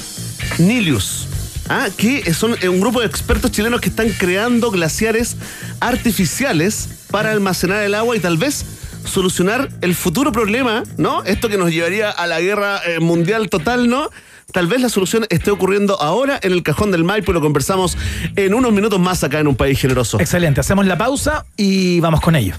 [0.59, 1.29] Nilius.
[1.69, 1.89] ¿ah?
[1.97, 5.37] que son un grupo de expertos chilenos que están creando glaciares
[5.81, 8.65] artificiales para almacenar el agua y tal vez
[9.05, 11.23] solucionar el futuro problema, ¿no?
[11.25, 14.11] Esto que nos llevaría a la guerra eh, mundial total, ¿no?
[14.57, 17.99] Tal vez la solución esté ocurriendo ahora en el cajón del Maipo y lo conversamos
[18.37, 20.19] en unos minutos más acá en un país generoso.
[20.19, 22.55] Excelente, hacemos la pausa y vamos con ello.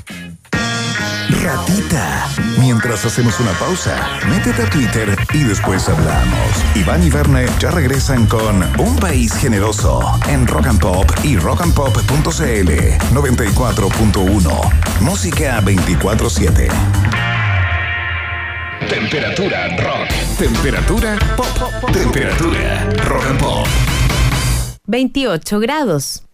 [1.44, 2.30] Ratita.
[2.60, 6.38] Mientras hacemos una pausa, métete a Twitter y después hablamos.
[6.76, 12.70] Iván y Verne ya regresan con Un País Generoso en Rock and Pop y rockandpop.cl
[13.12, 15.02] 94.1.
[15.02, 17.07] Música 24-7.
[18.86, 20.08] Temperatura rock.
[20.38, 21.92] Temperatura pop.
[21.92, 23.68] Temperatura rock and pop.
[24.86, 26.27] 28 grados.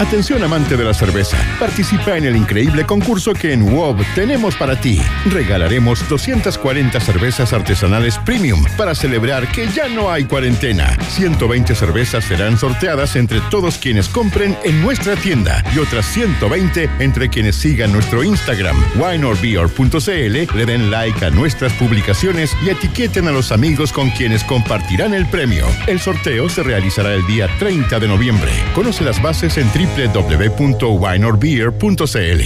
[0.00, 4.80] Atención amante de la cerveza, participa en el increíble concurso que en WOB tenemos para
[4.80, 5.02] ti.
[5.26, 10.96] Regalaremos 240 cervezas artesanales premium para celebrar que ya no hay cuarentena.
[11.08, 17.28] 120 cervezas serán sorteadas entre todos quienes compren en nuestra tienda y otras 120 entre
[17.28, 23.50] quienes sigan nuestro Instagram wineorbeer.cl, le den like a nuestras publicaciones y etiqueten a los
[23.50, 25.66] amigos con quienes compartirán el premio.
[25.88, 28.52] El sorteo se realizará el día 30 de noviembre.
[28.76, 32.42] Conoce las bases en www.wineorbeer.cl.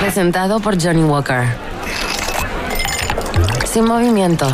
[0.00, 1.44] Presentado por Johnny Walker.
[3.64, 4.50] Sin movimiento,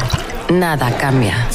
[0.50, 1.48] nada cambia.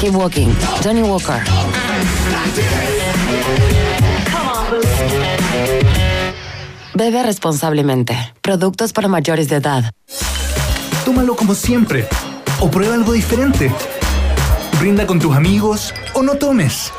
[0.00, 0.52] Keep walking.
[0.82, 1.40] Johnny Walker.
[6.94, 8.16] Bebe responsablemente.
[8.42, 9.92] Productos para mayores de edad.
[11.04, 12.06] Tómalo como siempre.
[12.60, 13.72] O prueba algo diferente.
[14.78, 16.92] Brinda con tus amigos o no tomes.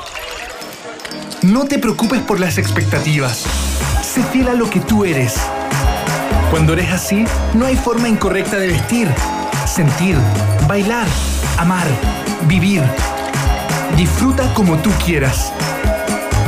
[1.44, 3.44] No te preocupes por las expectativas.
[4.02, 5.36] Sé fiel a lo que tú eres.
[6.49, 9.07] Cuando eres así, no hay forma incorrecta de vestir,
[9.65, 10.18] sentir,
[10.68, 11.07] bailar,
[11.57, 11.86] amar,
[12.48, 12.84] vivir.
[13.95, 15.52] Disfruta como tú quieras.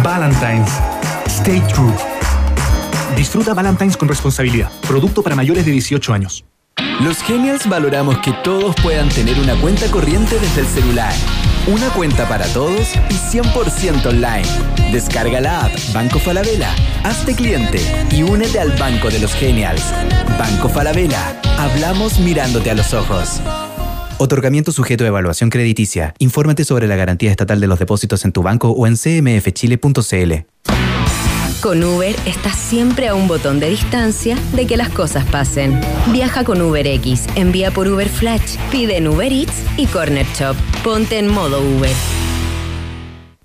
[0.03, 0.71] Valentine's.
[1.27, 2.14] Stay true.
[3.15, 4.71] Disfruta Valentine's con responsabilidad.
[4.87, 6.45] Producto para mayores de 18 años.
[7.01, 11.13] Los Genials valoramos que todos puedan tener una cuenta corriente desde el celular.
[11.67, 14.47] Una cuenta para todos y 100% online.
[14.91, 16.73] Descarga la app Banco Falabella,
[17.03, 17.79] hazte cliente
[18.11, 19.83] y únete al Banco de los Genials.
[20.37, 23.41] Banco Falabella, hablamos mirándote a los ojos.
[24.17, 26.13] Otorgamiento sujeto a evaluación crediticia.
[26.19, 30.45] Infórmate sobre la garantía estatal de los depósitos en tu banco o en cmfchile.cl.
[31.65, 35.81] Con Uber estás siempre a un botón de distancia de que las cosas pasen.
[36.11, 40.55] Viaja con UberX, envía por Uber Flash, pide en Uber Eats y Corner Shop.
[40.83, 42.24] Ponte en modo Uber.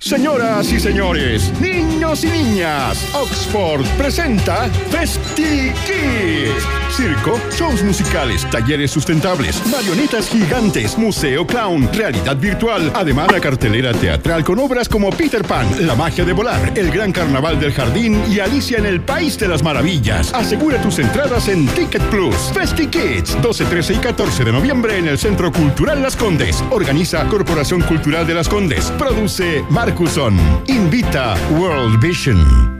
[0.02, 6.66] Señoras y señores, niños y niñas, Oxford presenta Festi Kids.
[6.90, 14.42] Circo, shows musicales, talleres sustentables, marionetas gigantes, museo clown, realidad virtual, además la cartelera teatral
[14.42, 18.40] con obras como Peter Pan, La magia de volar, El gran carnaval del jardín y
[18.40, 20.32] Alicia en el país de las maravillas.
[20.32, 22.34] Asegura tus entradas en Ticket Plus.
[22.54, 26.64] Festi Kids, 12, 13 y 14 de noviembre en el Centro Cultural Las Condes.
[26.70, 28.90] Organiza Corporación Cultural de Las Condes.
[28.92, 30.38] Produce Marcuson.
[30.68, 32.79] Invita World Vision.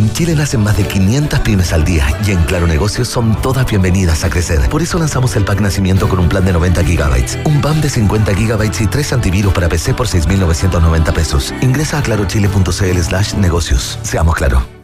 [0.00, 3.66] En Chile nacen más de 500 pymes al día y en Claro Negocios son todas
[3.66, 4.66] bienvenidas a crecer.
[4.70, 7.90] Por eso lanzamos el pack nacimiento con un plan de 90 gigabytes, un plan de
[7.90, 11.52] 50 gigabytes y tres antivirus para PC por 6.990 pesos.
[11.60, 13.98] Ingresa a clarochile.cl slash negocios.
[14.02, 14.79] Seamos claro.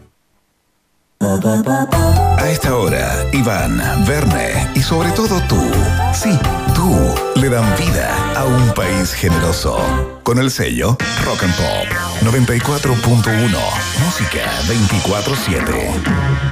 [1.19, 5.61] A esta hora, Iván, Verne y sobre todo tú,
[6.13, 6.39] sí,
[6.75, 6.95] tú,
[7.41, 9.79] le dan vida a un país generoso.
[10.23, 11.87] Con el sello Rock and Pop
[12.23, 13.57] 94.1,
[14.05, 16.47] música 24-7.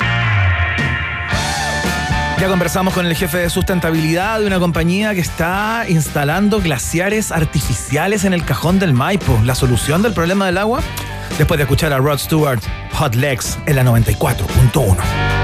[2.40, 8.24] Ya conversamos con el jefe de sustentabilidad de una compañía que está instalando glaciares artificiales
[8.24, 9.40] en el cajón del Maipo.
[9.44, 10.80] La solución del problema del agua,
[11.38, 12.60] después de escuchar a Rod Stewart,
[12.92, 15.43] Hot Legs en la 94.1.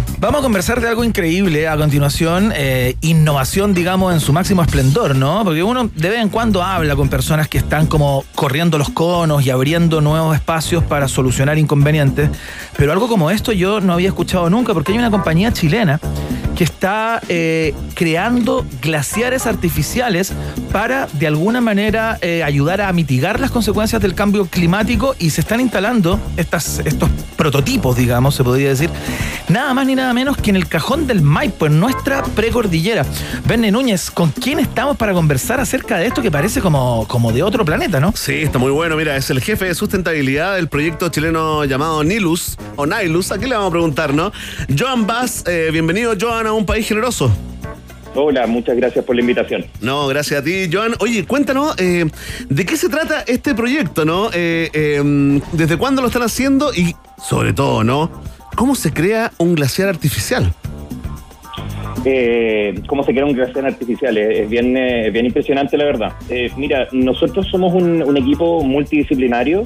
[0.21, 5.15] Vamos a conversar de algo increíble a continuación, eh, innovación, digamos, en su máximo esplendor,
[5.15, 5.43] ¿no?
[5.43, 9.43] Porque uno de vez en cuando habla con personas que están como corriendo los conos
[9.43, 12.29] y abriendo nuevos espacios para solucionar inconvenientes,
[12.77, 15.99] pero algo como esto yo no había escuchado nunca, porque hay una compañía chilena
[16.55, 20.33] que está eh, creando glaciares artificiales
[20.71, 25.41] para de alguna manera eh, ayudar a mitigar las consecuencias del cambio climático y se
[25.41, 28.89] están instalando estas, estos prototipos, digamos, se podría decir,
[29.49, 33.05] nada más ni nada menos que en el cajón del Maipo, en nuestra precordillera.
[33.45, 37.43] Verne Núñez, ¿con quién estamos para conversar acerca de esto que parece como, como de
[37.43, 38.13] otro planeta, no?
[38.15, 38.95] Sí, está muy bueno.
[38.95, 43.55] Mira, es el jefe de sustentabilidad del proyecto chileno llamado Nilus, o Nilus, aquí le
[43.55, 44.31] vamos a preguntar, ¿no?
[44.77, 47.31] Joan Bass, eh, bienvenido, Joan, a un país generoso.
[48.13, 49.65] Hola, muchas gracias por la invitación.
[49.79, 50.93] No, gracias a ti, Joan.
[50.99, 52.05] Oye, cuéntanos, eh,
[52.49, 54.29] ¿de qué se trata este proyecto, no?
[54.33, 56.73] Eh, eh, ¿Desde cuándo lo están haciendo?
[56.73, 58.11] Y, sobre todo, ¿no?
[58.55, 60.53] ¿Cómo se crea un glaciar artificial?
[62.03, 64.17] Eh, ¿Cómo se crea un glaciar artificial?
[64.17, 66.11] Es, bien, eh, bien impresionante, la verdad.
[66.57, 69.63] Mira, nosotros somos un, un equipo multidisciplinario,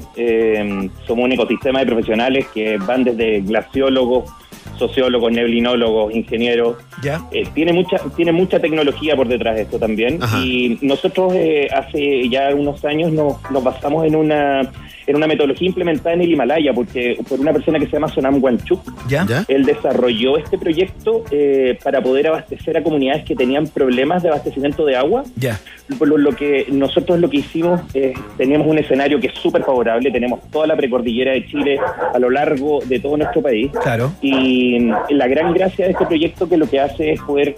[1.04, 4.30] somos un ecosistema de profesionales que van desde glaciólogos,
[4.78, 6.76] sociólogos, neblinólogos, ingenieros.
[7.02, 7.20] ¿Ya?
[7.32, 10.38] Eh, tiene mucha tiene mucha tecnología por detrás de esto también Ajá.
[10.38, 14.70] y nosotros eh, hace ya unos años nos, nos basamos en una
[15.06, 18.42] en una metodología implementada en el Himalaya porque por una persona que se llama Sonam
[18.42, 19.26] Wanchuk ¿Ya?
[19.48, 24.84] él desarrolló este proyecto eh, para poder abastecer a comunidades que tenían problemas de abastecimiento
[24.84, 25.60] de agua Ya.
[25.98, 29.62] por lo, lo que nosotros lo que hicimos es teníamos un escenario que es súper
[29.62, 31.78] favorable, tenemos toda la precordillera de Chile
[32.14, 33.70] a lo largo de todo nuestro país.
[33.82, 34.12] Claro.
[34.22, 34.78] Y
[35.10, 37.56] la gran gracia de este proyecto que lo que hace es poder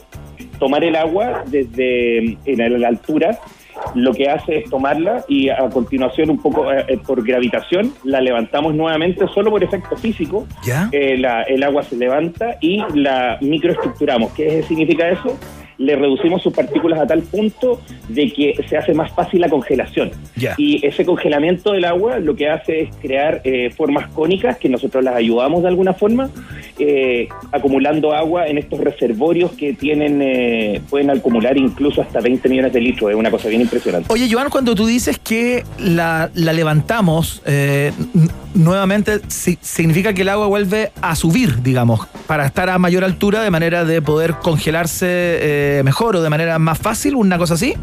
[0.59, 3.39] tomar el agua desde en la altura,
[3.95, 8.21] lo que hace es tomarla y a continuación un poco eh, eh, por gravitación la
[8.21, 10.47] levantamos nuevamente solo por efecto físico.
[10.65, 10.89] ¿Ya?
[10.93, 14.33] Eh, la- el agua se levanta y la microestructuramos.
[14.33, 15.39] ¿Qué significa eso?
[15.79, 20.11] Le reducimos sus partículas a tal punto de que se hace más fácil la congelación.
[20.59, 25.05] Y ese congelamiento del agua lo que hace es crear eh, formas cónicas que nosotros
[25.05, 26.31] las ayudamos de alguna forma,
[26.81, 32.73] eh, acumulando agua en estos reservorios que tienen eh, pueden acumular incluso hasta 20 millones
[32.73, 33.11] de litros.
[33.11, 34.13] Es una cosa bien impresionante.
[34.13, 37.93] Oye, Joan, cuando tú dices que la, la levantamos eh,
[38.55, 43.43] nuevamente, si- significa que el agua vuelve a subir, digamos, para estar a mayor altura
[43.43, 45.07] de manera de poder congelarse
[45.69, 47.75] eh, mejor o de manera más fácil, una cosa así.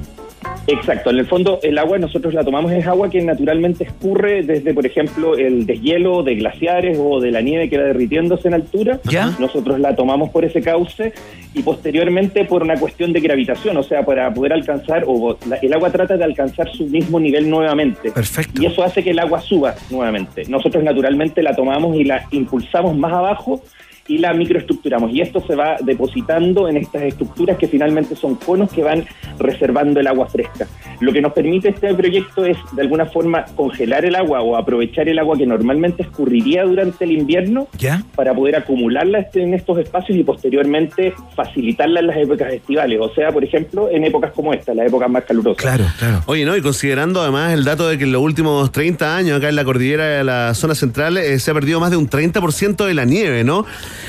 [0.68, 4.74] Exacto, en el fondo el agua nosotros la tomamos es agua que naturalmente escurre desde,
[4.74, 9.00] por ejemplo, el deshielo de glaciares o de la nieve que va derritiéndose en altura.
[9.04, 9.32] ¿Ya?
[9.38, 11.14] Nosotros la tomamos por ese cauce
[11.54, 15.72] y posteriormente por una cuestión de gravitación, o sea, para poder alcanzar, o la- el
[15.74, 18.12] agua trata de alcanzar su mismo nivel nuevamente.
[18.12, 18.60] Perfecto.
[18.62, 20.46] Y eso hace que el agua suba nuevamente.
[20.48, 23.62] Nosotros naturalmente la tomamos y la impulsamos más abajo
[24.08, 25.12] y la microestructuramos.
[25.12, 29.06] Y esto se va depositando en estas estructuras que finalmente son conos que van
[29.40, 30.68] reservando el agua fresca.
[31.00, 35.10] Lo que nos permite este proyecto es, de alguna forma, congelar el agua o aprovechar
[35.10, 38.04] el agua que normalmente escurriría durante el invierno ¿Ya?
[38.16, 43.00] para poder acumularla este- en estos espacios y posteriormente facilitarla en las épocas estivales.
[43.02, 45.62] O sea, por ejemplo, en épocas como esta, las épocas más calurosas.
[45.64, 46.22] Claro, claro.
[46.28, 46.56] Oye, ¿no?
[46.56, 49.64] Y considerando además el dato de que en los últimos 30 años acá en la
[49.66, 53.06] cordillera de la zona central eh, se ha perdido más de un 30% de la
[53.06, 53.66] nieve, ¿no?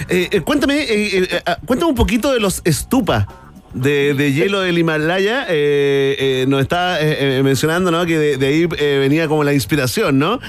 [0.09, 3.46] Eh, eh, cuéntame, eh, ah, cuéntame un poquito de los estupa.
[3.77, 8.07] De, de hielo del Himalaya, eh, eh, nos está eh, eh, mencionando ¿no?
[8.07, 10.41] que de, de ahí eh, venía como la inspiración, ¿no?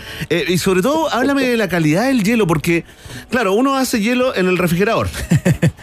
[0.48, 2.86] Y sobre todo, háblame de la calidad del hielo, porque,
[3.30, 5.10] claro, uno hace hielo en el refrigerador.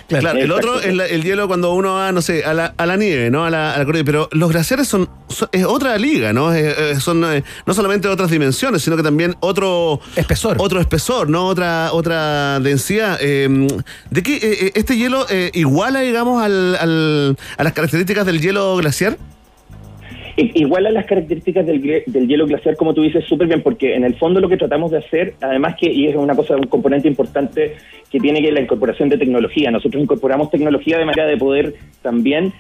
[0.07, 2.87] Claro, el otro es la- el hielo cuando uno va, no sé, a la, a
[2.87, 3.47] la nieve, ¿no?
[3.47, 3.87] A la, a la.
[4.05, 6.53] Pero los glaciares son, son- es otra liga, ¿no?
[6.53, 11.47] Es- son eh, no solamente otras dimensiones, sino que también otro espesor, otro espesor, ¿no?
[11.47, 13.19] Otra otra densidad.
[13.21, 13.67] Eh,
[14.11, 19.17] ¿De qué este hielo iguala, digamos, al, al- a las características del hielo glaciar?
[20.37, 24.03] Igual a las características del, del hielo glaciar, como tú dices, súper bien, porque en
[24.03, 27.07] el fondo lo que tratamos de hacer, además que, y es una cosa, un componente
[27.07, 27.77] importante
[28.11, 29.71] que tiene que la incorporación de tecnología.
[29.71, 32.53] Nosotros incorporamos tecnología de manera de poder también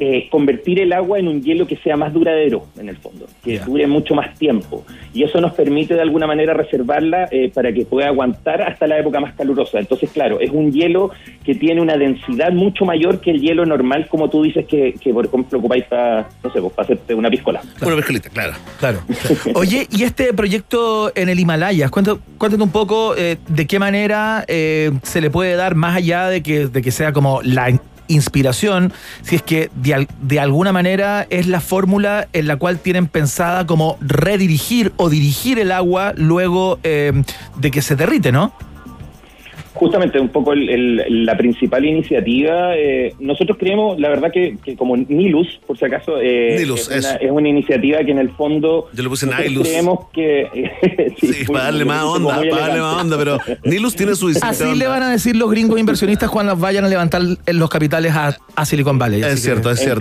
[0.00, 3.58] eh, convertir el agua en un hielo que sea más duradero, en el fondo, que
[3.58, 4.84] dure mucho más tiempo.
[5.12, 8.98] Y eso nos permite de alguna manera reservarla eh, para que pueda aguantar hasta la
[8.98, 9.78] época más calurosa.
[9.78, 11.10] Entonces, claro, es un hielo
[11.44, 15.12] que tiene una densidad mucho mayor que el hielo normal, como tú dices que, que
[15.12, 17.60] por ejemplo, ocupáis para, no sé, pues, para hacerte una piscola.
[17.82, 18.54] Una piscolita, claro.
[18.78, 19.00] Claro.
[19.54, 24.44] Oye, y este proyecto en el Himalaya, cuéntanos, cuéntanos un poco eh, de qué manera
[24.48, 27.68] eh, se le puede dar más allá de que, de que sea como la
[28.10, 28.92] inspiración,
[29.22, 33.06] si es que de, al- de alguna manera es la fórmula en la cual tienen
[33.06, 37.12] pensada como redirigir o dirigir el agua luego eh,
[37.56, 38.52] de que se derrite, ¿no?
[39.72, 44.74] Justamente un poco el- el- la principal iniciativa, eh, nosotros creemos, la verdad que, que
[44.76, 48.30] como Nilus, por si acaso, eh, Nilus, es, una, es una iniciativa que en el
[48.30, 49.68] fondo Yo le puse Nilus.
[49.68, 50.48] creemos que...
[51.20, 54.86] Sí, para darle más onda, para darle más onda, pero Nilus tiene su Así le
[54.86, 58.98] van a decir los gringos inversionistas cuando vayan a levantar los capitales a, a Silicon
[58.98, 59.22] Valley.
[59.22, 59.52] Así que-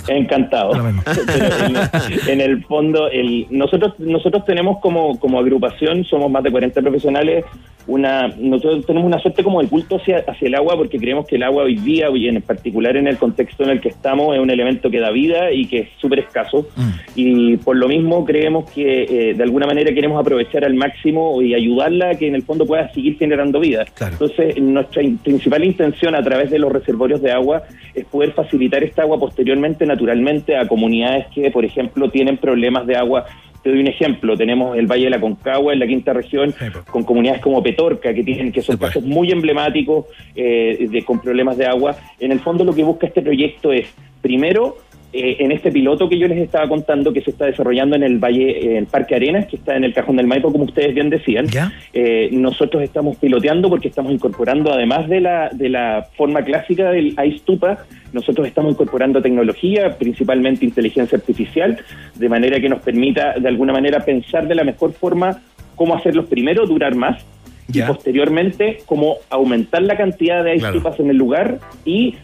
[0.10, 0.72] En- Encantado.
[1.26, 6.52] Pero en, en el fondo, el, nosotros nosotros tenemos como, como agrupación, somos más de
[6.52, 7.46] 40 profesionales,
[7.90, 11.36] una nosotros tenemos una suerte como de culto hacia, hacia el agua porque creemos que
[11.36, 14.42] el agua hoy día, y en particular en el contexto en el que estamos, es
[14.42, 16.68] un elemento que da vida y que es súper escaso.
[17.16, 21.54] Y por lo mismo creemos que eh, de alguna manera queremos aprovechar al máximo y
[21.54, 23.86] ayudarla a que en el fondo pueda seguir generando vida.
[24.14, 27.64] Entonces, nuestra in- principal intención a través de los reservorios de agua
[27.94, 32.96] es poder facilitar esta agua posteriormente, naturalmente, a comunidades que, por ejemplo, tienen problemas de
[32.96, 33.26] agua.
[33.64, 36.54] Te doy un ejemplo, tenemos el Valle de la Concagua en la quinta región,
[36.90, 40.06] con comunidades como Petorca, que tienen que son casos muy emblemáticos
[40.36, 41.98] eh, de, con problemas de agua.
[42.20, 43.88] En el fondo lo que busca este proyecto es,
[44.22, 44.78] primero,
[45.12, 48.20] eh, en este piloto que yo les estaba contando que se está desarrollando en el
[48.20, 51.10] Valle, en el Parque Arenas, que está en el Cajón del Maipo, como ustedes bien
[51.10, 51.48] decían,
[51.94, 57.16] eh, nosotros estamos piloteando porque estamos incorporando, además de la, de la forma clásica del
[57.26, 61.80] iStupa, nosotros estamos incorporando tecnología, principalmente inteligencia artificial,
[62.16, 65.42] de manera que nos permita, de alguna manera, pensar de la mejor forma
[65.76, 67.24] cómo hacerlos primero durar más
[67.72, 70.78] y posteriormente cómo aumentar la cantidad de Claro.
[70.78, 72.16] iStupas en el lugar y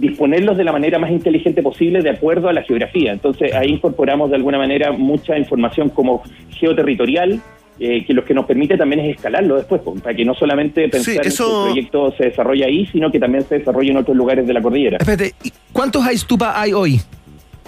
[0.00, 3.12] disponerlos de la manera más inteligente posible de acuerdo a la geografía.
[3.12, 7.40] Entonces ahí incorporamos de alguna manera mucha información como geoterritorial,
[7.78, 11.26] eh, que lo que nos permite también es escalarlo después, para que no solamente pensar
[11.26, 14.46] eso- que el proyecto se desarrolla ahí, sino que también se desarrolla en otros lugares
[14.46, 14.98] de la cordillera.
[14.98, 17.00] Espérate, ¿y ¿cuántos iStupa hay hoy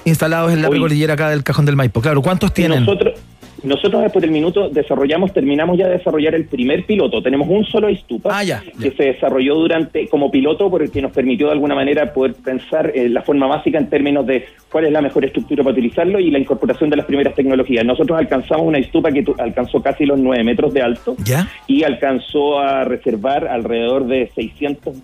[0.05, 0.73] instalados en la Hoy.
[0.73, 2.01] precordillera acá del Cajón del Maipo?
[2.01, 2.81] Claro, ¿cuántos tienen?
[2.81, 3.15] Nosotros,
[3.65, 7.23] nosotros después del minuto desarrollamos, terminamos ya de desarrollar el primer piloto.
[7.23, 8.41] Tenemos un solo Istupa
[8.81, 13.09] que se desarrolló durante como piloto porque nos permitió de alguna manera poder pensar eh,
[13.09, 16.39] la forma básica en términos de cuál es la mejor estructura para utilizarlo y la
[16.39, 17.85] incorporación de las primeras tecnologías.
[17.85, 21.49] Nosotros alcanzamos una Istupa que alcanzó casi los 9 metros de alto ¿Ya?
[21.67, 24.97] y alcanzó a reservar alrededor de 600,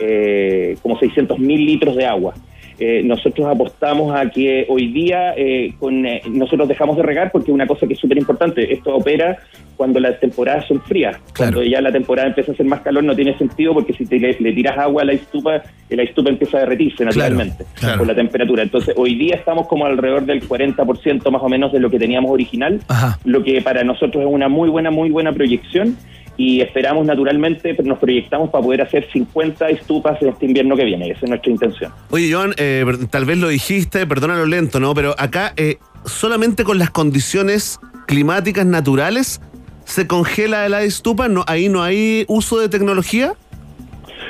[0.00, 2.34] eh, como 600 mil litros de agua.
[2.78, 7.52] Eh, nosotros apostamos a que hoy día eh, con, eh, nosotros dejamos de regar porque
[7.52, 9.38] una cosa que es súper importante, esto opera
[9.76, 11.16] cuando las temporadas son frías.
[11.36, 14.18] Cuando ya la temporada empieza a hacer más calor no tiene sentido porque si te,
[14.18, 17.98] le, le tiras agua a la estupa, eh, la estupa empieza a derretirse naturalmente claro.
[17.98, 18.62] por la temperatura.
[18.62, 22.30] Entonces hoy día estamos como alrededor del 40% más o menos de lo que teníamos
[22.30, 23.18] original Ajá.
[23.24, 25.96] lo que para nosotros es una muy buena, muy buena proyección
[26.36, 30.84] y esperamos naturalmente, pero nos proyectamos para poder hacer 50 estupas en este invierno que
[30.84, 31.92] viene, esa es nuestra intención.
[32.10, 34.94] Oye, Joan, eh, tal vez lo dijiste, perdona lo lento, ¿no?
[34.94, 39.40] Pero acá, eh, solamente con las condiciones climáticas naturales,
[39.84, 41.28] ¿se congela el estupa?
[41.28, 43.34] ¿No, ¿Ahí no hay uso de tecnología?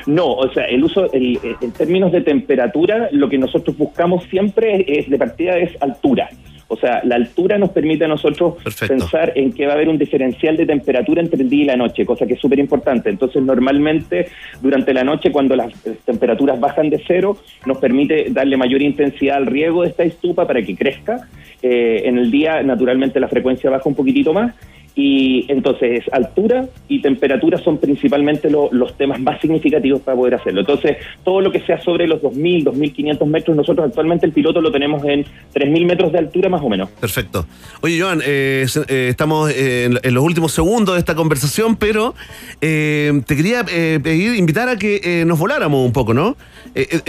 [0.06, 4.84] No, o sea, el uso, el- en términos de temperatura, lo que nosotros buscamos siempre
[4.88, 6.28] es, de partida es altura.
[6.72, 8.54] O sea, la altura nos permite a nosotros
[8.88, 11.76] pensar en que va a haber un diferencial de temperatura entre el día y la
[11.76, 13.10] noche, cosa que es súper importante.
[13.10, 14.28] Entonces, normalmente,
[14.62, 17.36] durante la noche, cuando las eh, temperaturas bajan de cero,
[17.66, 21.28] nos permite darle mayor intensidad al riego de esta estupa para que crezca.
[21.60, 24.54] Eh, en el día, naturalmente, la frecuencia baja un poquitito más.
[24.94, 30.60] Y entonces, altura y temperatura son principalmente lo- los temas más significativos para poder hacerlo.
[30.60, 34.70] Entonces, todo lo que sea sobre los 2.000, 2.500 metros, nosotros actualmente el piloto lo
[34.70, 35.24] tenemos en
[35.54, 36.90] 3.000 metros de altura más o menos.
[37.00, 37.46] Perfecto.
[37.80, 42.14] Oye, Joan, eh, eh, estamos en, los últimos segundos de esta conversación, pero
[42.60, 46.36] eh, te quería eh, pedir, invitar a que nos voláramos un poco, ¿no?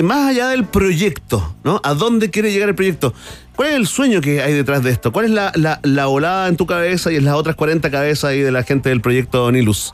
[0.03, 1.81] Más allá del proyecto, ¿no?
[1.83, 3.13] ¿A dónde quiere llegar el proyecto?
[3.55, 5.11] ¿Cuál es el sueño que hay detrás de esto?
[5.11, 8.25] ¿Cuál es la, la, la volada en tu cabeza y en las otras 40 cabezas
[8.25, 9.91] ahí de la gente del proyecto Nilus?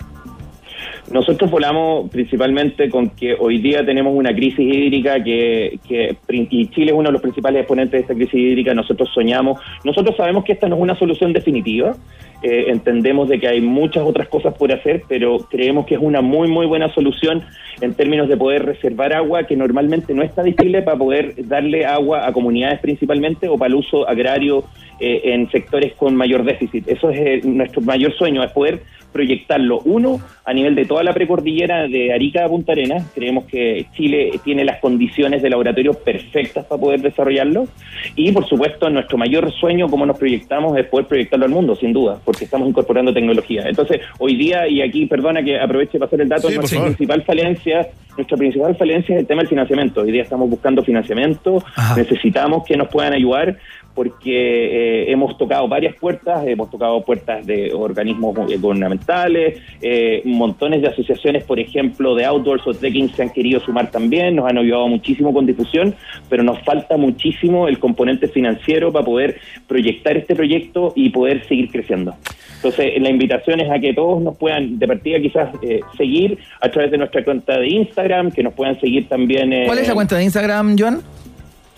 [1.12, 6.92] Nosotros volamos principalmente con que hoy día tenemos una crisis hídrica que, que y Chile
[6.92, 8.74] es uno de los principales exponentes de esta crisis hídrica.
[8.74, 11.96] Nosotros soñamos, nosotros sabemos que esta no es una solución definitiva.
[12.42, 16.22] Eh, entendemos de que hay muchas otras cosas por hacer, pero creemos que es una
[16.22, 17.44] muy muy buena solución
[17.82, 22.28] en términos de poder reservar agua que normalmente no está disponible para poder darle agua
[22.28, 24.64] a comunidades principalmente o para el uso agrario
[25.00, 26.88] eh, en sectores con mayor déficit.
[26.88, 28.82] Eso es eh, nuestro mayor sueño, es poder
[29.12, 29.80] proyectarlo.
[29.86, 34.40] Uno, a nivel de toda la precordillera de Arica a Punta Arenas, creemos que Chile
[34.44, 37.68] tiene las condiciones de laboratorio perfectas para poder desarrollarlo.
[38.16, 41.94] Y, por supuesto, nuestro mayor sueño, como nos proyectamos, es poder proyectarlo al mundo, sin
[41.94, 43.64] duda, porque estamos incorporando tecnología.
[43.68, 47.24] Entonces, hoy día, y aquí, perdona que aproveche para hacer el dato, Sí, nuestra principal
[47.24, 50.02] falencia, nuestra principal falencia es el tema del financiamiento.
[50.02, 51.64] Hoy día estamos buscando financiamiento,
[51.96, 53.58] necesitamos que nos puedan ayudar
[54.00, 60.82] porque eh, hemos tocado varias puertas, hemos tocado puertas de organismos eh, gubernamentales, eh, montones
[60.82, 64.58] de asociaciones, por ejemplo, de outdoors o trekking se han querido sumar también, nos han
[64.58, 65.94] ayudado muchísimo con difusión,
[66.30, 71.70] pero nos falta muchísimo el componente financiero para poder proyectar este proyecto y poder seguir
[71.70, 72.16] creciendo.
[72.56, 76.70] Entonces, la invitación es a que todos nos puedan, de partida quizás, eh, seguir a
[76.72, 79.66] través de nuestra cuenta de Instagram, que nos puedan seguir también...
[79.66, 81.02] ¿Cuál es la cuenta de Instagram, Joan?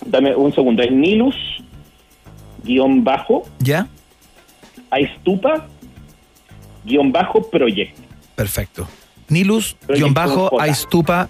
[0.05, 1.35] Dame un segundo, es Nilus,
[2.63, 3.87] guion bajo, ¿Ya?
[4.89, 5.67] Aistupa,
[6.85, 7.97] guion bajo, project.
[8.35, 8.87] Perfecto.
[9.29, 10.63] Nilus, guion bajo, J.
[10.63, 11.29] Aistupa,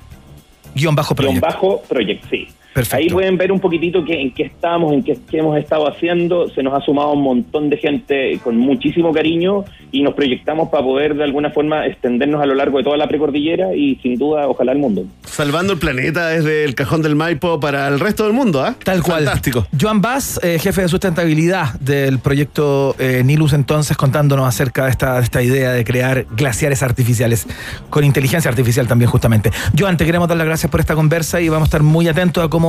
[0.74, 1.48] guion bajo Guión proyecto.
[1.48, 2.48] bajo, project, sí.
[2.74, 2.96] Perfecto.
[2.98, 6.50] Ahí pueden ver un poquitito que, en qué estamos, en qué, qué hemos estado haciendo.
[6.50, 10.84] Se nos ha sumado un montón de gente con muchísimo cariño y nos proyectamos para
[10.84, 14.48] poder de alguna forma extendernos a lo largo de toda la precordillera y sin duda,
[14.48, 15.06] ojalá el mundo.
[15.26, 18.76] Salvando el planeta desde el cajón del Maipo para el resto del mundo, ¿ah?
[18.84, 19.26] Tal cual.
[19.26, 19.68] Fantástico.
[19.80, 25.16] Joan Bass, eh, jefe de sustentabilidad del proyecto eh, Nilus, entonces contándonos acerca de esta,
[25.16, 27.48] de esta idea de crear glaciares artificiales,
[27.90, 29.52] con inteligencia artificial también justamente.
[29.78, 32.44] Joan, te queremos dar las gracias por esta conversa y vamos a estar muy atentos
[32.44, 32.61] a cómo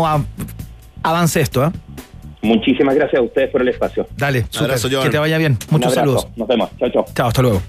[1.03, 1.63] avance esto.
[1.63, 1.73] ¿ah?
[2.43, 4.07] Muchísimas gracias a ustedes por el espacio.
[4.17, 4.47] Dale.
[4.59, 5.57] Abrazo, que te vaya bien.
[5.71, 6.27] Muchos saludos.
[6.37, 6.71] Nos vemos.
[6.79, 7.05] Chao, chao.
[7.15, 7.63] Chao, hasta luego.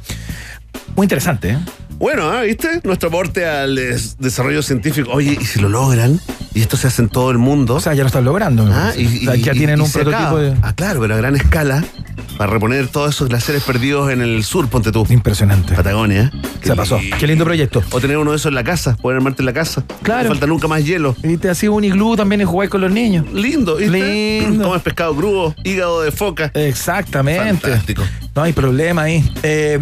[0.95, 1.57] Muy interesante, ¿eh?
[1.97, 2.41] Bueno, ¿ah?
[2.41, 2.81] ¿viste?
[2.83, 5.11] Nuestro aporte al des- desarrollo científico.
[5.13, 6.19] Oye, ¿y si lo logran?
[6.53, 7.75] Y esto se hace en todo el mundo.
[7.75, 8.67] O sea, ya lo están logrando.
[8.71, 10.55] Ah, y, O sea, y- ya tienen y un prototipo de...
[10.61, 11.83] Ah, claro, pero a gran escala
[12.37, 15.05] para reponer todos esos glaciares perdidos en el sur, ponte tú.
[15.09, 15.75] Impresionante.
[15.75, 16.31] Patagonia.
[16.61, 16.99] Se pasó.
[17.19, 17.83] Qué lindo proyecto.
[17.91, 19.83] O tener uno de esos en la casa, poder armarte en la casa.
[20.01, 20.23] Claro.
[20.23, 21.15] No falta nunca más hielo.
[21.23, 23.31] Y te hacía un iglú también y jugar con los niños.
[23.33, 24.41] Lindo, ¿viste?
[24.41, 24.65] Lindo.
[24.65, 26.51] Comes pescado crudo, hígado de foca.
[26.53, 27.45] Exactamente.
[27.45, 28.03] Fantástico.
[28.35, 29.29] No hay problema ahí.
[29.43, 29.77] Eh,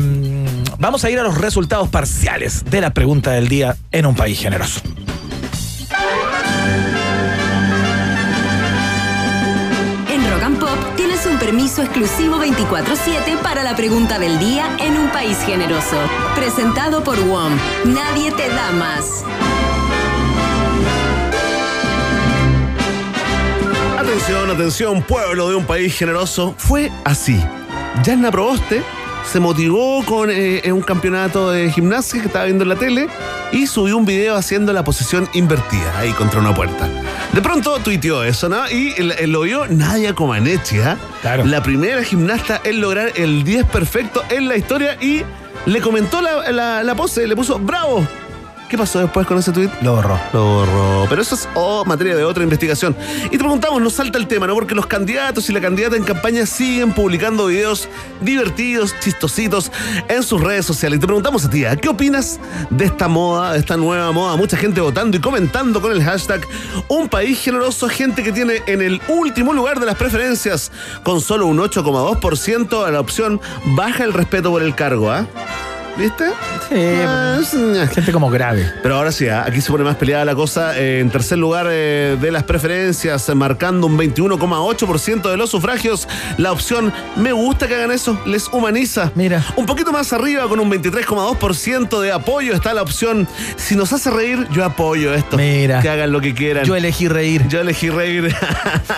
[0.79, 4.39] vamos a ir a los resultados parciales de la pregunta del día en un país
[4.39, 4.81] generoso.
[11.41, 15.97] Permiso exclusivo 24-7 para la pregunta del día en un país generoso.
[16.35, 17.51] Presentado por WOM.
[17.85, 19.25] Nadie te da más.
[23.97, 26.53] Atención, atención, pueblo de un país generoso.
[26.59, 27.43] Fue así.
[28.03, 28.83] Yanna Proboste
[29.25, 33.07] se motivó con eh, en un campeonato de gimnasia que estaba viendo en la tele
[33.51, 36.87] y subió un video haciendo la posición invertida ahí contra una puerta.
[37.33, 38.69] De pronto tuiteó eso, ¿no?
[38.69, 38.93] Y
[39.27, 40.97] lo vio Nadia Comaneci, ¿ah?
[41.45, 45.23] La primera gimnasta en lograr el 10 perfecto en la historia y
[45.65, 48.05] le comentó la, la- la pose, le puso ¡Bravo!
[48.71, 49.69] ¿Qué pasó después con ese tweet?
[49.81, 50.17] Lo borró.
[50.31, 51.05] Lo borró.
[51.09, 52.95] Pero eso es oh, materia de otra investigación.
[53.25, 54.53] Y te preguntamos, nos salta el tema, ¿no?
[54.53, 57.89] Porque los candidatos y la candidata en campaña siguen publicando videos
[58.21, 59.73] divertidos, chistositos
[60.07, 60.99] en sus redes sociales.
[60.99, 61.75] Y te preguntamos a ti, ¿ah?
[61.75, 62.39] ¿qué opinas
[62.69, 64.37] de esta moda, de esta nueva moda?
[64.37, 66.39] Mucha gente votando y comentando con el hashtag
[66.87, 70.71] Un país generoso, gente que tiene en el último lugar de las preferencias,
[71.03, 73.41] con solo un 8,2% a la opción
[73.75, 75.27] baja el respeto por el cargo, ¿ah?
[75.97, 76.25] ¿Viste?
[77.05, 77.39] Ah,
[77.93, 78.71] Gente como grave.
[78.81, 79.43] Pero ahora sí, ¿ah?
[79.45, 80.77] aquí se pone más peleada la cosa.
[80.77, 86.07] Eh, en tercer lugar eh, de las preferencias, eh, marcando un 21,8% de los sufragios,
[86.37, 89.11] la opción me gusta que hagan eso, les humaniza.
[89.15, 89.45] Mira.
[89.55, 93.27] Un poquito más arriba, con un 23,2% de apoyo, está la opción
[93.57, 95.37] si nos hace reír, yo apoyo esto.
[95.37, 95.81] Mira.
[95.81, 96.65] Que hagan lo que quieran.
[96.65, 97.47] Yo elegí reír.
[97.47, 98.33] Yo elegí reír.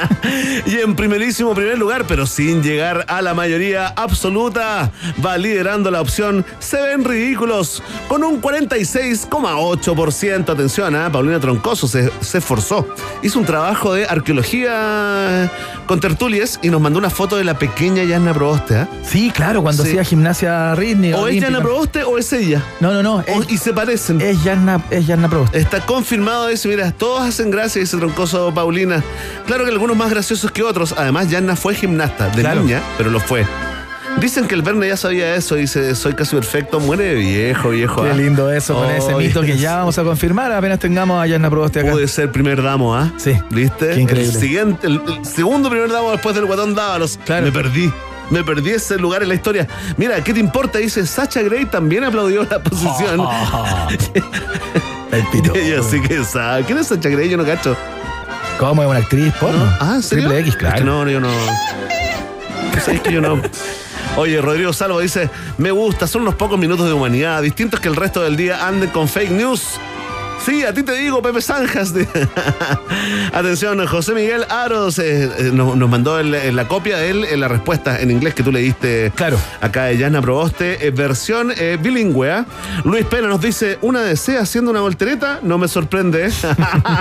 [0.66, 4.92] y en primerísimo primer lugar, pero sin llegar a la mayoría absoluta,
[5.24, 10.50] va liderando la opción Se ven ridículos con un 46,8%.
[10.50, 11.10] Atención, ¿ah?
[11.12, 12.88] Paulina Troncoso se, se esforzó.
[13.22, 15.52] Hizo un trabajo de arqueología
[15.88, 18.78] con tertulias y nos mandó una foto de la pequeña Yanna Proboste.
[18.78, 18.88] ¿ah?
[19.04, 19.90] Sí, claro, cuando Sí.
[19.90, 21.18] hacía gimnasia rítmica.
[21.18, 21.42] O es.
[21.42, 22.64] Yanna Proboste o es ella.
[22.80, 23.16] No, no, no.
[23.16, 24.22] O- Es, y se parecen.
[24.22, 25.58] es Yanna, es Yanna Proboste.
[25.60, 29.04] Está confirmado eso, mira, todos hacen gracia, dice Troncoso Paulina.
[29.48, 30.94] Claro que algunos más graciosos que otros.
[30.98, 32.62] Además, Yanna fue gimnasta de Claro.
[32.62, 33.46] niña, pero lo fue.
[34.20, 38.04] Dicen que el Verne ya sabía eso, dice, soy casi perfecto, muere de viejo, viejo.
[38.04, 38.14] Qué ah.
[38.14, 41.82] lindo eso con ese mito que ya vamos a confirmar apenas tengamos a Yarna Proboste
[41.82, 41.92] acá.
[41.92, 43.12] Puede ser primer damo, ¿ah?
[43.18, 43.38] Sí.
[43.50, 43.90] ¿Viste?
[43.90, 44.34] Qué increíble.
[44.34, 47.20] El siguiente, el, el segundo primer damo después del guatón Dávalos.
[47.28, 47.92] Me perdí.
[48.30, 49.68] Me perdí ese lugar en la historia.
[49.98, 50.80] Mira, ¿qué te importa?
[50.80, 53.20] Dice Sacha Grey también aplaudió la posición.
[55.12, 55.54] El pito.
[55.60, 56.64] Y así que sabe.
[56.64, 57.30] ¿Quién es Sacha Grey?
[57.30, 57.76] Yo no cacho.
[58.58, 59.64] ¿Cómo es una actriz porno?
[59.80, 60.30] Ah, ¿en serio?
[60.30, 60.78] Triple X, Es claro.
[60.78, 61.30] que no, yo no.
[62.88, 63.42] Es que yo no.
[64.16, 67.96] Oye, Rodrigo Salvo dice, me gusta, son unos pocos minutos de humanidad, distintos que el
[67.96, 69.62] resto del día anden con fake news.
[70.46, 71.94] Sí, a ti te digo, Pepe Zanjas.
[73.34, 77.24] Atención, José Miguel Aros eh, eh, nos, nos mandó el- eh, la copia de él
[77.26, 79.38] en la respuesta en inglés que tú leíste Claro.
[79.62, 82.46] acá de Yana Proboste, eh, versión eh, bilingüe.
[82.84, 86.30] Luis Pena nos dice, una DC haciendo una voltereta, no me sorprende.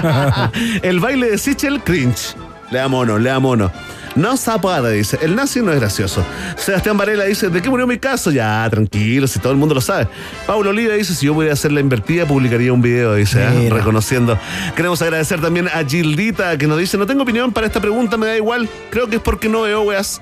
[0.82, 2.34] el baile de Sichel, cringe.
[2.70, 3.70] Le da mono, le da mono.
[4.14, 5.18] No zapada, dice.
[5.22, 6.24] El nazi no es gracioso.
[6.56, 8.30] Sebastián Varela dice, ¿de qué murió mi caso?
[8.30, 10.08] Ya, tranquilo, si todo el mundo lo sabe.
[10.46, 13.48] Pablo Oliva dice, si yo pudiera hacer la invertida, publicaría un video, dice.
[13.50, 13.76] Mira.
[13.76, 14.38] reconociendo.
[14.76, 18.26] Queremos agradecer también a Gildita, que nos dice, no tengo opinión para esta pregunta, me
[18.26, 18.68] da igual.
[18.90, 20.20] Creo que es porque no veo, weas.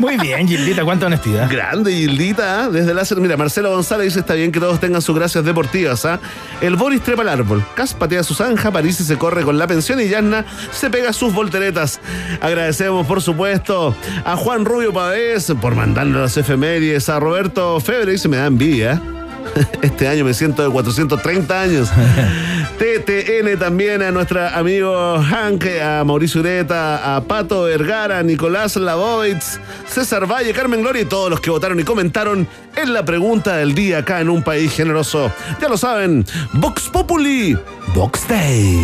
[0.00, 1.50] Muy bien, Gildita, cuánta honestidad.
[1.50, 2.68] Grande Gildita, ¿ah?
[2.70, 3.18] desde láser.
[3.18, 6.06] Mira, Marcelo González dice: Está bien que todos tengan sus gracias deportivas.
[6.06, 6.18] ¿ah?
[6.62, 7.62] El Boris trepa al árbol.
[7.74, 11.34] Cas patea su zanja, París se corre con la pensión y Yanna se pega sus
[11.34, 12.00] volteretas.
[12.40, 13.94] Agradecemos, por supuesto,
[14.24, 17.10] a Juan Rubio Pavés por mandarnos las efemérides.
[17.10, 19.02] A Roberto Febre dice: Me da envidia.
[19.82, 21.90] Este año me siento de 430 años.
[22.78, 29.58] TTN también a nuestro amigo Hank, a Mauricio Ureta, a Pato Vergara, a Nicolás Lavoitz,
[29.86, 33.74] César Valle, Carmen Gloria y todos los que votaron y comentaron en la pregunta del
[33.74, 35.32] día acá en un país generoso.
[35.60, 37.56] Ya lo saben, Vox Populi,
[37.94, 38.78] Vox Day.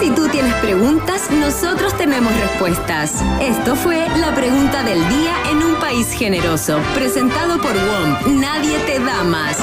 [0.00, 3.14] Si tú tienes preguntas, nosotros tenemos respuestas.
[3.40, 8.40] Esto fue la pregunta del día en un país generoso, presentado por WOM.
[8.40, 9.56] Nadie te da más.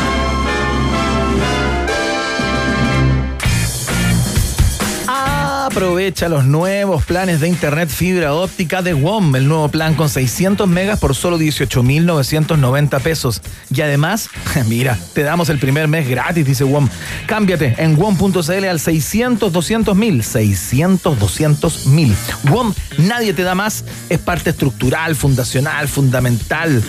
[5.67, 10.65] Aprovecha los nuevos planes de internet fibra óptica de WOM, el nuevo plan con 600
[10.65, 13.41] megas por solo 18,990 pesos.
[13.69, 14.29] Y además,
[14.69, 16.87] mira, te damos el primer mes gratis, dice WOM.
[17.25, 20.23] Cámbiate en WOM.cl al 600 200 mil.
[20.23, 22.15] 600 200 mil.
[22.49, 26.81] WOM, nadie te da más, es parte estructural, fundacional, fundamental,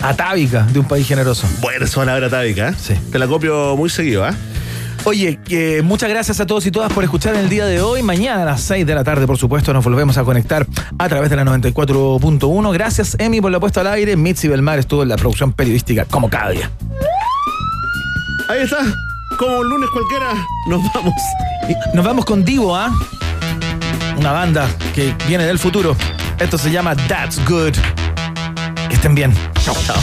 [0.00, 1.46] atávica de un país generoso.
[1.60, 2.74] Buena esa palabra tábica, ¿eh?
[2.80, 2.94] Sí.
[3.12, 4.34] Te la copio muy seguido, ¿ah?
[5.04, 5.38] Oye,
[5.82, 8.02] muchas gracias a todos y todas por escuchar en el día de hoy.
[8.02, 10.66] Mañana a las 6 de la tarde, por supuesto, nos volvemos a conectar
[10.98, 12.72] a través de la 94.1.
[12.72, 14.16] Gracias, Emi, por la puesta al aire.
[14.16, 16.70] Mitzi Belmar estuvo en la producción periodística, como cada día.
[18.48, 18.78] Ahí está,
[19.38, 20.34] como un lunes cualquiera,
[20.66, 21.14] nos vamos.
[21.94, 22.90] Nos vamos con Divo, ¿ah?
[24.18, 25.96] Una banda que viene del futuro.
[26.38, 27.74] Esto se llama That's Good.
[28.88, 29.34] Que estén bien.
[29.64, 29.96] Chao, chao.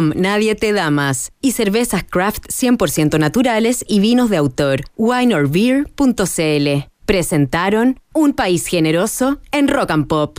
[0.00, 1.32] Nadie te da más.
[1.40, 4.82] Y cervezas craft 100% naturales y vinos de autor.
[4.96, 6.68] wineorbeer.cl.
[7.06, 10.38] Presentaron Un país generoso en Rock and Pop.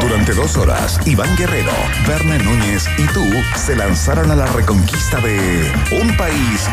[0.00, 1.72] Durante dos horas, Iván Guerrero,
[2.06, 3.24] Verne Núñez y tú
[3.56, 6.68] se lanzaron a la reconquista de un país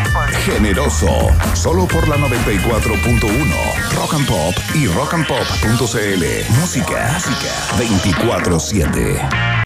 [0.46, 1.30] generoso.
[1.54, 6.54] Solo por la 94.1 Rock and Pop y rockandpop.cl.
[6.60, 9.52] Música, música 24-7.